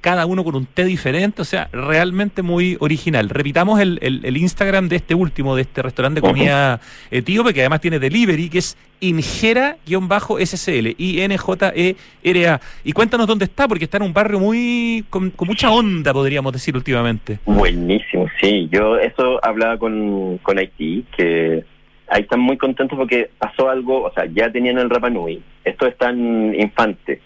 cada 0.00 0.24
uno 0.26 0.44
con 0.44 0.54
un 0.54 0.66
té 0.66 0.84
diferente, 0.84 1.42
o 1.42 1.44
sea, 1.44 1.68
realmente 1.72 2.42
muy 2.42 2.76
original. 2.80 3.28
Repitamos 3.28 3.80
el, 3.80 3.98
el- 4.02 4.20
el 4.24 4.36
Instagram 4.36 4.88
de 4.88 4.96
este 4.96 5.14
último, 5.14 5.56
de 5.56 5.62
este 5.62 5.82
restaurante 5.82 6.20
de 6.20 6.26
comida 6.28 6.80
etíope, 7.10 7.52
que 7.52 7.60
además 7.60 7.80
tiene 7.80 7.98
delivery, 7.98 8.48
que 8.48 8.58
es 8.58 8.76
Ingera-SCL, 9.00 10.94
I-N-J-E-R-A. 10.98 12.60
Y 12.84 12.92
cuéntanos 12.92 13.26
dónde 13.26 13.44
está, 13.46 13.66
porque 13.68 13.84
está 13.84 13.96
en 13.98 14.04
un 14.04 14.12
barrio 14.12 14.38
muy 14.40 15.04
con, 15.10 15.30
con 15.30 15.48
mucha 15.48 15.70
onda, 15.70 16.12
podríamos 16.12 16.52
decir 16.52 16.76
últimamente. 16.76 17.38
Buenísimo, 17.46 18.26
sí. 18.40 18.68
Yo 18.72 18.96
eso 18.98 19.44
hablaba 19.44 19.78
con, 19.78 20.38
con 20.38 20.58
Haití, 20.58 21.04
que 21.16 21.64
ahí 22.08 22.22
están 22.22 22.40
muy 22.40 22.56
contentos 22.56 22.98
porque 22.98 23.30
pasó 23.38 23.68
algo, 23.68 24.04
o 24.04 24.12
sea, 24.12 24.26
ya 24.32 24.50
tenían 24.50 24.78
el 24.78 24.90
Rapa 24.90 25.10
Nui. 25.10 25.42
Esto 25.64 25.86
está 25.86 26.10
en 26.10 26.54
Infante, 26.58 27.20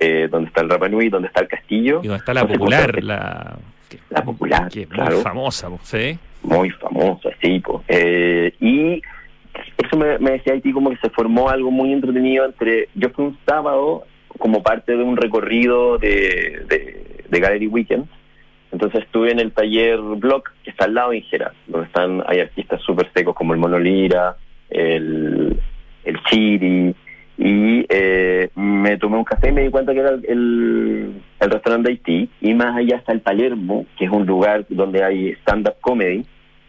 eh, 0.00 0.28
donde 0.30 0.48
está 0.48 0.62
el 0.62 0.70
Rapa 0.70 0.88
Nui, 0.88 1.08
donde 1.10 1.28
está 1.28 1.42
el 1.42 1.48
castillo. 1.48 2.00
Y 2.02 2.08
donde 2.08 2.18
está 2.18 2.34
la 2.34 2.40
Entonces, 2.40 2.58
popular, 2.58 3.04
la, 3.04 4.24
popular, 4.24 4.68
que 4.68 4.82
es 4.82 4.90
muy 4.90 5.22
famosa, 5.22 5.68
¿sí? 5.82 6.18
muy 6.42 6.70
famosa, 6.70 7.28
sí. 7.42 7.60
po. 7.60 7.84
Eh, 7.86 8.52
y 8.60 9.02
eso 9.76 9.96
me, 9.96 10.18
me 10.18 10.32
decía 10.32 10.54
Haití 10.54 10.72
como 10.72 10.90
que 10.90 10.96
se 10.96 11.10
formó 11.10 11.50
algo 11.50 11.70
muy 11.70 11.92
entretenido 11.92 12.46
entre... 12.46 12.88
Yo 12.94 13.10
fui 13.10 13.26
un 13.26 13.38
sábado 13.46 14.04
como 14.38 14.62
parte 14.62 14.96
de 14.96 15.02
un 15.02 15.16
recorrido 15.16 15.98
de, 15.98 16.64
de, 16.66 17.24
de 17.28 17.40
Gallery 17.40 17.66
Weekend. 17.66 18.06
Entonces 18.72 19.02
estuve 19.04 19.32
en 19.32 19.40
el 19.40 19.52
taller 19.52 19.98
Block, 19.98 20.52
que 20.64 20.70
está 20.70 20.84
al 20.84 20.94
lado 20.94 21.10
de 21.10 21.18
Ingera, 21.18 21.52
donde 21.66 21.88
están 21.88 22.22
hay 22.26 22.40
artistas 22.40 22.80
súper 22.82 23.10
secos 23.12 23.34
como 23.34 23.52
el 23.52 23.58
Mono 23.58 23.78
Lira, 23.78 24.36
el, 24.70 25.60
el 26.04 26.22
Chiri, 26.24 26.94
y 27.42 27.86
eh, 27.88 28.50
me 28.54 28.98
tomé 28.98 29.16
un 29.16 29.24
café 29.24 29.48
y 29.48 29.52
me 29.52 29.62
di 29.62 29.70
cuenta 29.70 29.94
que 29.94 30.00
era 30.00 30.10
el, 30.10 30.26
el, 30.28 31.50
restaurante 31.50 31.88
de 31.88 31.94
Haití, 31.94 32.30
y 32.42 32.52
más 32.52 32.76
allá 32.76 32.96
está 32.96 33.12
el 33.12 33.22
Palermo, 33.22 33.86
que 33.98 34.04
es 34.04 34.10
un 34.10 34.26
lugar 34.26 34.66
donde 34.68 35.02
hay 35.02 35.30
stand-up 35.40 35.76
comedy, 35.80 36.26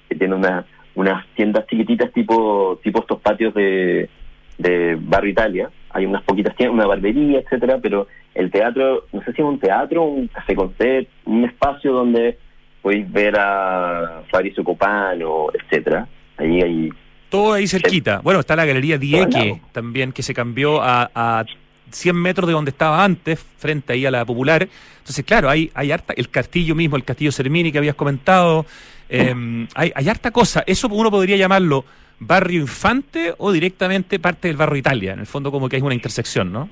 que 0.07 0.15
tiene 0.15 0.33
una, 0.33 0.65
unas 0.95 1.27
tiendas 1.35 1.67
chiquititas 1.67 2.13
tipo, 2.13 2.79
tipo 2.81 3.01
estos 3.01 3.19
patios 3.19 3.53
de, 3.53 4.09
de 4.57 4.97
Barrio 4.97 5.31
Italia, 5.31 5.69
hay 5.89 6.05
unas 6.05 6.23
poquitas 6.23 6.55
tiendas, 6.55 6.75
una 6.75 6.87
barbería, 6.87 7.39
etcétera, 7.39 7.79
pero 7.81 8.07
el 8.33 8.49
teatro, 8.49 9.07
no 9.11 9.21
sé 9.23 9.33
si 9.33 9.41
es 9.41 9.47
un 9.47 9.59
teatro, 9.59 10.05
un 10.05 10.29
café 10.29 10.55
concert, 10.55 11.05
un 11.25 11.43
espacio 11.43 11.91
donde 11.91 12.37
podéis 12.81 13.11
ver 13.11 13.35
a 13.37 14.23
Fabrizio 14.31 14.63
Copano, 14.63 15.47
etcétera. 15.53 16.07
Ahí 16.37 16.61
hay 16.61 16.89
Todo 17.31 17.53
ahí 17.53 17.65
cerquita. 17.65 18.19
Bueno, 18.21 18.41
está 18.41 18.57
la 18.57 18.65
Galería 18.65 18.97
Dieque 18.97 19.61
también, 19.71 20.11
que 20.11 20.21
se 20.21 20.33
cambió 20.33 20.81
a, 20.81 21.09
a 21.15 21.45
100 21.89 22.15
metros 22.15 22.45
de 22.45 22.53
donde 22.53 22.71
estaba 22.71 23.03
antes, 23.03 23.39
frente 23.39 23.93
ahí 23.93 24.05
a 24.05 24.11
la 24.11 24.25
Popular. 24.25 24.67
Entonces, 24.99 25.23
claro, 25.23 25.49
hay, 25.49 25.71
hay 25.73 25.93
harta, 25.93 26.13
el 26.17 26.29
castillo 26.29 26.75
mismo, 26.75 26.97
el 26.97 27.05
castillo 27.05 27.31
Cermini 27.31 27.71
que 27.71 27.77
habías 27.77 27.95
comentado, 27.95 28.65
eh, 29.07 29.33
hay, 29.75 29.93
hay 29.95 30.09
harta 30.09 30.31
cosa. 30.31 30.63
Eso 30.67 30.89
uno 30.89 31.09
podría 31.09 31.37
llamarlo 31.37 31.85
barrio 32.19 32.59
infante 32.59 33.33
o 33.37 33.51
directamente 33.51 34.19
parte 34.19 34.49
del 34.49 34.57
barrio 34.57 34.77
Italia. 34.77 35.13
En 35.13 35.19
el 35.19 35.25
fondo 35.25 35.51
como 35.51 35.69
que 35.69 35.77
hay 35.77 35.81
una 35.81 35.95
intersección, 35.95 36.51
¿no? 36.51 36.69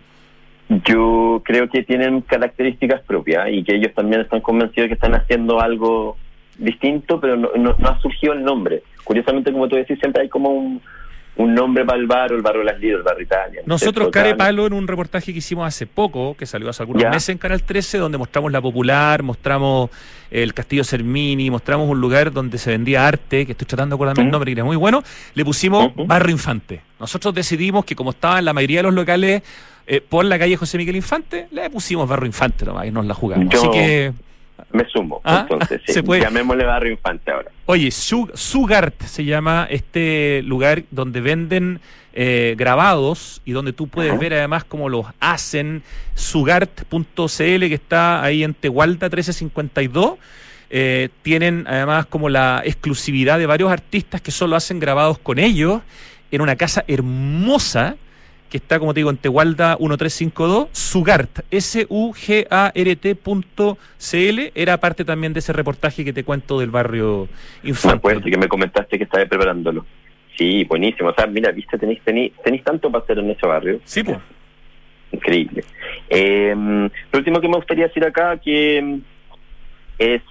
Yo 0.86 1.42
creo 1.46 1.70
que 1.70 1.84
tienen 1.84 2.22
características 2.22 3.02
propias 3.02 3.48
y 3.50 3.64
que 3.64 3.76
ellos 3.76 3.94
también 3.96 4.22
están 4.22 4.42
convencidos 4.42 4.84
de 4.84 4.88
que 4.90 4.94
están 4.94 5.16
haciendo 5.16 5.60
algo 5.62 6.18
distinto, 6.60 7.20
pero 7.20 7.36
no, 7.36 7.50
no- 7.58 7.76
no 7.78 7.90
ha 7.90 8.00
surgido 8.00 8.34
el 8.34 8.44
nombre. 8.44 8.84
Curiosamente, 9.04 9.52
como 9.52 9.68
tú 9.68 9.76
decís, 9.76 9.98
siempre 10.00 10.24
hay 10.24 10.30
como 10.30 10.50
un, 10.50 10.82
un 11.38 11.54
nombre 11.56 11.86
para 11.86 11.98
el 11.98 12.06
bar, 12.06 12.32
o 12.34 12.36
el 12.36 12.42
barrio 12.42 12.64
Las 12.64 12.76
el 12.84 13.02
barrio 13.02 13.24
Italia. 13.24 13.62
Nosotros, 13.66 14.10
Care 14.10 14.36
Palo, 14.36 14.68
en 14.68 14.74
un 14.74 14.88
reportaje 14.88 15.32
que 15.32 15.40
hicimos 15.40 15.66
hace 15.66 15.88
poco, 15.88 16.36
que 16.36 16.46
salió 16.46 16.70
hace 16.70 16.84
algunos 16.84 17.02
Ya. 17.02 17.10
meses 17.10 17.30
en 17.30 17.38
Canal 17.38 17.64
13, 17.64 17.98
donde 17.98 18.18
mostramos 18.18 18.52
la 18.52 18.62
Popular, 18.62 19.24
mostramos 19.24 19.90
el 20.30 20.54
Castillo 20.54 20.84
Cermini, 20.84 21.50
mostramos 21.50 21.90
un 21.90 22.00
lugar 22.02 22.32
donde 22.34 22.58
se 22.58 22.72
vendía 22.72 23.08
arte, 23.08 23.46
que 23.46 23.54
estoy 23.54 23.66
tratando 23.66 23.96
de 23.96 23.98
acordarme 23.98 24.24
el 24.24 24.32
nombre, 24.32 24.50
que 24.52 24.60
era 24.60 24.66
muy 24.66 24.76
bueno, 24.76 25.02
le 25.34 25.46
pusimos 25.46 25.88
Ujú. 25.94 26.06
Barrio 26.06 26.32
Infante. 26.32 26.82
Nosotros 27.00 27.34
decidimos 27.34 27.86
que 27.86 27.96
como 27.96 28.10
estaba 28.12 28.38
en 28.40 28.46
la 28.46 28.54
mayoría 28.54 28.80
de 28.80 28.84
los 28.84 28.94
locales 28.94 29.42
eh, 29.88 30.02
por 30.02 30.26
la 30.26 30.38
calle 30.38 30.56
José 30.58 30.78
Miguel 30.78 30.98
Infante, 30.98 31.48
le 31.52 31.70
pusimos 31.70 32.08
Barrio 32.08 32.28
Infante 32.28 32.66
nomás 32.66 32.86
y 32.86 32.92
nos 32.92 33.06
la 33.06 33.14
jugamos. 33.16 33.48
Yo- 33.50 33.60
Así 33.60 33.72
que, 33.72 34.12
Me 34.72 34.86
sumo, 34.90 35.20
Ah, 35.24 35.48
entonces, 35.50 35.82
sí. 35.86 35.94
se 35.94 36.04
puede. 36.04 36.22
Llamémosle 36.22 36.64
barrio 36.64 36.92
Infante 36.92 37.32
ahora. 37.32 37.50
Oye, 37.66 37.90
Su- 37.92 38.30
Sugart 38.36 39.02
se 39.04 39.26
llama 39.26 39.68
este 39.70 40.42
lugar 40.46 40.84
donde 40.92 41.22
venden 41.22 41.80
eh, 42.14 42.56
grabados 42.58 43.42
y 43.46 43.52
donde 43.52 43.72
tú 43.74 43.88
puedes 43.88 44.12
Ajá. 44.12 44.20
ver 44.20 44.34
además 44.34 44.64
cómo 44.64 44.90
los 44.90 45.06
hacen. 45.20 45.84
Sugart.cl 46.16 47.68
que 47.68 47.74
está 47.74 48.24
ahí 48.24 48.44
en 48.44 48.54
Tehualta 48.54 49.08
1352. 49.08 50.18
Eh, 50.72 51.10
tienen 51.24 51.66
además 51.68 52.06
como 52.06 52.30
la 52.30 52.62
exclusividad 52.64 53.40
de 53.40 53.46
varios 53.48 53.72
artistas 53.72 54.22
que 54.22 54.32
solo 54.32 54.56
hacen 54.56 54.80
grabados 54.80 55.18
con 55.18 55.40
ellos 55.40 55.82
en 56.32 56.42
una 56.42 56.56
casa 56.56 56.84
hermosa 56.88 57.96
que 58.50 58.58
está, 58.58 58.80
como 58.80 58.94
te 58.94 59.00
digo, 59.02 59.10
en 59.12 59.18
Tehualda 59.18 59.78
1352, 59.80 60.70
Sugart, 60.72 61.40
S-U-G-A-R-T 61.52 63.16
punto 63.16 63.78
C-L, 63.98 64.52
era 64.56 64.78
parte 64.80 65.06
también 65.06 65.34
de 65.34 65.40
ese 65.40 65.54
reportaje 65.54 66.04
que 66.04 66.14
te 66.14 66.24
cuento 66.24 66.60
del 66.60 66.72
barrio 66.72 67.28
Me 67.64 67.70
Infante. 67.70 67.98
acuerdo 67.98 68.24
que 68.24 68.38
me 68.38 68.48
comentaste 68.48 68.98
que 68.98 69.04
estabas 69.04 69.28
preparándolo. 69.30 69.86
Sí, 70.38 70.64
buenísimo. 70.64 71.10
O 71.10 71.14
sea, 71.14 71.28
mira, 71.28 71.52
viste, 71.52 71.78
tenéis, 71.78 72.02
tenéis, 72.04 72.34
tenéis 72.44 72.64
tanto 72.64 72.92
para 72.92 73.04
hacer 73.04 73.20
en 73.20 73.30
ese 73.30 73.46
barrio. 73.46 73.80
Sí, 73.84 74.04
pues. 74.04 74.18
Increíble. 75.12 75.64
Eh, 76.10 76.54
lo 76.56 77.20
último 77.20 77.42
que 77.42 77.48
me 77.48 77.56
gustaría 77.58 77.88
decir 77.88 78.04
acá 78.06 78.38
que 78.38 78.82
mm, 78.82 79.00
es 80.00 80.22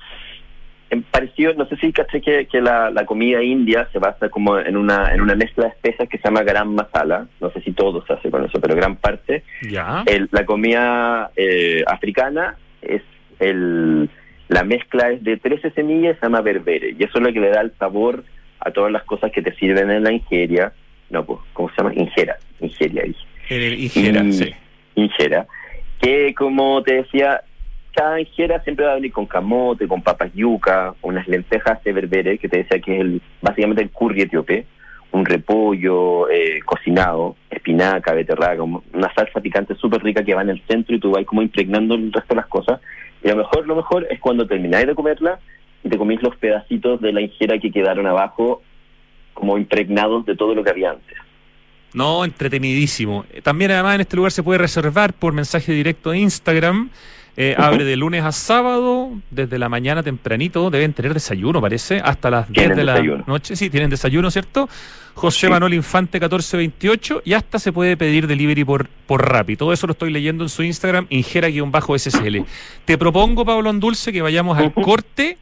parecido, 1.10 1.52
no 1.54 1.66
sé 1.68 1.76
si 1.76 1.92
caché 1.92 2.20
que, 2.20 2.46
que 2.46 2.60
la, 2.60 2.90
la 2.90 3.04
comida 3.04 3.42
india 3.42 3.88
se 3.92 3.98
basa 3.98 4.28
como 4.30 4.58
en 4.58 4.76
una 4.76 5.12
en 5.12 5.20
una 5.20 5.34
mezcla 5.34 5.64
de 5.64 5.70
especias 5.70 6.08
que 6.08 6.18
se 6.18 6.24
llama 6.24 6.42
garam 6.42 6.74
masala. 6.74 7.26
No 7.40 7.50
sé 7.50 7.60
si 7.60 7.72
todo 7.72 8.04
se 8.06 8.12
hace 8.14 8.30
con 8.30 8.44
eso, 8.44 8.60
pero 8.60 8.74
gran 8.74 8.96
parte. 8.96 9.42
Ya. 9.70 10.02
El- 10.06 10.28
la 10.32 10.44
comida 10.46 11.30
eh, 11.36 11.82
africana 11.86 12.56
es 12.82 13.02
el 13.38 14.08
la 14.48 14.64
mezcla 14.64 15.10
es 15.10 15.22
de 15.22 15.36
13 15.36 15.72
semillas, 15.72 16.16
se 16.18 16.24
llama 16.26 16.40
berbere, 16.40 16.94
y 16.98 17.04
eso 17.04 17.18
es 17.18 17.22
lo 17.24 17.32
que 17.34 17.40
le 17.40 17.50
da 17.50 17.60
el 17.60 17.72
sabor 17.78 18.24
a 18.60 18.70
todas 18.70 18.90
las 18.90 19.02
cosas 19.04 19.30
que 19.30 19.42
te 19.42 19.54
sirven 19.56 19.90
en 19.90 20.02
la 20.04 20.12
ingeria. 20.12 20.72
No, 21.10 21.24
pues, 21.26 21.38
¿cómo 21.52 21.68
se 21.70 21.76
llama? 21.76 21.92
Ingera, 21.94 22.36
ingeria, 22.60 23.02
dije 23.02 23.50
el 23.50 23.74
Ingera, 23.78 24.24
Y- 24.24 24.32
sí. 24.32 24.54
injera, 24.94 25.46
que 26.00 26.34
como 26.34 26.82
te 26.82 26.94
decía, 26.94 27.42
cada 27.98 28.20
injera 28.20 28.62
siempre 28.62 28.86
va 28.86 28.92
a 28.92 28.94
venir 28.94 29.10
con 29.10 29.26
camote, 29.26 29.88
con 29.88 30.02
papas 30.02 30.30
yuca, 30.32 30.94
unas 31.02 31.26
lentejas 31.26 31.82
de 31.82 31.92
berbere, 31.92 32.38
que 32.38 32.48
te 32.48 32.58
decía 32.58 32.80
que 32.80 32.94
es 32.94 33.00
el, 33.00 33.20
básicamente 33.42 33.82
el 33.82 33.90
curry 33.90 34.22
etíope, 34.22 34.66
un 35.10 35.24
repollo 35.24 36.30
eh, 36.30 36.60
cocinado, 36.64 37.34
espinaca, 37.50 38.12
beterraga, 38.14 38.62
una 38.62 39.12
salsa 39.16 39.40
picante 39.40 39.74
súper 39.74 40.00
rica 40.04 40.22
que 40.22 40.32
va 40.32 40.42
en 40.42 40.50
el 40.50 40.62
centro 40.68 40.94
y 40.94 41.00
tú 41.00 41.10
vas 41.10 41.24
como 41.24 41.42
impregnando 41.42 41.96
el 41.96 42.12
resto 42.12 42.34
de 42.34 42.40
las 42.40 42.46
cosas. 42.46 42.80
Y 43.20 43.28
lo 43.30 43.34
mejor, 43.34 43.66
lo 43.66 43.74
mejor 43.74 44.06
es 44.08 44.20
cuando 44.20 44.46
termináis 44.46 44.86
de 44.86 44.94
comerla 44.94 45.40
y 45.82 45.88
te 45.88 45.98
comís 45.98 46.22
los 46.22 46.36
pedacitos 46.36 47.00
de 47.00 47.12
la 47.12 47.20
injera 47.20 47.58
que 47.58 47.72
quedaron 47.72 48.06
abajo 48.06 48.62
como 49.34 49.58
impregnados 49.58 50.24
de 50.24 50.36
todo 50.36 50.54
lo 50.54 50.62
que 50.62 50.70
había 50.70 50.90
antes. 50.90 51.18
No, 51.94 52.24
entretenidísimo. 52.24 53.24
También 53.42 53.72
además 53.72 53.96
en 53.96 54.02
este 54.02 54.14
lugar 54.14 54.30
se 54.30 54.44
puede 54.44 54.60
reservar 54.60 55.14
por 55.14 55.32
mensaje 55.32 55.72
directo 55.72 56.10
de 56.10 56.18
Instagram. 56.18 56.90
Eh, 57.40 57.54
abre 57.56 57.84
de 57.84 57.94
lunes 57.94 58.24
a 58.24 58.32
sábado, 58.32 59.10
desde 59.30 59.60
la 59.60 59.68
mañana 59.68 60.02
tempranito, 60.02 60.70
deben 60.70 60.92
tener 60.92 61.14
desayuno, 61.14 61.60
parece, 61.60 62.00
hasta 62.00 62.30
las 62.30 62.48
10 62.48 62.54
Tienen 62.54 62.76
de 62.76 62.84
la 62.84 62.92
desayuno. 62.94 63.24
noche. 63.28 63.54
Sí, 63.54 63.70
tienen 63.70 63.90
desayuno, 63.90 64.28
¿cierto? 64.32 64.68
José 65.14 65.46
Sí. 65.46 65.48
Manuel 65.48 65.74
Infante 65.74 66.18
1428 66.18 67.22
y 67.24 67.34
hasta 67.34 67.60
se 67.60 67.70
puede 67.72 67.96
pedir 67.96 68.26
delivery 68.26 68.64
por, 68.64 68.88
por 69.06 69.24
Rappi. 69.28 69.56
Todo 69.56 69.72
eso 69.72 69.86
lo 69.86 69.92
estoy 69.92 70.10
leyendo 70.10 70.42
en 70.42 70.48
su 70.48 70.64
Instagram, 70.64 71.06
ingera-ssl. 71.10 72.44
Te 72.84 72.98
propongo, 72.98 73.44
Pablo 73.44 73.70
Andulce, 73.70 74.12
que 74.12 74.20
vayamos 74.20 74.58
al 74.58 74.72
corte 74.72 75.38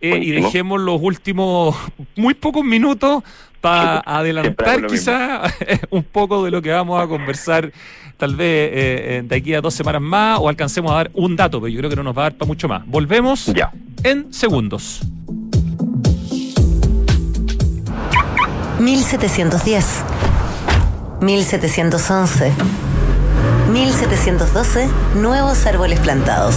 eh, 0.00 0.18
y 0.22 0.30
dejemos 0.30 0.80
los 0.80 0.98
últimos 1.00 1.76
muy 2.16 2.32
pocos 2.34 2.64
minutos 2.64 3.22
para 3.64 4.00
adelantar 4.04 4.86
quizá 4.86 5.40
un 5.90 6.02
poco 6.02 6.44
de 6.44 6.50
lo 6.50 6.60
que 6.60 6.70
vamos 6.70 7.02
a 7.02 7.06
conversar 7.06 7.72
tal 8.18 8.36
vez 8.36 8.46
eh, 8.46 8.72
eh, 8.74 9.22
de 9.24 9.36
aquí 9.36 9.54
a 9.54 9.62
dos 9.62 9.72
semanas 9.72 10.02
más 10.02 10.38
o 10.38 10.50
alcancemos 10.50 10.92
a 10.92 10.96
dar 10.96 11.10
un 11.14 11.34
dato, 11.34 11.62
pero 11.62 11.68
yo 11.70 11.78
creo 11.78 11.88
que 11.88 11.96
no 11.96 12.02
nos 12.02 12.14
va 12.16 12.22
a 12.22 12.24
dar 12.24 12.34
para 12.34 12.46
mucho 12.46 12.68
más. 12.68 12.86
Volvemos 12.86 13.46
Ya. 13.46 13.72
en 14.02 14.32
segundos. 14.34 15.00
1710, 18.78 19.86
1711, 21.22 22.52
1712, 23.72 24.88
nuevos 25.16 25.64
árboles 25.64 25.98
plantados. 26.00 26.56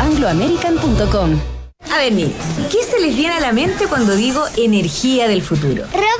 chile.angloamerican.com. 0.01 1.39
A 1.91 1.97
ver, 1.97 2.13
niños, 2.13 2.31
¿qué 2.71 2.83
se 2.83 2.99
les 2.99 3.15
viene 3.15 3.35
a 3.35 3.39
la 3.39 3.51
mente 3.51 3.87
cuando 3.87 4.15
digo 4.15 4.43
energía 4.57 5.27
del 5.27 5.41
futuro? 5.41 5.85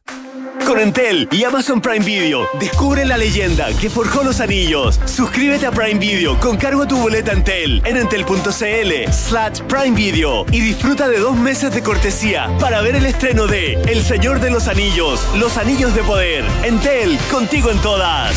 Con 0.69 0.81
Entel 0.81 1.27
y 1.33 1.45
Amazon 1.45 1.81
Prime 1.81 2.05
Video, 2.05 2.47
descubre 2.61 3.07
la 3.07 3.17
leyenda 3.17 3.69
que 3.81 3.89
forjó 3.89 4.23
los 4.23 4.39
anillos. 4.41 5.01
Suscríbete 5.07 5.65
a 5.65 5.71
Prime 5.71 5.99
Video 5.99 6.39
con 6.41 6.59
cargo 6.59 6.83
a 6.83 6.87
tu 6.87 6.99
boleta 6.99 7.33
Entel 7.33 7.81
en 7.87 7.97
entel.cl 7.97 9.11
slash 9.11 9.63
Prime 9.63 9.97
Video 9.97 10.45
y 10.53 10.61
disfruta 10.61 11.09
de 11.09 11.21
dos 11.21 11.35
meses 11.37 11.75
de 11.75 11.83
cortesía 11.83 12.55
para 12.61 12.83
ver 12.83 12.97
el 12.97 13.07
estreno 13.07 13.47
de 13.47 13.81
El 13.89 14.03
Señor 14.03 14.41
de 14.41 14.51
los 14.51 14.69
Anillos, 14.69 15.27
Los 15.39 15.57
Anillos 15.57 15.95
de 15.95 16.03
Poder. 16.03 16.45
Entel, 16.63 17.19
contigo 17.31 17.71
en 17.71 17.79
todas. 17.79 18.37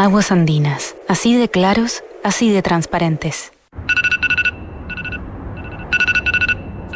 Aguas 0.00 0.30
andinas, 0.30 0.94
así 1.08 1.36
de 1.36 1.48
claros, 1.48 2.04
así 2.22 2.52
de 2.52 2.62
transparentes. 2.62 3.50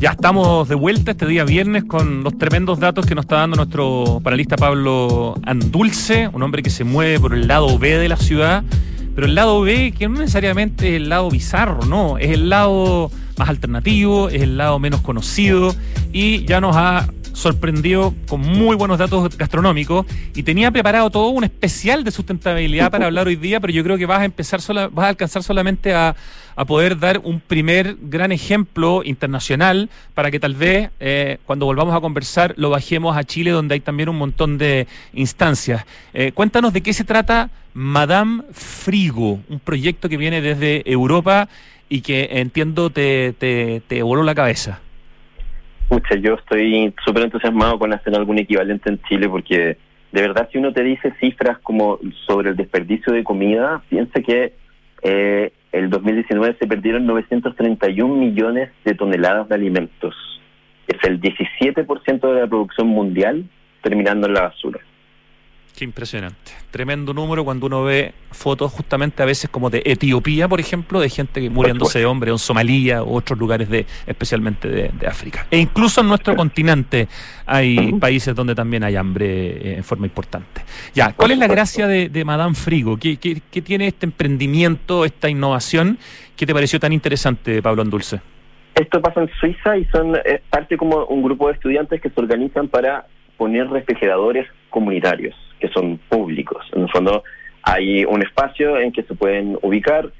Ya 0.00 0.10
estamos 0.10 0.68
de 0.68 0.76
vuelta 0.76 1.10
este 1.10 1.26
día 1.26 1.42
viernes 1.42 1.82
con 1.82 2.22
los 2.22 2.38
tremendos 2.38 2.78
datos 2.78 3.04
que 3.04 3.16
nos 3.16 3.24
está 3.24 3.38
dando 3.38 3.56
nuestro 3.56 4.20
panelista 4.22 4.54
Pablo 4.54 5.34
Andulce, 5.44 6.28
un 6.32 6.40
hombre 6.44 6.62
que 6.62 6.70
se 6.70 6.84
mueve 6.84 7.18
por 7.18 7.34
el 7.34 7.48
lado 7.48 7.76
B 7.80 7.98
de 7.98 8.08
la 8.08 8.16
ciudad, 8.16 8.62
pero 9.16 9.26
el 9.26 9.34
lado 9.34 9.60
B 9.60 9.92
que 9.98 10.08
no 10.08 10.20
necesariamente 10.20 10.90
es 10.90 10.94
el 11.02 11.08
lado 11.08 11.28
bizarro, 11.28 11.84
no, 11.84 12.16
es 12.16 12.30
el 12.30 12.48
lado 12.48 13.10
más 13.38 13.48
alternativo, 13.48 14.28
es 14.28 14.42
el 14.42 14.56
lado 14.56 14.78
menos 14.78 15.00
conocido 15.00 15.74
y 16.12 16.44
ya 16.44 16.60
nos 16.60 16.76
ha 16.76 17.08
sorprendió 17.38 18.14
con 18.28 18.40
muy 18.40 18.74
buenos 18.74 18.98
datos 18.98 19.36
gastronómicos 19.36 20.06
y 20.34 20.42
tenía 20.42 20.72
preparado 20.72 21.08
todo 21.10 21.28
un 21.28 21.44
especial 21.44 22.02
de 22.02 22.10
sustentabilidad 22.10 22.90
para 22.90 23.06
hablar 23.06 23.28
hoy 23.28 23.36
día, 23.36 23.60
pero 23.60 23.72
yo 23.72 23.84
creo 23.84 23.96
que 23.96 24.06
vas 24.06 24.20
a 24.20 24.24
empezar 24.24 24.60
sola, 24.60 24.88
vas 24.88 25.06
a 25.06 25.08
alcanzar 25.10 25.44
solamente 25.44 25.94
a, 25.94 26.16
a 26.58 26.64
poder 26.64 26.98
dar 26.98 27.20
un 27.22 27.38
primer 27.38 27.94
gran 28.02 28.32
ejemplo 28.32 29.02
internacional 29.04 29.88
para 30.14 30.32
que 30.32 30.40
tal 30.40 30.54
vez 30.54 30.90
eh, 30.98 31.38
cuando 31.46 31.66
volvamos 31.66 31.94
a 31.94 32.00
conversar 32.00 32.54
lo 32.56 32.68
bajemos 32.68 33.16
a 33.16 33.22
Chile, 33.22 33.52
donde 33.52 33.74
hay 33.74 33.80
también 33.80 34.08
un 34.08 34.18
montón 34.18 34.58
de 34.58 34.88
instancias. 35.12 35.86
Eh, 36.12 36.32
cuéntanos 36.32 36.72
de 36.72 36.80
qué 36.82 36.92
se 36.92 37.04
trata 37.04 37.50
Madame 37.74 38.42
Frigo, 38.50 39.38
un 39.48 39.60
proyecto 39.60 40.08
que 40.08 40.16
viene 40.16 40.40
desde 40.40 40.82
Europa 40.90 41.48
y 41.88 42.00
que 42.00 42.28
entiendo 42.32 42.90
te, 42.90 43.34
te, 43.34 43.80
te 43.86 44.02
voló 44.02 44.24
la 44.24 44.34
cabeza. 44.34 44.80
Pucha, 45.88 46.16
yo 46.16 46.34
estoy 46.34 46.92
súper 47.04 47.22
entusiasmado 47.22 47.78
con 47.78 47.92
hacer 47.92 48.16
algún 48.16 48.40
equivalente 48.40 48.90
en 48.90 49.00
Chile 49.08 49.28
porque 49.28 49.76
de 50.10 50.20
verdad 50.22 50.48
si 50.50 50.58
uno 50.58 50.72
te 50.72 50.82
dice 50.82 51.14
cifras 51.20 51.58
como 51.60 52.00
sobre 52.26 52.50
el 52.50 52.56
desperdicio 52.56 53.12
de 53.12 53.22
comida, 53.22 53.80
piensa 53.88 54.20
que 54.22 54.54
eh, 55.02 55.52
el 55.72 55.90
2019 55.90 56.56
se 56.58 56.66
perdieron 56.66 57.06
931 57.06 58.14
millones 58.14 58.70
de 58.84 58.94
toneladas 58.94 59.48
de 59.48 59.54
alimentos. 59.54 60.14
Es 60.86 60.96
el 61.04 61.20
17% 61.20 62.34
de 62.34 62.40
la 62.40 62.46
producción 62.46 62.88
mundial 62.88 63.44
terminando 63.82 64.26
en 64.26 64.34
la 64.34 64.42
basura. 64.42 64.80
Qué 65.78 65.84
impresionante. 65.84 66.50
Tremendo 66.72 67.14
número 67.14 67.44
cuando 67.44 67.66
uno 67.66 67.84
ve 67.84 68.12
fotos 68.32 68.72
justamente 68.72 69.22
a 69.22 69.26
veces 69.26 69.48
como 69.48 69.70
de 69.70 69.80
Etiopía, 69.84 70.48
por 70.48 70.58
ejemplo, 70.58 70.98
de 70.98 71.08
gente 71.08 71.48
muriéndose 71.48 72.00
de 72.00 72.04
hambre, 72.04 72.32
en 72.32 72.38
Somalia 72.38 73.04
u 73.04 73.14
otros 73.14 73.38
lugares 73.38 73.68
de 73.68 73.86
especialmente 74.04 74.66
de, 74.66 74.90
de 74.98 75.06
África. 75.06 75.46
E 75.52 75.56
incluso 75.56 76.00
en 76.00 76.08
nuestro 76.08 76.34
continente 76.34 77.06
hay 77.46 77.92
países 77.92 78.34
donde 78.34 78.56
también 78.56 78.82
hay 78.82 78.96
hambre 78.96 79.26
eh, 79.28 79.76
en 79.76 79.84
forma 79.84 80.06
importante. 80.06 80.62
Ya, 80.94 81.12
¿cuál 81.12 81.30
es 81.30 81.38
la 81.38 81.46
gracia 81.46 81.86
de, 81.86 82.08
de 82.08 82.24
Madame 82.24 82.56
Frigo? 82.56 82.96
¿Qué, 82.96 83.18
qué, 83.18 83.40
qué 83.48 83.62
tiene 83.62 83.86
este 83.86 84.04
emprendimiento, 84.04 85.04
esta 85.04 85.28
innovación? 85.28 85.96
¿Qué 86.34 86.44
te 86.44 86.52
pareció 86.54 86.80
tan 86.80 86.92
interesante, 86.92 87.62
Pablo 87.62 87.82
Andulce? 87.82 88.20
Esto 88.74 89.00
pasa 89.00 89.20
en 89.20 89.30
Suiza 89.38 89.78
y 89.78 89.84
son 89.84 90.16
eh, 90.16 90.42
parte 90.50 90.76
como 90.76 91.04
un 91.04 91.22
grupo 91.22 91.46
de 91.46 91.54
estudiantes 91.54 92.00
que 92.00 92.10
se 92.10 92.20
organizan 92.20 92.66
para 92.66 93.06
poner 93.36 93.68
refrigeradores 93.70 94.48
comunitarios, 94.70 95.36
que 95.60 95.68
son 95.68 95.98
públicos. 96.08 96.64
En 96.72 96.82
el 96.82 96.88
fondo 96.90 97.22
hay 97.62 98.04
un 98.04 98.22
espacio 98.22 98.78
en 98.78 98.92
que 98.92 99.02
se 99.02 99.14
pueden 99.14 99.58
ubicar, 99.62 100.10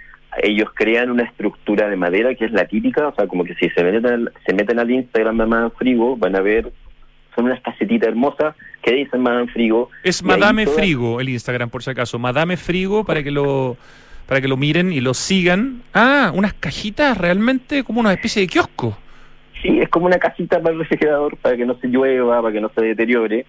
ellos 0.43 0.69
crean 0.75 1.11
una 1.11 1.23
estructura 1.25 1.89
de 1.89 1.97
madera 1.97 2.35
que 2.35 2.45
es 2.45 2.53
la 2.53 2.67
típica, 2.67 3.09
o 3.09 3.15
sea, 3.15 3.27
como 3.27 3.45
que 3.45 3.55
si 3.55 3.69
se 3.71 3.83
meten, 3.83 4.29
se 4.47 4.53
meten 4.55 4.79
al 4.79 4.91
Instagram 4.91 5.39
de 5.39 5.47
Madame 5.47 5.71
Frigo, 5.79 6.17
van 6.17 6.37
a 6.37 6.41
ver, 6.41 6.71
son 7.35 7.47
unas 7.47 7.61
casetitas 7.63 8.09
hermosas 8.09 8.55
que 8.83 8.93
dicen 8.93 9.21
Madame 9.23 9.47
Frigo. 9.51 9.91
Es 10.05 10.23
Madame 10.23 10.65
todas- 10.65 10.79
Frigo 10.81 11.21
el 11.21 11.29
Instagram, 11.31 11.71
por 11.71 11.83
si 11.83 11.91
acaso. 11.91 12.19
Madame 12.19 12.57
Frigo 12.57 13.05
para 13.05 13.23
que 13.23 13.31
lo 13.31 13.77
para 14.27 14.43
que 14.43 14.49
lo 14.49 14.59
miren 14.59 14.93
y 14.93 15.01
lo 15.01 15.15
sigan. 15.15 15.81
Ah, 15.95 16.33
unas 16.35 16.53
cajitas 16.53 17.17
realmente 17.17 17.83
como 17.83 18.01
una 18.01 18.13
especie 18.13 18.43
de 18.43 18.49
kiosco. 18.49 18.99
Sí, 19.63 19.79
es 19.81 19.89
como 19.89 20.05
una 20.05 20.19
casita 20.19 20.61
para 20.61 20.75
el 20.75 20.81
refrigerador, 20.81 21.37
para 21.39 21.57
que 21.57 21.65
no 21.65 21.75
se 21.81 21.87
llueva, 21.89 22.43
para 22.43 22.53
que 22.53 22.61
no 22.61 22.71
se 22.75 22.83
deteriore. 22.83 23.47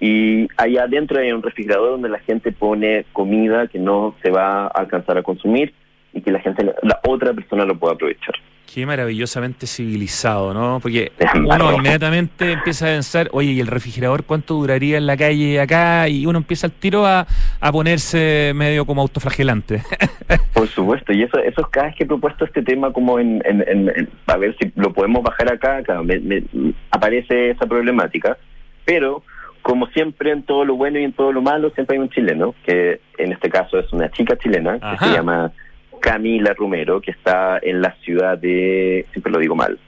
Y 0.00 0.48
allá 0.56 0.84
adentro 0.84 1.18
hay 1.20 1.32
un 1.32 1.42
refrigerador 1.42 1.90
donde 1.92 2.08
la 2.08 2.20
gente 2.20 2.52
pone 2.52 3.04
comida 3.12 3.66
que 3.66 3.78
no 3.78 4.14
se 4.22 4.30
va 4.30 4.64
a 4.64 4.66
alcanzar 4.68 5.18
a 5.18 5.22
consumir 5.22 5.74
y 6.12 6.20
que 6.20 6.30
la 6.30 6.40
gente, 6.40 6.64
la 6.82 7.00
otra 7.06 7.32
persona 7.32 7.64
lo 7.64 7.76
pueda 7.78 7.94
aprovechar. 7.94 8.34
Qué 8.72 8.84
maravillosamente 8.84 9.66
civilizado, 9.66 10.52
¿no? 10.52 10.78
Porque 10.80 11.10
uno 11.34 11.72
inmediatamente 11.72 12.52
empieza 12.52 12.84
a 12.84 12.88
pensar, 12.90 13.28
oye, 13.32 13.52
¿y 13.52 13.60
el 13.60 13.66
refrigerador 13.66 14.24
cuánto 14.24 14.54
duraría 14.54 14.98
en 14.98 15.06
la 15.06 15.16
calle 15.16 15.58
acá? 15.58 16.06
Y 16.08 16.26
uno 16.26 16.36
empieza 16.38 16.66
al 16.66 16.74
tiro 16.74 17.06
a, 17.06 17.26
a 17.60 17.72
ponerse 17.72 18.52
medio 18.54 18.84
como 18.84 19.00
autoflagelante. 19.00 19.82
Por 20.52 20.68
supuesto, 20.68 21.12
y 21.14 21.22
eso, 21.22 21.38
eso 21.38 21.62
es 21.62 21.66
cada 21.68 21.86
vez 21.86 21.96
que 21.96 22.04
he 22.04 22.06
propuesto 22.06 22.44
este 22.44 22.62
tema 22.62 22.92
como 22.92 23.18
en, 23.18 23.40
en, 23.46 23.62
en- 23.66 23.88
en- 23.88 24.08
a 24.26 24.36
ver 24.36 24.54
si 24.60 24.70
lo 24.76 24.92
podemos 24.92 25.22
bajar 25.22 25.50
acá, 25.50 25.82
claro, 25.82 26.04
me- 26.04 26.20
me- 26.20 26.42
aparece 26.90 27.50
esa 27.50 27.66
problemática, 27.66 28.36
pero 28.84 29.22
como 29.68 29.86
siempre 29.88 30.30
en 30.32 30.44
todo 30.44 30.64
lo 30.64 30.76
bueno 30.76 30.98
y 30.98 31.04
en 31.04 31.12
todo 31.12 31.30
lo 31.30 31.42
malo, 31.42 31.68
siempre 31.74 31.96
hay 31.96 32.00
un 32.02 32.08
chileno, 32.08 32.54
que 32.64 33.02
en 33.18 33.32
este 33.32 33.50
caso 33.50 33.78
es 33.78 33.92
una 33.92 34.10
chica 34.10 34.34
chilena, 34.38 34.78
que 34.80 35.04
se 35.04 35.12
llama 35.12 35.52
Camila 36.00 36.54
Romero, 36.54 37.02
que 37.02 37.10
está 37.10 37.58
en 37.60 37.82
la 37.82 37.94
ciudad 37.96 38.38
de, 38.38 39.04
siempre 39.12 39.30
lo 39.30 39.38
digo 39.38 39.54
mal, 39.54 39.78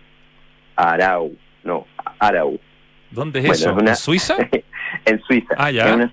Arau, 0.76 1.32
no, 1.64 1.86
Arau, 2.18 2.60
¿Dónde 3.10 3.38
es 3.38 3.46
Bueno, 3.46 3.58
eso? 3.58 3.70
es 3.70 3.76
una- 3.76 3.90
¿En 3.92 3.96
Suiza? 3.96 4.36
en 5.06 5.20
Suiza. 5.22 5.54
Ah, 5.56 5.70
ya. 5.70 5.94
Una 5.94 6.12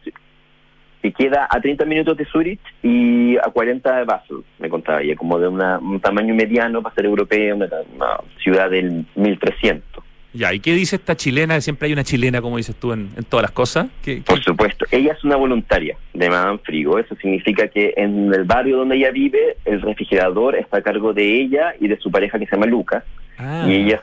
que 1.02 1.12
queda 1.12 1.46
a 1.50 1.60
30 1.60 1.84
minutos 1.86 2.16
de 2.18 2.24
Zurich 2.26 2.62
y 2.82 3.36
a 3.38 3.52
40 3.52 3.98
de 3.98 4.06
Basel, 4.06 4.38
me 4.60 4.70
contaba 4.70 5.02
ella, 5.02 5.16
como 5.18 5.38
de 5.40 5.50
una- 5.50 5.78
un 5.78 6.00
tamaño 6.00 6.34
mediano 6.34 6.82
para 6.82 6.96
ser 6.96 7.04
europea, 7.06 7.54
una, 7.54 7.68
una 7.94 8.08
ciudad 8.42 8.70
del 8.70 9.06
1300. 9.16 10.06
Ya, 10.34 10.54
¿y 10.54 10.60
qué 10.60 10.74
dice 10.74 10.98
esta 10.98 11.16
chilena? 11.16 11.60
Siempre 11.62 11.88
hay 11.88 11.94
una 11.94 12.04
chilena, 12.04 12.42
como 12.42 12.58
dices 12.58 12.76
tú, 12.76 12.92
en, 12.94 13.10
en 13.18 13.24
todas 13.24 13.44
las 13.44 13.52
cosas. 13.52 13.88
¿Qué- 14.04 14.18
qué- 14.18 14.22
Por 14.22 14.44
supuesto, 14.44 14.86
ella 14.92 15.14
es 15.14 15.24
una 15.24 15.36
voluntaria 15.36 15.98
de 16.14 16.30
Madame 16.30 16.60
Frigo, 16.60 17.00
eso 17.00 17.16
significa 17.16 17.68
que 17.70 17.94
en 17.98 18.32
el 18.34 18.44
barrio 18.44 18.78
donde 18.78 18.98
ella 18.98 19.10
vive, 19.12 19.58
el 19.66 19.82
refrigerador 19.82 20.56
está 20.56 20.78
a 20.78 20.82
cargo 20.82 21.14
de 21.14 21.42
ella 21.42 21.74
y 21.80 21.88
de 21.88 21.98
su 21.98 22.12
pareja 22.12 22.38
que 22.38 22.46
se 22.46 22.56
llama 22.56 22.66
Lucas, 22.68 23.04
Ah. 23.40 23.66
y 23.68 23.76
ellas, 23.76 24.02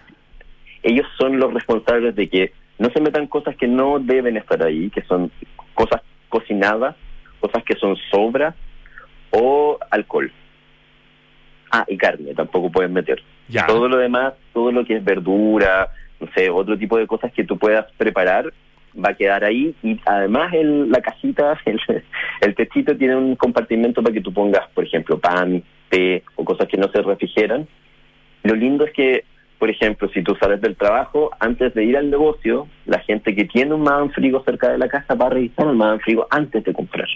ellos 0.82 1.06
son 1.18 1.38
los 1.38 1.52
responsables 1.52 2.14
de 2.16 2.28
que 2.28 2.52
no 2.78 2.90
se 2.90 3.00
metan 3.00 3.26
cosas 3.26 3.54
que 3.56 3.68
no 3.68 3.98
deben 4.00 4.36
estar 4.36 4.62
ahí, 4.62 4.90
que 4.90 5.02
son 5.02 5.30
cosas 5.74 6.00
cocinadas, 6.28 6.96
cosas 7.40 7.62
que 7.64 7.74
son 7.76 7.96
sobras 8.10 8.54
o 9.30 9.78
alcohol. 9.90 10.32
Ah, 11.70 11.84
y 11.88 11.96
carne 11.96 12.34
tampoco 12.34 12.70
pueden 12.72 12.92
meter. 12.92 13.22
Ya. 13.48 13.66
Todo 13.66 13.88
lo 13.88 13.96
demás, 13.98 14.34
todo 14.52 14.70
lo 14.72 14.84
que 14.84 14.96
es 14.96 15.04
verdura, 15.04 15.90
no 16.24 16.54
otro 16.54 16.78
tipo 16.78 16.98
de 16.98 17.06
cosas 17.06 17.32
que 17.32 17.44
tú 17.44 17.58
puedas 17.58 17.86
preparar, 17.96 18.52
va 19.02 19.10
a 19.10 19.14
quedar 19.14 19.44
ahí. 19.44 19.74
Y 19.82 20.00
además 20.06 20.52
el, 20.52 20.90
la 20.90 21.00
cajita, 21.00 21.58
el, 21.64 21.80
el 22.40 22.54
techito 22.54 22.96
tiene 22.96 23.16
un 23.16 23.36
compartimento 23.36 24.02
para 24.02 24.14
que 24.14 24.20
tú 24.20 24.32
pongas, 24.32 24.68
por 24.74 24.84
ejemplo, 24.84 25.18
pan, 25.18 25.62
té 25.88 26.22
o 26.36 26.44
cosas 26.44 26.68
que 26.68 26.76
no 26.76 26.90
se 26.90 27.02
refrigeran. 27.02 27.66
Lo 28.42 28.54
lindo 28.54 28.84
es 28.84 28.92
que, 28.92 29.24
por 29.58 29.70
ejemplo, 29.70 30.08
si 30.12 30.22
tú 30.22 30.36
sales 30.36 30.60
del 30.60 30.76
trabajo, 30.76 31.30
antes 31.40 31.72
de 31.74 31.84
ir 31.84 31.96
al 31.96 32.10
negocio, 32.10 32.68
la 32.86 33.00
gente 33.00 33.34
que 33.34 33.44
tiene 33.44 33.74
un 33.74 33.82
Madame 33.82 34.10
Frigo 34.10 34.42
cerca 34.44 34.70
de 34.70 34.78
la 34.78 34.88
casa 34.88 35.14
va 35.14 35.26
a 35.26 35.30
revisar 35.30 35.66
el 35.66 35.76
Madame 35.76 36.00
Frigo 36.00 36.26
antes 36.30 36.62
de 36.62 36.72
comprar. 36.72 37.08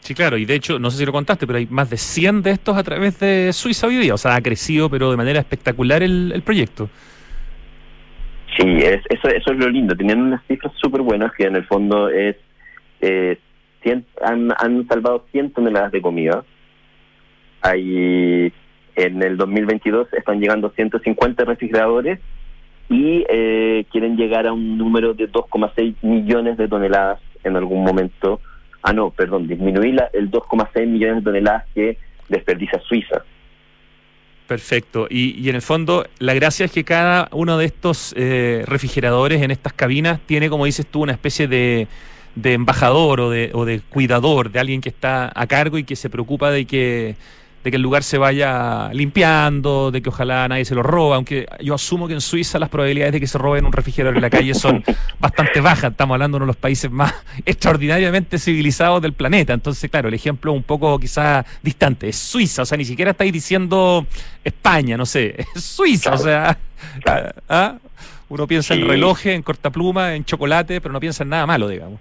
Sí, 0.00 0.14
claro, 0.14 0.38
y 0.38 0.44
de 0.44 0.54
hecho, 0.54 0.78
no 0.78 0.90
sé 0.90 0.98
si 0.98 1.04
lo 1.04 1.12
contaste, 1.12 1.46
pero 1.46 1.58
hay 1.58 1.66
más 1.66 1.90
de 1.90 1.96
100 1.96 2.42
de 2.42 2.52
estos 2.52 2.76
a 2.76 2.84
través 2.84 3.18
de 3.18 3.52
Suiza 3.52 3.88
hoy 3.88 3.96
día. 3.96 4.14
O 4.14 4.18
sea, 4.18 4.36
ha 4.36 4.40
crecido, 4.40 4.88
pero 4.88 5.10
de 5.10 5.16
manera 5.16 5.40
espectacular 5.40 6.02
el, 6.02 6.30
el 6.32 6.42
proyecto. 6.42 6.88
Sí, 8.56 8.64
es, 8.78 9.00
eso, 9.10 9.28
eso 9.28 9.52
es 9.52 9.58
lo 9.58 9.68
lindo. 9.68 9.94
Tenían 9.96 10.20
unas 10.22 10.42
cifras 10.46 10.72
súper 10.76 11.02
buenas 11.02 11.32
que 11.34 11.44
en 11.44 11.56
el 11.56 11.64
fondo 11.66 12.08
es 12.08 12.36
eh, 13.00 13.38
cien- 13.84 14.04
han, 14.22 14.50
han 14.58 14.86
salvado 14.88 15.26
100 15.30 15.52
toneladas 15.52 15.92
de 15.92 16.00
comida. 16.02 16.44
Hay, 17.60 18.52
en 18.96 19.22
el 19.22 19.36
2022 19.36 20.12
están 20.12 20.40
llegando 20.40 20.70
150 20.70 21.44
refrigeradores 21.44 22.20
y 22.88 23.24
eh, 23.28 23.84
quieren 23.90 24.16
llegar 24.16 24.46
a 24.46 24.52
un 24.52 24.78
número 24.78 25.12
de 25.14 25.30
2,6 25.30 25.94
millones 26.02 26.56
de 26.56 26.68
toneladas 26.68 27.20
en 27.44 27.56
algún 27.56 27.84
momento. 27.84 28.40
Ah, 28.82 28.92
no, 28.92 29.10
perdón, 29.10 29.46
disminuir 29.46 29.94
la- 29.94 30.10
el 30.12 30.30
2,6 30.30 30.86
millones 30.86 31.16
de 31.16 31.22
toneladas 31.22 31.64
que 31.74 31.98
desperdicia 32.28 32.80
Suiza. 32.80 33.22
Perfecto. 34.48 35.06
Y, 35.10 35.46
en 35.50 35.56
el 35.56 35.60
fondo, 35.60 36.06
la 36.18 36.32
gracia 36.32 36.64
es 36.64 36.72
que 36.72 36.82
cada 36.82 37.28
uno 37.32 37.58
de 37.58 37.66
estos 37.66 38.14
eh, 38.16 38.64
refrigeradores 38.66 39.42
en 39.42 39.50
estas 39.50 39.74
cabinas 39.74 40.20
tiene, 40.24 40.48
como 40.48 40.64
dices 40.64 40.86
tú, 40.86 41.02
una 41.02 41.12
especie 41.12 41.46
de, 41.46 41.86
de 42.34 42.54
embajador 42.54 43.20
o 43.20 43.28
de, 43.28 43.50
o 43.52 43.66
de 43.66 43.80
cuidador, 43.80 44.50
de 44.50 44.58
alguien 44.58 44.80
que 44.80 44.88
está 44.88 45.30
a 45.34 45.46
cargo 45.46 45.76
y 45.76 45.84
que 45.84 45.96
se 45.96 46.08
preocupa 46.08 46.50
de 46.50 46.64
que, 46.64 47.16
de 47.64 47.70
que 47.70 47.76
el 47.76 47.82
lugar 47.82 48.02
se 48.02 48.18
vaya 48.18 48.90
limpiando, 48.92 49.90
de 49.90 50.00
que 50.00 50.08
ojalá 50.08 50.46
nadie 50.48 50.64
se 50.64 50.74
lo 50.74 50.82
roba, 50.82 51.16
aunque 51.16 51.46
yo 51.60 51.74
asumo 51.74 52.06
que 52.06 52.14
en 52.14 52.20
Suiza 52.20 52.58
las 52.58 52.68
probabilidades 52.68 53.12
de 53.14 53.20
que 53.20 53.26
se 53.26 53.36
roben 53.36 53.64
un 53.64 53.72
refrigerador 53.72 54.16
en 54.16 54.22
la 54.22 54.30
calle 54.30 54.54
son 54.54 54.84
bastante 55.18 55.60
bajas. 55.60 55.90
Estamos 55.90 56.14
hablando 56.14 56.36
de 56.36 56.44
uno 56.44 56.46
de 56.46 56.54
los 56.54 56.56
países 56.56 56.90
más 56.90 57.12
extraordinariamente 57.46 58.38
civilizados 58.38 59.02
del 59.02 59.12
planeta. 59.12 59.52
Entonces, 59.52 59.90
claro, 59.90 60.08
el 60.08 60.14
ejemplo 60.14 60.52
un 60.52 60.62
poco 60.62 60.98
quizás 60.98 61.44
distante. 61.62 62.08
Es 62.08 62.16
Suiza, 62.16 62.62
o 62.62 62.66
sea, 62.66 62.78
ni 62.78 62.84
siquiera 62.84 63.10
estáis 63.10 63.32
diciendo 63.32 64.06
España, 64.44 64.96
no 64.96 65.06
sé, 65.06 65.34
es 65.54 65.62
Suiza, 65.62 66.12
o 66.12 66.18
sea, 66.18 66.56
¿ah? 67.48 67.76
uno 68.28 68.46
piensa 68.46 68.74
en 68.74 68.86
relojes, 68.86 69.34
en 69.34 69.42
cortapluma, 69.42 70.14
en 70.14 70.24
chocolate, 70.24 70.80
pero 70.80 70.92
no 70.92 71.00
piensa 71.00 71.24
en 71.24 71.30
nada 71.30 71.46
malo, 71.46 71.68
digamos. 71.68 72.00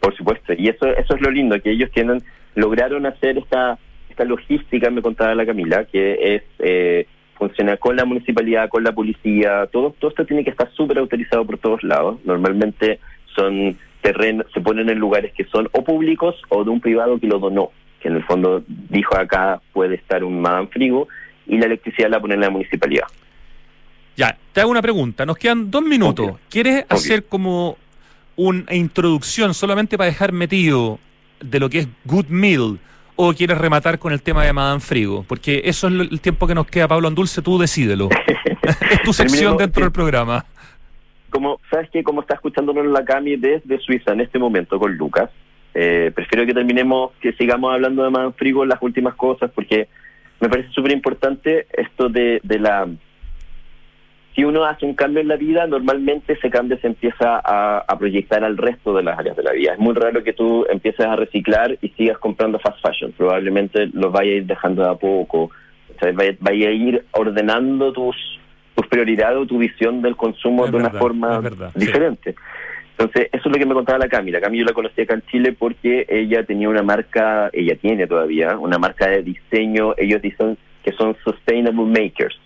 Por 0.00 0.16
supuesto, 0.16 0.52
y 0.56 0.68
eso 0.68 0.86
eso 0.86 1.14
es 1.14 1.20
lo 1.20 1.30
lindo, 1.30 1.60
que 1.60 1.70
ellos 1.70 1.90
tienen 1.92 2.22
lograron 2.54 3.06
hacer 3.06 3.38
esta 3.38 3.78
esta 4.16 4.24
logística, 4.24 4.88
me 4.88 5.02
contaba 5.02 5.34
la 5.34 5.44
Camila, 5.44 5.84
que 5.84 6.36
es 6.36 6.42
eh, 6.60 7.06
funciona 7.36 7.76
con 7.76 7.96
la 7.96 8.06
municipalidad, 8.06 8.70
con 8.70 8.82
la 8.82 8.92
policía, 8.92 9.66
todo, 9.70 9.94
todo 9.98 10.08
esto 10.08 10.24
tiene 10.24 10.42
que 10.42 10.48
estar 10.48 10.70
súper 10.72 10.98
autorizado 10.98 11.44
por 11.44 11.58
todos 11.58 11.82
lados. 11.82 12.18
Normalmente 12.24 12.98
son 13.34 13.76
terrenos, 14.00 14.46
se 14.54 14.62
ponen 14.62 14.88
en 14.88 14.98
lugares 14.98 15.34
que 15.34 15.44
son 15.44 15.68
o 15.70 15.84
públicos 15.84 16.34
o 16.48 16.64
de 16.64 16.70
un 16.70 16.80
privado 16.80 17.20
que 17.20 17.26
lo 17.26 17.38
donó, 17.38 17.72
que 18.00 18.08
en 18.08 18.16
el 18.16 18.24
fondo 18.24 18.64
dijo 18.66 19.14
acá 19.18 19.60
puede 19.74 19.96
estar 19.96 20.24
un 20.24 20.40
Madame 20.40 20.68
Frigo 20.68 21.08
y 21.46 21.58
la 21.58 21.66
electricidad 21.66 22.08
la 22.08 22.18
pone 22.18 22.34
en 22.34 22.40
la 22.40 22.50
municipalidad. 22.50 23.04
Ya, 24.16 24.34
te 24.54 24.62
hago 24.62 24.70
una 24.70 24.80
pregunta. 24.80 25.26
Nos 25.26 25.36
quedan 25.36 25.70
dos 25.70 25.82
minutos. 25.82 26.38
¿Quieres 26.48 26.86
hacer 26.88 27.24
como 27.24 27.76
una 28.36 28.74
introducción 28.74 29.52
solamente 29.52 29.98
para 29.98 30.08
dejar 30.08 30.32
metido 30.32 30.98
de 31.40 31.60
lo 31.60 31.68
que 31.68 31.80
es 31.80 31.88
Good 32.06 32.28
Meal? 32.28 32.78
¿O 33.16 33.32
quieres 33.32 33.56
rematar 33.58 33.98
con 33.98 34.12
el 34.12 34.20
tema 34.22 34.44
de 34.44 34.52
Madame 34.52 34.80
Frigo? 34.80 35.24
Porque 35.26 35.62
eso 35.64 35.86
es 35.88 35.92
lo- 35.94 36.02
el 36.02 36.20
tiempo 36.20 36.46
que 36.46 36.54
nos 36.54 36.66
queda, 36.66 36.86
Pablo 36.86 37.08
Andulce, 37.08 37.40
tú 37.42 37.58
decídelo. 37.58 38.08
es 38.90 39.02
tu 39.02 39.12
sección 39.12 39.56
dentro 39.56 39.82
del 39.82 39.92
programa. 39.92 40.44
Como, 41.30 41.60
¿sabes 41.70 41.88
qué? 41.90 42.02
Como 42.04 42.20
está 42.20 42.34
escuchándonos 42.34 42.86
la 42.86 43.04
Cami 43.04 43.36
desde 43.36 43.78
Suiza 43.80 44.12
en 44.12 44.20
este 44.20 44.38
momento 44.38 44.78
con 44.78 44.96
Lucas, 44.96 45.30
eh, 45.74 46.10
prefiero 46.14 46.46
que 46.46 46.54
terminemos, 46.54 47.12
que 47.20 47.32
sigamos 47.34 47.72
hablando 47.72 48.04
de 48.04 48.10
Madame 48.10 48.32
Frigo 48.32 48.62
en 48.62 48.68
las 48.70 48.80
últimas 48.82 49.14
cosas, 49.14 49.50
porque 49.54 49.88
me 50.40 50.48
parece 50.48 50.70
súper 50.72 50.92
importante 50.92 51.66
esto 51.72 52.08
de, 52.08 52.40
de 52.42 52.58
la... 52.58 52.86
Si 54.36 54.44
uno 54.44 54.66
hace 54.66 54.84
un 54.84 54.92
cambio 54.92 55.22
en 55.22 55.28
la 55.28 55.36
vida, 55.36 55.66
normalmente 55.66 56.34
ese 56.34 56.50
cambio 56.50 56.78
se 56.78 56.88
empieza 56.88 57.40
a, 57.42 57.78
a 57.78 57.98
proyectar 57.98 58.44
al 58.44 58.58
resto 58.58 58.94
de 58.94 59.02
las 59.02 59.18
áreas 59.18 59.34
de 59.34 59.42
la 59.42 59.52
vida. 59.52 59.72
Es 59.72 59.78
muy 59.78 59.94
raro 59.94 60.22
que 60.22 60.34
tú 60.34 60.66
empieces 60.68 61.06
a 61.06 61.16
reciclar 61.16 61.78
y 61.80 61.88
sigas 61.88 62.18
comprando 62.18 62.58
fast 62.58 62.78
fashion. 62.86 63.12
Probablemente 63.12 63.88
los 63.94 64.12
vaya 64.12 64.32
a 64.32 64.34
ir 64.34 64.44
dejando 64.44 64.82
de 64.82 64.90
a 64.90 64.94
poco. 64.94 65.44
O 65.44 65.98
sea, 65.98 66.12
vaya, 66.12 66.36
vaya 66.40 66.68
a 66.68 66.72
ir 66.72 67.06
ordenando 67.12 67.94
tus, 67.94 68.14
tus 68.74 68.86
prioridades 68.88 69.38
o 69.38 69.46
tu 69.46 69.56
visión 69.56 70.02
del 70.02 70.16
consumo 70.16 70.66
Es 70.66 70.70
de 70.70 70.76
una 70.76 70.90
forma 70.90 71.40
sí. 71.40 71.80
diferente. 71.80 72.34
Entonces, 72.98 73.28
eso 73.32 73.48
es 73.48 73.52
lo 73.52 73.58
que 73.58 73.66
me 73.66 73.74
contaba 73.74 73.98
la 73.98 74.08
Cami. 74.08 74.30
La 74.30 74.40
Cami 74.40 74.58
yo 74.58 74.64
la 74.66 74.74
conocí 74.74 75.00
acá 75.00 75.14
en 75.14 75.22
Chile 75.30 75.56
porque 75.58 76.06
ella 76.10 76.44
tenía 76.44 76.68
una 76.68 76.82
marca, 76.82 77.48
ella 77.54 77.76
tiene 77.76 78.06
todavía, 78.06 78.58
una 78.58 78.76
marca 78.76 79.06
de 79.06 79.22
diseño, 79.22 79.94
ellos 79.96 80.20
dicen 80.20 80.58
que 80.82 80.92
son 80.92 81.16
sustainable 81.24 81.84
makers. 81.84 82.38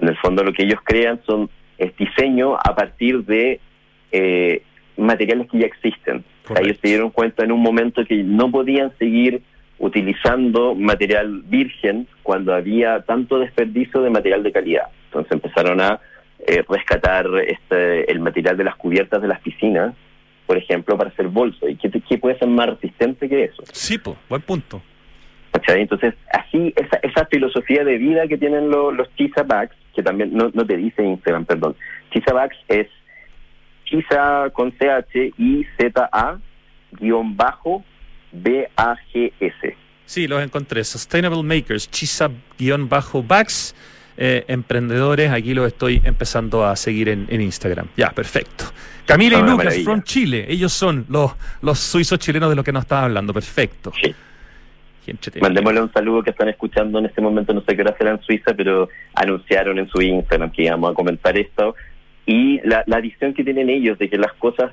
En 0.00 0.08
el 0.08 0.16
fondo 0.18 0.42
lo 0.42 0.52
que 0.52 0.64
ellos 0.64 0.80
crean 0.84 1.20
son 1.26 1.48
es 1.78 1.96
diseño 1.96 2.54
a 2.56 2.74
partir 2.74 3.24
de 3.24 3.60
eh, 4.12 4.62
materiales 4.96 5.48
que 5.50 5.58
ya 5.58 5.66
existen. 5.66 6.24
O 6.44 6.54
sea, 6.54 6.62
ellos 6.62 6.78
se 6.80 6.88
dieron 6.88 7.10
cuenta 7.10 7.42
en 7.44 7.52
un 7.52 7.60
momento 7.60 8.04
que 8.04 8.22
no 8.22 8.50
podían 8.50 8.92
seguir 8.98 9.42
utilizando 9.78 10.74
material 10.74 11.42
virgen 11.46 12.06
cuando 12.22 12.54
había 12.54 13.00
tanto 13.02 13.38
desperdicio 13.38 14.00
de 14.02 14.10
material 14.10 14.42
de 14.42 14.52
calidad. 14.52 14.88
Entonces 15.06 15.32
empezaron 15.32 15.80
a 15.80 16.00
eh, 16.46 16.62
rescatar 16.68 17.26
este, 17.46 18.10
el 18.10 18.20
material 18.20 18.56
de 18.56 18.64
las 18.64 18.76
cubiertas 18.76 19.20
de 19.22 19.28
las 19.28 19.40
piscinas, 19.40 19.94
por 20.46 20.56
ejemplo, 20.58 20.96
para 20.96 21.10
hacer 21.10 21.28
bolsos. 21.28 21.68
¿Y 21.70 21.76
qué, 21.76 22.18
puede 22.18 22.38
ser 22.38 22.48
más 22.48 22.68
resistente 22.68 23.28
que 23.28 23.44
eso? 23.44 23.62
Sí, 23.72 23.98
pues, 23.98 24.16
buen 24.28 24.42
punto. 24.42 24.82
¿Cachai? 25.52 25.82
Entonces, 25.82 26.14
así, 26.32 26.72
esa, 26.76 26.98
esa 27.02 27.26
filosofía 27.26 27.84
de 27.84 27.96
vida 27.98 28.26
que 28.26 28.36
tienen 28.36 28.68
lo- 28.70 28.90
los 28.90 29.08
Chisa 29.16 29.42
Bags, 29.44 29.74
que 29.94 30.02
también 30.02 30.32
no, 30.32 30.50
no 30.52 30.66
te 30.66 30.76
dice 30.76 31.02
Instagram, 31.04 31.44
perdón. 31.44 31.76
Chisa 32.12 32.32
Bags 32.32 32.56
es 32.68 32.88
Chisa 33.84 34.50
con 34.52 34.70
CH 34.72 35.32
y 35.38 35.64
Z-A 35.78 36.38
guion 36.92 37.36
bajo 37.36 37.84
B-A-G-S. 38.32 39.76
Sí, 40.06 40.26
los 40.28 40.42
encontré. 40.42 40.84
Sustainable 40.84 41.42
Makers, 41.42 41.90
Chisa-Bags, 41.90 43.74
eh, 44.16 44.44
emprendedores. 44.48 45.30
Aquí 45.30 45.54
los 45.54 45.66
estoy 45.66 46.00
empezando 46.04 46.64
a 46.64 46.76
seguir 46.76 47.08
en, 47.08 47.26
en 47.28 47.40
Instagram. 47.40 47.88
Ya, 47.96 48.10
perfecto. 48.10 48.64
Camila 49.06 49.38
y 49.38 49.42
Una 49.42 49.50
Lucas, 49.52 49.64
maravilla. 49.66 49.84
from 49.84 50.02
Chile. 50.02 50.46
Ellos 50.48 50.72
son 50.72 51.06
los, 51.08 51.32
los 51.62 51.78
suizos 51.78 52.18
chilenos 52.18 52.50
de 52.50 52.56
los 52.56 52.64
que 52.64 52.72
nos 52.72 52.82
estaba 52.84 53.04
hablando. 53.04 53.32
Perfecto. 53.32 53.90
Entretenido. 53.90 54.18
Mandémosle 55.40 55.82
un 55.82 55.92
saludo 55.92 56.22
que 56.22 56.30
están 56.30 56.48
escuchando 56.48 56.98
en 56.98 57.06
este 57.06 57.20
momento, 57.20 57.52
no 57.52 57.62
sé 57.62 57.76
qué 57.76 57.82
hora 57.82 57.96
será 57.96 58.12
en 58.12 58.20
Suiza, 58.22 58.54
pero 58.54 58.88
anunciaron 59.14 59.78
en 59.78 59.88
su 59.88 60.00
Instagram 60.00 60.50
que 60.50 60.64
íbamos 60.64 60.90
a 60.90 60.94
comentar 60.94 61.36
esto. 61.36 61.74
Y 62.26 62.60
la, 62.66 62.84
la 62.86 63.00
visión 63.00 63.34
que 63.34 63.44
tienen 63.44 63.68
ellos 63.68 63.98
de 63.98 64.08
que 64.08 64.16
las 64.16 64.32
cosas 64.34 64.72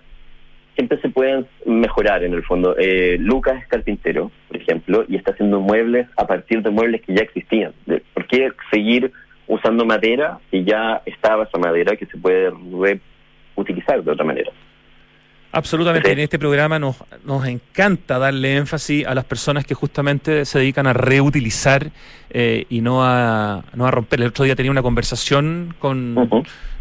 siempre 0.76 1.00
se 1.02 1.10
pueden 1.10 1.46
mejorar 1.66 2.24
en 2.24 2.34
el 2.34 2.44
fondo. 2.44 2.76
Eh, 2.78 3.18
Lucas 3.20 3.62
es 3.62 3.68
carpintero, 3.68 4.32
por 4.48 4.58
ejemplo, 4.58 5.06
y 5.08 5.16
está 5.16 5.32
haciendo 5.32 5.60
muebles 5.60 6.08
a 6.18 6.26
partir 6.26 6.62
de 6.62 6.70
muebles 6.70 7.02
que 7.02 7.14
ya 7.14 7.24
existían. 7.24 7.74
¿Por 8.14 8.28
qué 8.28 8.52
seguir 8.72 9.12
usando 9.48 9.86
madera 9.86 10.40
si 10.50 10.64
ya 10.64 11.02
estaba 11.06 11.44
esa 11.44 11.58
madera 11.58 11.96
que 11.96 12.06
se 12.06 12.18
puede 12.18 12.52
reutilizar 13.56 14.04
de 14.04 14.12
otra 14.12 14.26
manera? 14.26 14.52
Absolutamente. 15.54 16.12
En 16.12 16.20
este 16.20 16.40
programa 16.40 16.80
nos, 16.80 16.96
nos 17.26 17.46
encanta 17.46 18.18
darle 18.18 18.56
énfasis 18.56 19.06
a 19.06 19.14
las 19.14 19.26
personas 19.26 19.66
que 19.66 19.74
justamente 19.74 20.46
se 20.46 20.60
dedican 20.60 20.88
a 20.88 20.94
reutilizar 20.94 21.92
eh, 22.30 22.66
y 22.70 22.80
no 22.80 23.04
a, 23.04 23.64
no 23.74 23.86
a 23.86 23.92
romper. 23.92 24.22
El 24.22 24.28
otro 24.28 24.46
día 24.46 24.56
tenía 24.56 24.72
una 24.72 24.82
conversación 24.82 25.76
con 25.80 26.18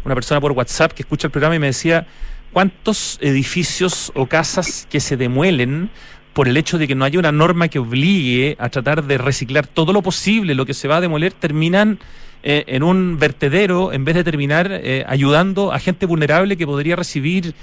una 0.05 0.15
persona 0.15 0.39
por 0.39 0.53
WhatsApp 0.53 0.93
que 0.93 1.03
escucha 1.03 1.27
el 1.27 1.31
programa 1.31 1.55
y 1.55 1.59
me 1.59 1.67
decía 1.67 2.07
cuántos 2.53 3.17
edificios 3.21 4.11
o 4.15 4.27
casas 4.27 4.87
que 4.89 5.01
se 5.01 5.17
demuelen 5.17 5.89
por 6.33 6.47
el 6.47 6.55
hecho 6.55 6.77
de 6.77 6.87
que 6.87 6.95
no 6.95 7.03
haya 7.03 7.19
una 7.19 7.33
norma 7.33 7.67
que 7.67 7.79
obligue 7.79 8.55
a 8.57 8.69
tratar 8.69 9.03
de 9.03 9.17
reciclar 9.17 9.67
todo 9.67 9.91
lo 9.91 10.01
posible, 10.01 10.55
lo 10.55 10.65
que 10.65 10.73
se 10.73 10.87
va 10.87 10.97
a 10.97 11.01
demoler, 11.01 11.33
terminan 11.33 11.99
eh, 12.43 12.63
en 12.67 12.83
un 12.83 13.19
vertedero 13.19 13.91
en 13.91 14.05
vez 14.05 14.15
de 14.15 14.23
terminar 14.23 14.71
eh, 14.71 15.03
ayudando 15.07 15.73
a 15.73 15.79
gente 15.79 16.05
vulnerable 16.05 16.55
que 16.57 16.65
podría 16.65 16.95
recibir 16.95 17.53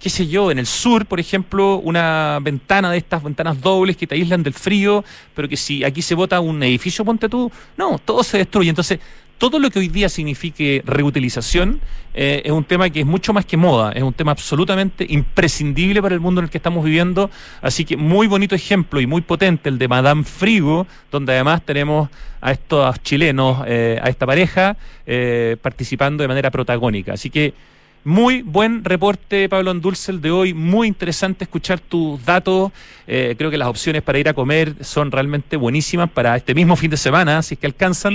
qué 0.00 0.10
sé 0.10 0.26
yo, 0.26 0.50
en 0.50 0.58
el 0.58 0.66
sur, 0.66 1.06
por 1.06 1.20
ejemplo, 1.20 1.76
una 1.76 2.38
ventana 2.42 2.90
de 2.90 2.98
estas 2.98 3.22
ventanas 3.22 3.60
dobles 3.60 3.96
que 3.96 4.06
te 4.06 4.14
aíslan 4.14 4.42
del 4.42 4.54
frío, 4.54 5.04
pero 5.34 5.48
que 5.48 5.56
si 5.56 5.84
aquí 5.84 6.02
se 6.02 6.14
bota 6.14 6.40
un 6.40 6.62
edificio, 6.62 7.04
ponte 7.04 7.28
tú, 7.28 7.50
no, 7.76 7.98
todo 7.98 8.22
se 8.22 8.38
destruye. 8.38 8.68
Entonces, 8.68 9.00
todo 9.38 9.58
lo 9.58 9.70
que 9.70 9.78
hoy 9.78 9.88
día 9.88 10.08
signifique 10.08 10.82
reutilización 10.86 11.80
eh, 12.14 12.40
es 12.44 12.52
un 12.52 12.64
tema 12.64 12.88
que 12.88 13.00
es 13.00 13.06
mucho 13.06 13.34
más 13.34 13.44
que 13.44 13.58
moda, 13.58 13.92
es 13.92 14.02
un 14.02 14.14
tema 14.14 14.32
absolutamente 14.32 15.06
imprescindible 15.08 16.00
para 16.00 16.14
el 16.14 16.20
mundo 16.20 16.40
en 16.40 16.46
el 16.46 16.50
que 16.50 16.56
estamos 16.56 16.82
viviendo. 16.84 17.30
Así 17.60 17.84
que 17.84 17.98
muy 17.98 18.26
bonito 18.26 18.54
ejemplo 18.54 19.00
y 19.00 19.06
muy 19.06 19.20
potente 19.20 19.68
el 19.68 19.78
de 19.78 19.88
Madame 19.88 20.24
Frigo, 20.24 20.86
donde 21.10 21.34
además 21.34 21.62
tenemos 21.64 22.08
a 22.40 22.52
estos 22.52 23.02
chilenos, 23.02 23.62
eh, 23.66 23.98
a 24.02 24.08
esta 24.08 24.24
pareja, 24.24 24.76
eh, 25.06 25.56
participando 25.60 26.22
de 26.22 26.28
manera 26.28 26.50
protagónica. 26.50 27.12
Así 27.12 27.28
que 27.28 27.52
muy 28.06 28.42
buen 28.42 28.84
reporte, 28.84 29.48
Pablo 29.48 29.70
Andulce, 29.72 30.12
el 30.12 30.20
de 30.20 30.30
hoy. 30.30 30.54
Muy 30.54 30.86
interesante 30.88 31.44
escuchar 31.44 31.80
tus 31.80 32.24
datos. 32.24 32.70
Eh, 33.06 33.34
creo 33.36 33.50
que 33.50 33.58
las 33.58 33.68
opciones 33.68 34.02
para 34.02 34.18
ir 34.18 34.28
a 34.28 34.34
comer 34.34 34.74
son 34.82 35.10
realmente 35.10 35.56
buenísimas 35.56 36.08
para 36.10 36.36
este 36.36 36.54
mismo 36.54 36.76
fin 36.76 36.90
de 36.90 36.96
semana, 36.96 37.42
si 37.42 37.54
es 37.54 37.60
que 37.60 37.66
alcanzan. 37.66 38.14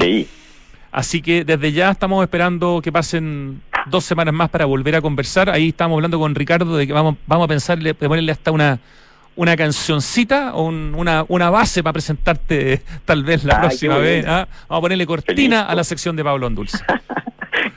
Así 0.92 1.22
que 1.22 1.44
desde 1.46 1.72
ya 1.72 1.92
estamos 1.92 2.24
esperando 2.24 2.82
que 2.84 2.92
pasen 2.92 3.62
dos 3.88 4.04
semanas 4.04 4.34
más 4.34 4.50
para 4.50 4.66
volver 4.66 4.96
a 4.96 5.02
conversar. 5.02 5.50
Ahí 5.50 5.70
estamos 5.70 5.96
hablando 5.98 6.20
con 6.20 6.36
Ricardo 6.36 6.76
de 6.78 6.88
que 6.88 6.94
vamos, 6.94 7.16
vamos 7.28 7.46
a 7.46 7.48
pensarle, 7.48 7.89
de 7.94 8.08
ponerle 8.08 8.32
hasta 8.32 8.52
una 8.52 8.80
una 9.34 9.56
cancioncita 9.56 10.54
o 10.56 10.64
un- 10.66 10.94
una, 10.96 11.24
una 11.30 11.50
base 11.50 11.82
para 11.82 11.94
presentarte 11.94 12.82
tal 13.06 13.24
vez 13.24 13.46
la 13.46 13.56
Ay, 13.56 13.60
próxima 13.62 13.98
vez. 13.98 14.26
¿ah? 14.28 14.48
Vamos 14.68 14.80
a 14.80 14.82
ponerle 14.82 15.06
cortina 15.06 15.64
a 15.64 15.74
la 15.74 15.84
sección 15.86 16.16
de 16.18 16.24
Pablo 16.24 16.48
Andulce. 16.48 16.80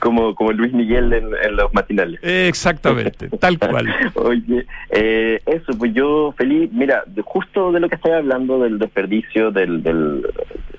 Como, 0.05 0.35
como 0.35 0.51
Luis 0.51 0.71
Miguel 0.71 1.11
en, 1.13 1.29
en 1.43 1.55
los 1.55 1.73
matinales. 1.73 2.19
Exactamente, 2.21 3.27
tal 3.39 3.57
cual. 3.57 3.87
Oye, 4.13 4.67
eh, 4.91 5.41
eso, 5.47 5.75
pues 5.79 5.95
yo 5.95 6.31
feliz, 6.37 6.69
mira, 6.71 7.03
justo 7.23 7.71
de 7.71 7.79
lo 7.79 7.89
que 7.89 7.95
estoy 7.95 8.11
hablando, 8.11 8.59
del 8.59 8.77
desperdicio, 8.77 9.49
del, 9.49 9.81
del 9.81 10.21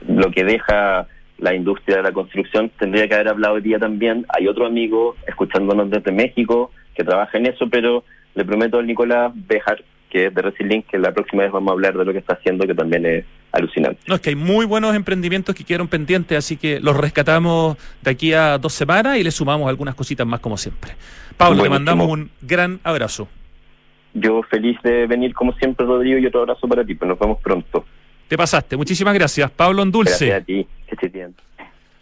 lo 0.06 0.30
que 0.30 0.44
deja 0.44 1.08
la 1.38 1.56
industria 1.56 1.96
de 1.96 2.02
la 2.04 2.12
construcción, 2.12 2.70
tendría 2.78 3.08
que 3.08 3.14
haber 3.14 3.30
hablado 3.30 3.54
hoy 3.54 3.62
día 3.62 3.80
también. 3.80 4.24
Hay 4.28 4.46
otro 4.46 4.64
amigo 4.64 5.16
escuchándonos 5.26 5.90
desde 5.90 6.12
México 6.12 6.70
que 6.94 7.02
trabaja 7.02 7.36
en 7.36 7.46
eso, 7.46 7.68
pero 7.68 8.04
le 8.36 8.44
prometo 8.44 8.78
al 8.78 8.86
Nicolás 8.86 9.32
Bejar, 9.34 9.82
que 10.10 10.26
es 10.26 10.34
de 10.34 10.42
Resilink, 10.42 10.86
que 10.86 10.98
la 10.98 11.12
próxima 11.12 11.42
vez 11.42 11.52
vamos 11.52 11.70
a 11.70 11.72
hablar 11.72 11.96
de 11.96 12.04
lo 12.04 12.12
que 12.12 12.18
está 12.18 12.34
haciendo, 12.34 12.66
que 12.66 12.74
también 12.74 13.04
es 13.06 13.24
alucinante. 13.52 14.00
No, 14.06 14.16
es 14.16 14.20
que 14.20 14.30
hay 14.30 14.36
muy 14.36 14.66
buenos 14.66 14.94
emprendimientos 14.94 15.54
que 15.54 15.64
quedaron 15.64 15.88
pendientes, 15.88 16.36
así 16.36 16.56
que 16.56 16.80
los 16.80 16.96
rescatamos 16.96 17.76
de 18.02 18.10
aquí 18.10 18.32
a 18.32 18.58
dos 18.58 18.72
semanas 18.72 19.18
y 19.18 19.24
le 19.24 19.30
sumamos 19.30 19.68
algunas 19.68 19.94
cositas 19.94 20.26
más 20.26 20.40
como 20.40 20.56
siempre. 20.56 20.92
Pablo, 21.36 21.62
te 21.62 21.68
mandamos 21.68 22.08
un 22.08 22.30
gran 22.40 22.80
abrazo. 22.82 23.28
Yo 24.14 24.42
feliz 24.44 24.78
de 24.82 25.06
venir 25.06 25.34
como 25.34 25.52
siempre, 25.54 25.84
Rodrigo, 25.84 26.18
y 26.18 26.26
otro 26.26 26.40
abrazo 26.40 26.66
para 26.66 26.84
ti, 26.84 26.94
pues 26.94 27.08
nos 27.08 27.18
vemos 27.18 27.38
pronto. 27.42 27.84
Te 28.28 28.36
pasaste. 28.36 28.76
Muchísimas 28.76 29.14
gracias. 29.14 29.50
Pablo 29.50 29.82
Andulce. 29.82 30.26
Gracias 30.26 30.42
a 30.42 30.44
ti, 30.44 30.66
que 30.86 30.94
estés 30.94 31.12
bien. 31.12 31.34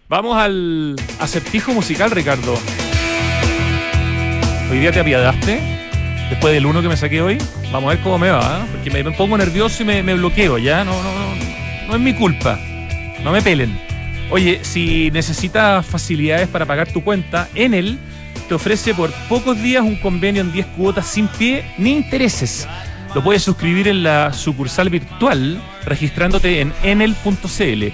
Vamos 0.09 0.37
al 0.37 0.97
acertijo 1.19 1.73
musical, 1.73 2.11
Ricardo. 2.11 2.55
Hoy 4.71 4.79
día 4.79 4.93
te 4.93 5.01
apiadaste, 5.01 5.61
después 6.31 6.53
del 6.55 6.67
uno 6.67 6.83
que 6.83 6.89
me 6.89 6.97
saqué 6.97 7.21
hoy. 7.21 7.39
Vamos 7.73 7.91
a 7.91 7.95
ver 7.95 8.03
cómo 8.03 8.19
me 8.19 8.31
va, 8.31 8.61
¿eh? 8.61 8.69
porque 8.71 8.91
me, 8.91 9.11
pongo 9.13 9.37
nervioso 9.37 9.83
y 9.83 9.87
me, 9.87 10.15
bloqueo, 10.15 10.59
¿ya? 10.59 10.85
No, 10.85 10.93
no, 11.03 11.13
no, 11.13 11.35
no 11.89 11.95
es 11.95 12.01
mi 12.01 12.15
culpa. 12.15 12.59
No 13.23 13.33
me 13.33 13.43
pelen. 13.43 13.79
Oye, 14.31 14.61
si 14.63 15.11
necesitas 15.11 15.85
facilidades 15.85 16.49
para 16.49 16.67
pagar 16.67 16.89
tu 16.89 17.03
cuenta, 17.03 17.49
Enel 17.55 17.99
te 18.49 18.55
ofrece 18.55 18.95
por 18.95 19.11
pocos 19.29 19.61
días 19.61 19.83
un 19.83 19.97
convenio 19.97 20.43
en 20.43 20.53
10 20.53 20.67
cuotas 20.77 21.07
sin 21.07 21.29
pie 21.29 21.65
ni 21.79 21.93
intereses. 21.93 22.69
Lo 23.15 23.23
puedes 23.23 23.43
suscribir 23.43 23.89
en 23.89 24.03
la 24.03 24.33
sucursal 24.33 24.91
virtual 24.91 25.63
registrándote 25.87 26.61
en 26.61 26.73
enel.cl. 26.83 27.85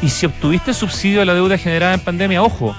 Y 0.00 0.08
si 0.08 0.26
obtuviste 0.26 0.72
subsidio 0.72 1.20
de 1.20 1.26
la 1.26 1.34
deuda 1.34 1.58
generada 1.58 1.94
en 1.94 2.00
pandemia, 2.00 2.42
ojo, 2.42 2.76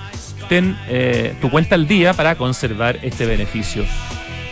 ten 0.47 0.77
eh, 0.87 1.33
tu 1.41 1.49
cuenta 1.49 1.75
al 1.75 1.87
día 1.87 2.13
para 2.13 2.35
conservar 2.35 2.99
este 3.03 3.25
beneficio. 3.25 3.83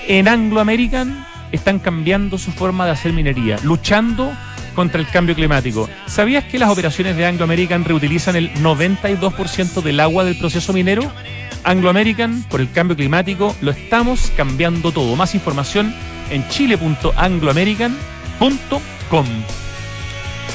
En 0.09 0.29
Anglo 0.29 0.61
American 0.61 1.25
están 1.51 1.79
cambiando 1.79 2.37
su 2.37 2.53
forma 2.53 2.85
de 2.85 2.91
hacer 2.91 3.11
minería, 3.11 3.57
luchando 3.61 4.31
contra 4.73 5.01
el 5.01 5.07
cambio 5.09 5.35
climático. 5.35 5.89
¿Sabías 6.05 6.45
que 6.45 6.59
las 6.59 6.69
operaciones 6.69 7.17
de 7.17 7.25
Anglo 7.25 7.43
American 7.43 7.83
reutilizan 7.83 8.37
el 8.37 8.53
92% 8.53 9.81
del 9.81 9.99
agua 9.99 10.23
del 10.23 10.37
proceso 10.37 10.71
minero? 10.71 11.11
Anglo 11.65 11.89
American, 11.89 12.41
por 12.43 12.61
el 12.61 12.71
cambio 12.71 12.95
climático, 12.95 13.53
lo 13.59 13.71
estamos 13.71 14.31
cambiando 14.37 14.93
todo. 14.93 15.13
Más 15.17 15.35
información 15.35 15.93
en 16.29 16.47
chile.angloamerican.com. 16.47 19.25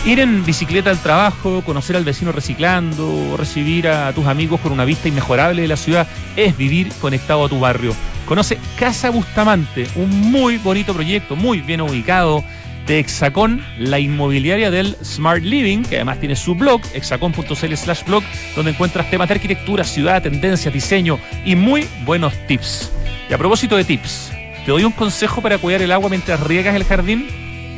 Ir 0.04 0.18
en 0.18 0.44
bicicleta 0.44 0.90
al 0.90 0.98
trabajo, 0.98 1.62
conocer 1.62 1.94
al 1.94 2.04
vecino 2.04 2.32
reciclando, 2.32 3.36
recibir 3.36 3.86
a 3.86 4.12
tus 4.12 4.26
amigos 4.26 4.60
con 4.60 4.72
una 4.72 4.84
vista 4.84 5.06
inmejorable 5.06 5.62
de 5.62 5.68
la 5.68 5.76
ciudad, 5.76 6.08
es 6.34 6.56
vivir 6.56 6.92
conectado 7.00 7.44
a 7.44 7.48
tu 7.48 7.60
barrio. 7.60 7.94
Conoce 8.26 8.58
Casa 8.76 9.10
Bustamante, 9.10 9.86
un 9.94 10.10
muy 10.32 10.58
bonito 10.58 10.92
proyecto, 10.92 11.36
muy 11.36 11.60
bien 11.60 11.82
ubicado 11.82 12.42
de 12.88 12.98
Hexacón, 12.98 13.64
la 13.78 14.00
inmobiliaria 14.00 14.72
del 14.72 14.96
Smart 15.04 15.44
Living, 15.44 15.84
que 15.84 15.96
además 15.96 16.18
tiene 16.18 16.34
su 16.34 16.56
blog, 16.56 16.80
hexacón.cl 16.94 17.76
slash 17.76 18.04
blog, 18.04 18.24
donde 18.56 18.72
encuentras 18.72 19.08
temas 19.08 19.28
de 19.28 19.34
arquitectura, 19.34 19.84
ciudad, 19.84 20.20
tendencias, 20.20 20.74
diseño 20.74 21.20
y 21.44 21.54
muy 21.54 21.86
buenos 22.04 22.34
tips. 22.48 22.90
Y 23.30 23.34
a 23.34 23.38
propósito 23.38 23.76
de 23.76 23.84
tips, 23.84 24.32
te 24.64 24.72
doy 24.72 24.82
un 24.82 24.92
consejo 24.92 25.40
para 25.40 25.58
cuidar 25.58 25.80
el 25.80 25.92
agua 25.92 26.10
mientras 26.10 26.40
riegas 26.40 26.74
el 26.74 26.82
jardín. 26.82 27.28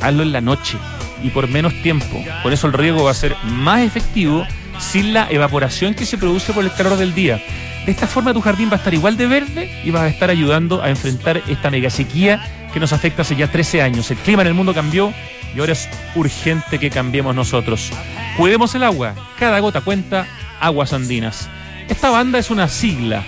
Hazlo 0.01 0.23
en 0.23 0.31
la 0.31 0.41
noche 0.41 0.79
y 1.23 1.29
por 1.29 1.47
menos 1.47 1.73
tiempo. 1.81 2.23
Por 2.43 2.53
eso 2.53 2.67
el 2.67 2.73
riego 2.73 3.03
va 3.03 3.11
a 3.11 3.15
ser 3.15 3.35
más 3.43 3.81
efectivo 3.81 4.45
sin 4.79 5.13
la 5.13 5.29
evaporación 5.29 5.93
que 5.93 6.05
se 6.05 6.17
produce 6.17 6.53
por 6.53 6.63
el 6.63 6.73
calor 6.73 6.97
del 6.97 7.13
día. 7.13 7.41
De 7.85 7.91
esta 7.91 8.07
forma 8.07 8.33
tu 8.33 8.41
jardín 8.41 8.69
va 8.69 8.73
a 8.73 8.77
estar 8.77 8.93
igual 8.93 9.15
de 9.15 9.27
verde 9.27 9.81
y 9.83 9.91
vas 9.91 10.03
a 10.03 10.07
estar 10.07 10.29
ayudando 10.29 10.81
a 10.81 10.89
enfrentar 10.89 11.41
esta 11.47 11.69
mega 11.69 11.89
sequía 11.89 12.41
que 12.73 12.79
nos 12.79 12.93
afecta 12.93 13.21
hace 13.21 13.35
ya 13.35 13.47
13 13.47 13.81
años. 13.81 14.09
El 14.11 14.17
clima 14.17 14.41
en 14.41 14.49
el 14.49 14.53
mundo 14.53 14.73
cambió 14.73 15.13
y 15.55 15.59
ahora 15.59 15.73
es 15.73 15.87
urgente 16.15 16.79
que 16.79 16.89
cambiemos 16.89 17.35
nosotros. 17.35 17.91
Cuidemos 18.37 18.75
el 18.75 18.83
agua, 18.83 19.13
cada 19.39 19.59
gota 19.59 19.81
cuenta, 19.81 20.27
aguas 20.59 20.93
andinas. 20.93 21.47
Esta 21.87 22.09
banda 22.09 22.39
es 22.39 22.49
una 22.49 22.67
sigla. 22.67 23.23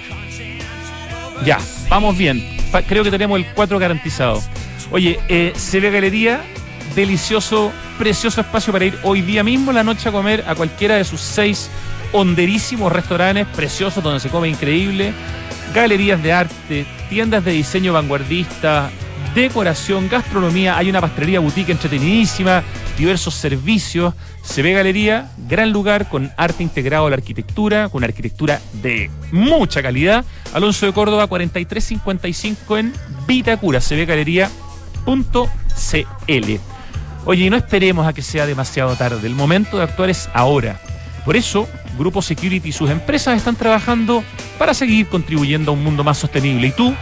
Ya, 1.46 1.60
vamos 1.90 2.18
bien. 2.18 2.58
Creo 2.88 3.04
que 3.04 3.12
tenemos 3.12 3.38
el 3.38 3.46
4 3.54 3.80
garantizado. 3.80 4.42
Oye, 4.92 5.20
eh, 5.30 5.54
se 5.56 5.80
ve 5.80 5.92
galería, 5.92 6.42
delicioso, 6.98 7.72
precioso 8.00 8.42
espacio 8.42 8.74
para 8.74 8.86
ir 8.86 8.98
hoy 9.04 9.22
día 9.22 9.44
mismo 9.44 9.72
la 9.72 9.84
noche 9.84 10.10
a 10.10 10.12
comer 10.12 10.44
a 10.48 10.56
cualquiera 10.56 10.96
de 10.96 11.04
sus 11.04 11.22
seis 11.22 11.70
honderísimos 12.12 12.92
restaurantes 12.92 13.46
preciosos 13.56 14.04
donde 14.04 14.20
se 14.20 14.30
come 14.30 14.48
increíble, 14.48 15.14
galerías 15.76 16.24
de 16.24 16.34
arte, 16.34 16.88
tiendas 17.08 17.46
de 17.46 17.52
diseño 17.52 17.94
vanguardista, 17.94 18.90
decoración, 19.36 20.10
gastronomía, 20.10 20.76
hay 20.76 20.90
una 20.90 21.00
pastelería 21.00 21.40
boutique 21.40 21.72
entretenidísima, 21.72 22.64
diversos 22.98 23.36
servicios, 23.36 24.16
se 24.42 24.64
ve 24.64 24.74
galería, 24.74 25.30
gran 25.48 25.72
lugar 25.72 26.10
con 26.10 26.32
arte 26.36 26.64
integrado 26.64 27.06
a 27.06 27.12
la 27.12 27.18
arquitectura, 27.18 27.90
con 27.90 28.04
arquitectura 28.04 28.60
de 28.82 29.12
mucha 29.32 29.84
calidad. 29.84 30.26
Alonso 30.52 30.88
de 30.88 30.94
Córdoba 30.94 31.28
4355 31.28 32.78
en 32.80 32.92
Vitacura, 33.28 33.82
se 33.82 33.96
ve 33.96 34.06
galería.cl. 34.08 35.38
Oye, 37.30 37.44
y 37.44 37.50
no 37.50 37.58
esperemos 37.58 38.08
a 38.08 38.14
que 38.14 38.22
sea 38.22 38.46
demasiado 38.46 38.96
tarde, 38.96 39.28
el 39.28 39.36
momento 39.36 39.78
de 39.78 39.84
actuar 39.84 40.10
es 40.10 40.30
ahora. 40.34 40.80
Por 41.26 41.36
eso, 41.36 41.68
Grupo 41.98 42.22
Security 42.22 42.70
y 42.70 42.72
sus 42.72 42.90
empresas 42.90 43.36
están 43.36 43.58
trabajando 43.58 44.24
para 44.58 44.74
seguir 44.74 45.08
contribuyendo 45.08 45.72
a 45.72 45.74
un 45.74 45.84
mundo 45.84 46.06
más 46.06 46.18
sostenible. 46.20 46.68
Y 46.68 46.72
tú 46.72 46.96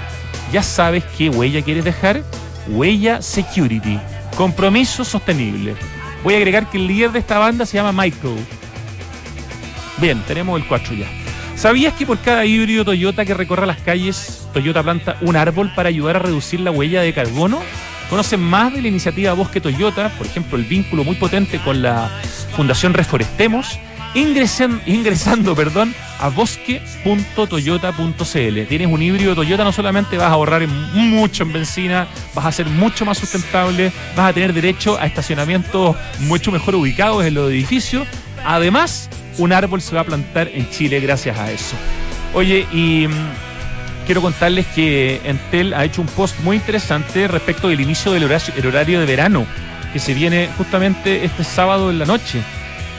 ya 0.52 0.64
sabes 0.64 1.04
qué 1.16 1.30
huella 1.30 1.62
quieres 1.62 1.86
dejar. 1.86 2.24
Huella 2.68 3.22
Security. 3.22 4.00
Compromiso 4.36 5.06
sostenible. 5.06 5.76
Voy 6.24 6.34
a 6.34 6.38
agregar 6.38 6.72
que 6.72 6.80
el 6.80 6.88
líder 6.88 7.12
de 7.12 7.20
esta 7.20 7.38
banda 7.38 7.68
se 7.68 7.78
llama 7.78 7.92
Michael. 7.92 8.44
Bien, 9.98 10.24
tenemos 10.28 10.60
el 10.60 10.68
4 10.68 10.96
ya. 10.96 11.06
¿Sabías 11.56 11.94
que 11.94 12.08
por 12.08 12.18
cada 12.18 12.48
híbrido 12.48 12.84
Toyota 12.84 13.26
que 13.26 13.36
recorra 13.36 13.68
las 13.68 13.78
calles, 13.78 14.48
Toyota 14.54 14.82
planta 14.82 15.18
un 15.22 15.36
árbol 15.36 15.72
para 15.76 15.90
ayudar 15.90 16.16
a 16.16 16.20
reducir 16.20 16.62
la 16.62 16.72
huella 16.72 17.02
de 17.02 17.14
carbono? 17.14 17.62
Conocen 18.10 18.42
más 18.42 18.74
de 18.74 18.82
la 18.82 18.88
iniciativa 18.88 19.34
Bosque 19.34 19.62
Toyota, 19.62 20.10
por 20.18 20.28
ejemplo, 20.28 20.58
el 20.58 20.64
vínculo 20.64 21.04
muy 21.04 21.16
potente 21.16 21.60
con 21.60 21.82
la 21.82 22.10
Fundación 22.56 22.94
Reforestemos, 22.94 23.80
ingresan- 24.14 24.82
ingresando 24.86 25.56
perdón, 25.66 25.94
a 26.20 26.30
bosque.toyota.cl. 26.30 28.68
Tienes 28.68 28.88
un 28.88 29.02
híbrido 29.02 29.36
Toyota, 29.36 29.64
no 29.64 29.72
solamente 29.72 30.18
vas 30.18 30.28
a 30.28 30.32
ahorrar 30.34 30.68
mucho 30.68 31.44
en 31.44 31.54
benzina, 31.54 32.08
vas 32.34 32.46
a 32.46 32.52
ser 32.52 32.68
mucho 32.68 33.06
más 33.06 33.18
sustentable, 33.18 33.92
vas 34.16 34.30
a 34.30 34.34
tener 34.34 34.54
derecho 34.54 34.98
a 35.00 35.06
estacionamientos 35.06 35.96
mucho 36.20 36.52
mejor 36.52 36.76
ubicados 36.76 37.26
en 37.26 37.34
los 37.34 37.50
edificios. 37.50 38.08
Además, 38.46 39.10
un 39.38 39.52
árbol 39.52 39.82
se 39.82 39.96
va 39.96 40.02
a 40.02 40.06
plantar 40.06 40.50
en 40.54 40.70
Chile 40.70 41.00
gracias 41.00 41.38
a 41.38 41.52
eso. 41.52 41.76
Oye, 42.34 42.68
y 42.72 43.08
quiero 44.06 44.22
contarles 44.22 44.66
que 44.68 45.22
Entel 45.26 45.74
ha 45.74 45.84
hecho 45.84 46.02
un 46.02 46.08
post 46.08 46.40
muy 46.42 46.58
interesante 46.58 47.28
respecto 47.28 47.68
del 47.68 47.82
inicio 47.82 48.12
del 48.12 48.24
horario, 48.24 49.00
de 49.00 49.06
verano, 49.06 49.46
que 49.92 50.00
se 50.00 50.14
viene 50.14 50.50
justamente 50.58 51.26
este 51.26 51.44
sábado 51.44 51.90
en 51.90 52.00
la 52.00 52.06
noche. 52.06 52.42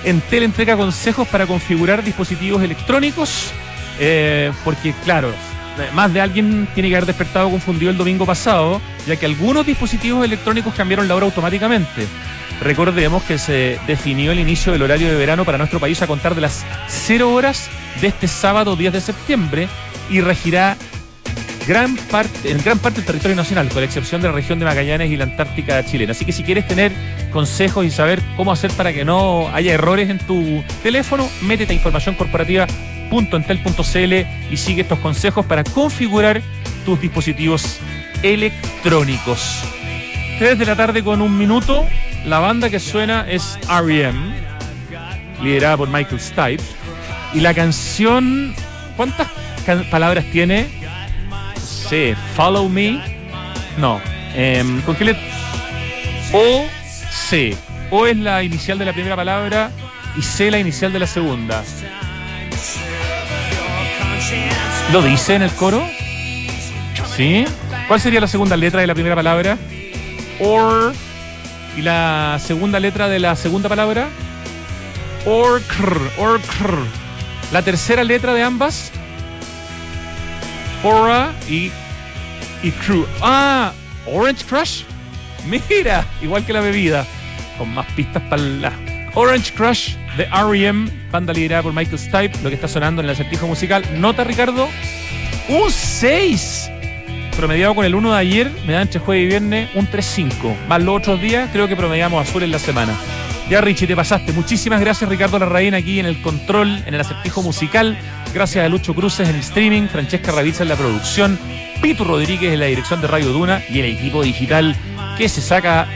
Entel 0.05 0.43
entrega 0.43 0.77
consejos 0.77 1.27
para 1.29 1.47
configurar 1.47 2.05
dispositivos 2.05 2.63
electrónicos, 2.63 3.53
eh, 3.99 4.53
porque 4.65 4.95
claro, 5.05 5.33
más 5.95 6.13
de 6.13 6.21
alguien 6.21 6.69
tiene 6.75 6.89
que 6.89 6.97
haber 6.97 7.07
despertado 7.07 7.51
confundido 7.51 7.91
el 7.91 7.97
domingo 7.97 8.27
pasado, 8.27 8.81
ya 9.07 9.17
que 9.17 9.27
algunos 9.27 9.65
dispositivos 9.65 10.25
electrónicos 10.25 10.75
cambiaron 10.75 11.09
la 11.09 11.15
hora 11.15 11.27
automáticamente. 11.27 12.07
Recordemos 12.61 13.23
que 13.25 13.39
se 13.39 13.79
definió 13.87 14.33
el 14.33 14.41
inicio 14.41 14.73
del 14.73 14.83
horario 14.83 15.09
de 15.09 15.17
verano 15.17 15.45
para 15.45 15.59
nuestro 15.59 15.79
país 15.79 16.01
a 16.03 16.07
contar 16.07 16.35
de 16.35 16.41
las 16.41 16.65
0 16.89 17.33
horas 17.33 17.69
de 18.01 18.09
este 18.09 18.29
sábado 18.29 18.77
10 18.77 18.95
de 18.95 19.01
septiembre 19.01 19.69
y 20.09 20.21
regirá 20.21 20.77
gran 21.67 21.97
parte, 21.97 22.51
en 22.51 22.63
gran 22.63 22.79
parte 22.79 23.01
del 23.01 23.07
territorio 23.07 23.35
nacional, 23.37 23.69
con 23.69 23.79
la 23.79 23.87
excepción 23.87 24.21
de 24.23 24.29
la 24.29 24.35
región 24.35 24.59
de 24.59 24.65
Magallanes 24.65 25.11
y 25.11 25.17
la 25.17 25.25
Antártica 25.25 25.85
chilena. 25.85 26.13
Así 26.13 26.25
que 26.25 26.33
si 26.33 26.43
quieres 26.43 26.67
tener 26.69 26.93
consejos 27.33 27.85
y 27.85 27.91
saber 27.91 28.23
cómo 28.37 28.53
hacer 28.53 28.71
para 28.73 28.93
que 28.93 29.05
no 29.05 29.49
haya 29.53 29.75
errores 29.75 30.09
en 30.11 30.19
tu 30.19 30.63
teléfono, 30.83 31.29
métete 31.43 31.73
a 31.73 31.77
informacioncorporativa.entel.cl 31.77 34.53
y 34.53 34.57
sigue 34.57 34.83
estos 34.83 34.99
consejos 35.01 35.45
para 35.47 35.65
configurar 35.65 36.41
tus 36.85 37.01
dispositivos 37.01 37.79
electrónicos. 38.23 39.65
3 40.39 40.57
de 40.59 40.67
la 40.67 40.77
tarde 40.77 41.03
con 41.03 41.23
un 41.23 41.37
minuto, 41.37 41.85
la 42.25 42.39
banda 42.39 42.71
que 42.71 42.79
suena 42.79 43.29
es 43.29 43.59
R.E.M., 43.69 44.37
liderada 45.43 45.77
por 45.77 45.89
Michael 45.89 46.21
Stipe, 46.21 46.63
y 47.35 47.41
la 47.41 47.53
canción, 47.55 48.55
¿cuántas 48.97 49.27
palabras 49.91 50.25
tiene? 50.33 50.86
Sí, 51.89 52.15
Follow 52.35 52.69
Me. 52.69 53.01
No. 53.79 54.01
em, 54.35 54.81
¿Con 54.83 54.97
qué? 54.97 55.17
O 56.33 56.67
C. 57.11 57.57
O 57.91 58.07
es 58.07 58.17
la 58.17 58.43
inicial 58.43 58.79
de 58.79 58.85
la 58.85 58.93
primera 58.93 59.15
palabra 59.15 59.71
y 60.17 60.23
C 60.23 60.51
la 60.51 60.59
inicial 60.59 60.93
de 60.93 60.99
la 60.99 61.07
segunda. 61.07 61.63
¿Lo 64.93 65.03
dice 65.03 65.35
en 65.35 65.43
el 65.43 65.51
coro? 65.53 65.83
¿Sí? 67.17 67.45
¿Cuál 67.89 68.01
sería 68.01 68.21
la 68.21 68.27
segunda 68.27 68.57
letra 68.57 68.81
de 68.81 68.87
la 68.87 68.95
primera 68.95 69.15
palabra? 69.15 69.57
Or. 70.41 70.93
¿Y 71.77 71.83
la 71.83 72.39
segunda 72.41 72.81
letra 72.81 73.09
de 73.09 73.19
la 73.19 73.37
segunda 73.37 73.69
palabra? 73.69 74.09
Or. 75.25 75.63
Or. 76.19 76.41
La 77.53 77.63
tercera 77.63 78.03
letra 78.05 78.35
de 78.35 78.43
ambas? 78.43 78.91
Y, 81.49 81.73
y 82.63 82.71
Crew. 82.71 83.07
Ah, 83.21 83.73
Orange 84.07 84.45
Crush. 84.45 84.83
Mira, 85.47 86.05
igual 86.23 86.45
que 86.45 86.53
la 86.53 86.61
bebida. 86.61 87.07
Con 87.59 87.75
más 87.75 87.87
pistas 87.93 88.23
para 88.25 88.43
la. 88.43 88.73
Orange 89.15 89.53
Crush 89.55 89.95
de 90.17 90.25
R.E.M., 90.25 90.91
banda 91.11 91.33
liderada 91.33 91.63
por 91.63 91.73
Michael 91.73 91.99
Stipe, 91.99 92.39
lo 92.43 92.51
que 92.51 92.55
está 92.55 92.69
sonando 92.69 93.01
en 93.01 93.07
el 93.07 93.15
acertijo 93.15 93.47
musical. 93.47 93.85
Nota, 93.99 94.25
Ricardo, 94.25 94.69
un 95.49 95.71
6. 95.71 96.71
Promediado 97.37 97.75
con 97.75 97.85
el 97.85 97.95
1 97.95 98.13
de 98.13 98.19
ayer, 98.19 98.51
me 98.67 98.75
da 98.75 98.83
entre 98.83 99.01
jueves 99.01 99.25
y 99.25 99.27
viernes 99.27 99.71
un 99.75 99.89
3-5. 99.89 100.67
Más 100.69 100.83
los 100.83 100.99
otros 100.99 101.21
días, 101.21 101.49
creo 101.53 101.67
que 101.67 101.77
promediamos 101.77 102.29
azul 102.29 102.43
en 102.43 102.51
la 102.51 102.59
semana. 102.59 102.95
Ya, 103.49 103.61
Richie, 103.61 103.87
te 103.87 103.95
pasaste. 103.95 104.33
Muchísimas 104.33 104.81
gracias, 104.81 105.09
Ricardo 105.09 105.39
Larraín, 105.39 105.75
aquí 105.75 106.01
en 106.01 106.07
el 106.07 106.21
control, 106.21 106.83
en 106.85 106.95
el 106.95 107.01
acertijo 107.01 107.43
musical. 107.43 107.97
Gracias 108.35 108.65
a 108.65 108.69
Lucho 108.69 108.93
Cruces 108.93 109.29
en 109.29 109.37
el 109.37 109.41
streaming, 109.41 109.87
Francesca 109.87 110.33
Ravizza 110.33 110.65
en 110.65 110.69
la 110.69 110.75
producción, 110.75 111.39
Pitu 111.81 112.03
Rodríguez 112.03 112.53
en 112.53 112.59
la 112.59 112.67
dirección 112.67 113.01
de 113.01 113.07
Radio 113.07 113.29
Duna 113.29 113.63
y 113.71 113.79
el 113.79 113.87
equipo 113.87 114.23
digital 114.23 114.75
que 115.17 115.29
se 115.29 115.41
saca 115.41 115.87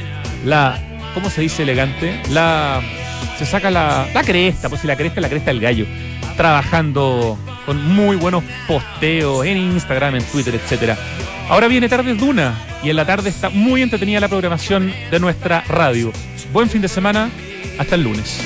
la. 0.45 0.79
¿Cómo 1.13 1.29
se 1.29 1.41
dice 1.41 1.65
elegante? 1.65 2.21
La. 2.31 2.81
Se 3.37 3.45
saca 3.45 3.69
la, 3.71 4.07
la 4.15 4.23
cresta, 4.23 4.69
pues 4.69 4.83
si 4.83 4.87
la 4.87 4.97
cresta 4.97 5.19
es 5.19 5.23
la 5.23 5.29
cresta 5.29 5.51
del 5.51 5.61
gallo. 5.61 5.87
Trabajando 6.37 7.37
con 7.67 7.85
muy 7.85 8.15
buenos 8.15 8.45
posteos 8.69 9.45
en 9.45 9.57
Instagram, 9.57 10.15
en 10.15 10.23
Twitter, 10.25 10.55
etcétera. 10.55 10.97
Ahora 11.51 11.67
viene 11.67 11.89
Tardes 11.89 12.17
Duna 12.17 12.55
y 12.81 12.91
en 12.91 12.97
la 12.97 13.05
tarde 13.05 13.29
está 13.29 13.51
muy 13.51 13.83
entretenida 13.83 14.21
la 14.21 14.29
programación 14.29 14.95
de 15.11 15.19
nuestra 15.19 15.63
radio. 15.63 16.13
Buen 16.53 16.71
fin 16.71 16.81
de 16.81 16.87
semana, 16.87 17.29
hasta 17.77 17.97
el 17.97 18.05
lunes. 18.05 18.41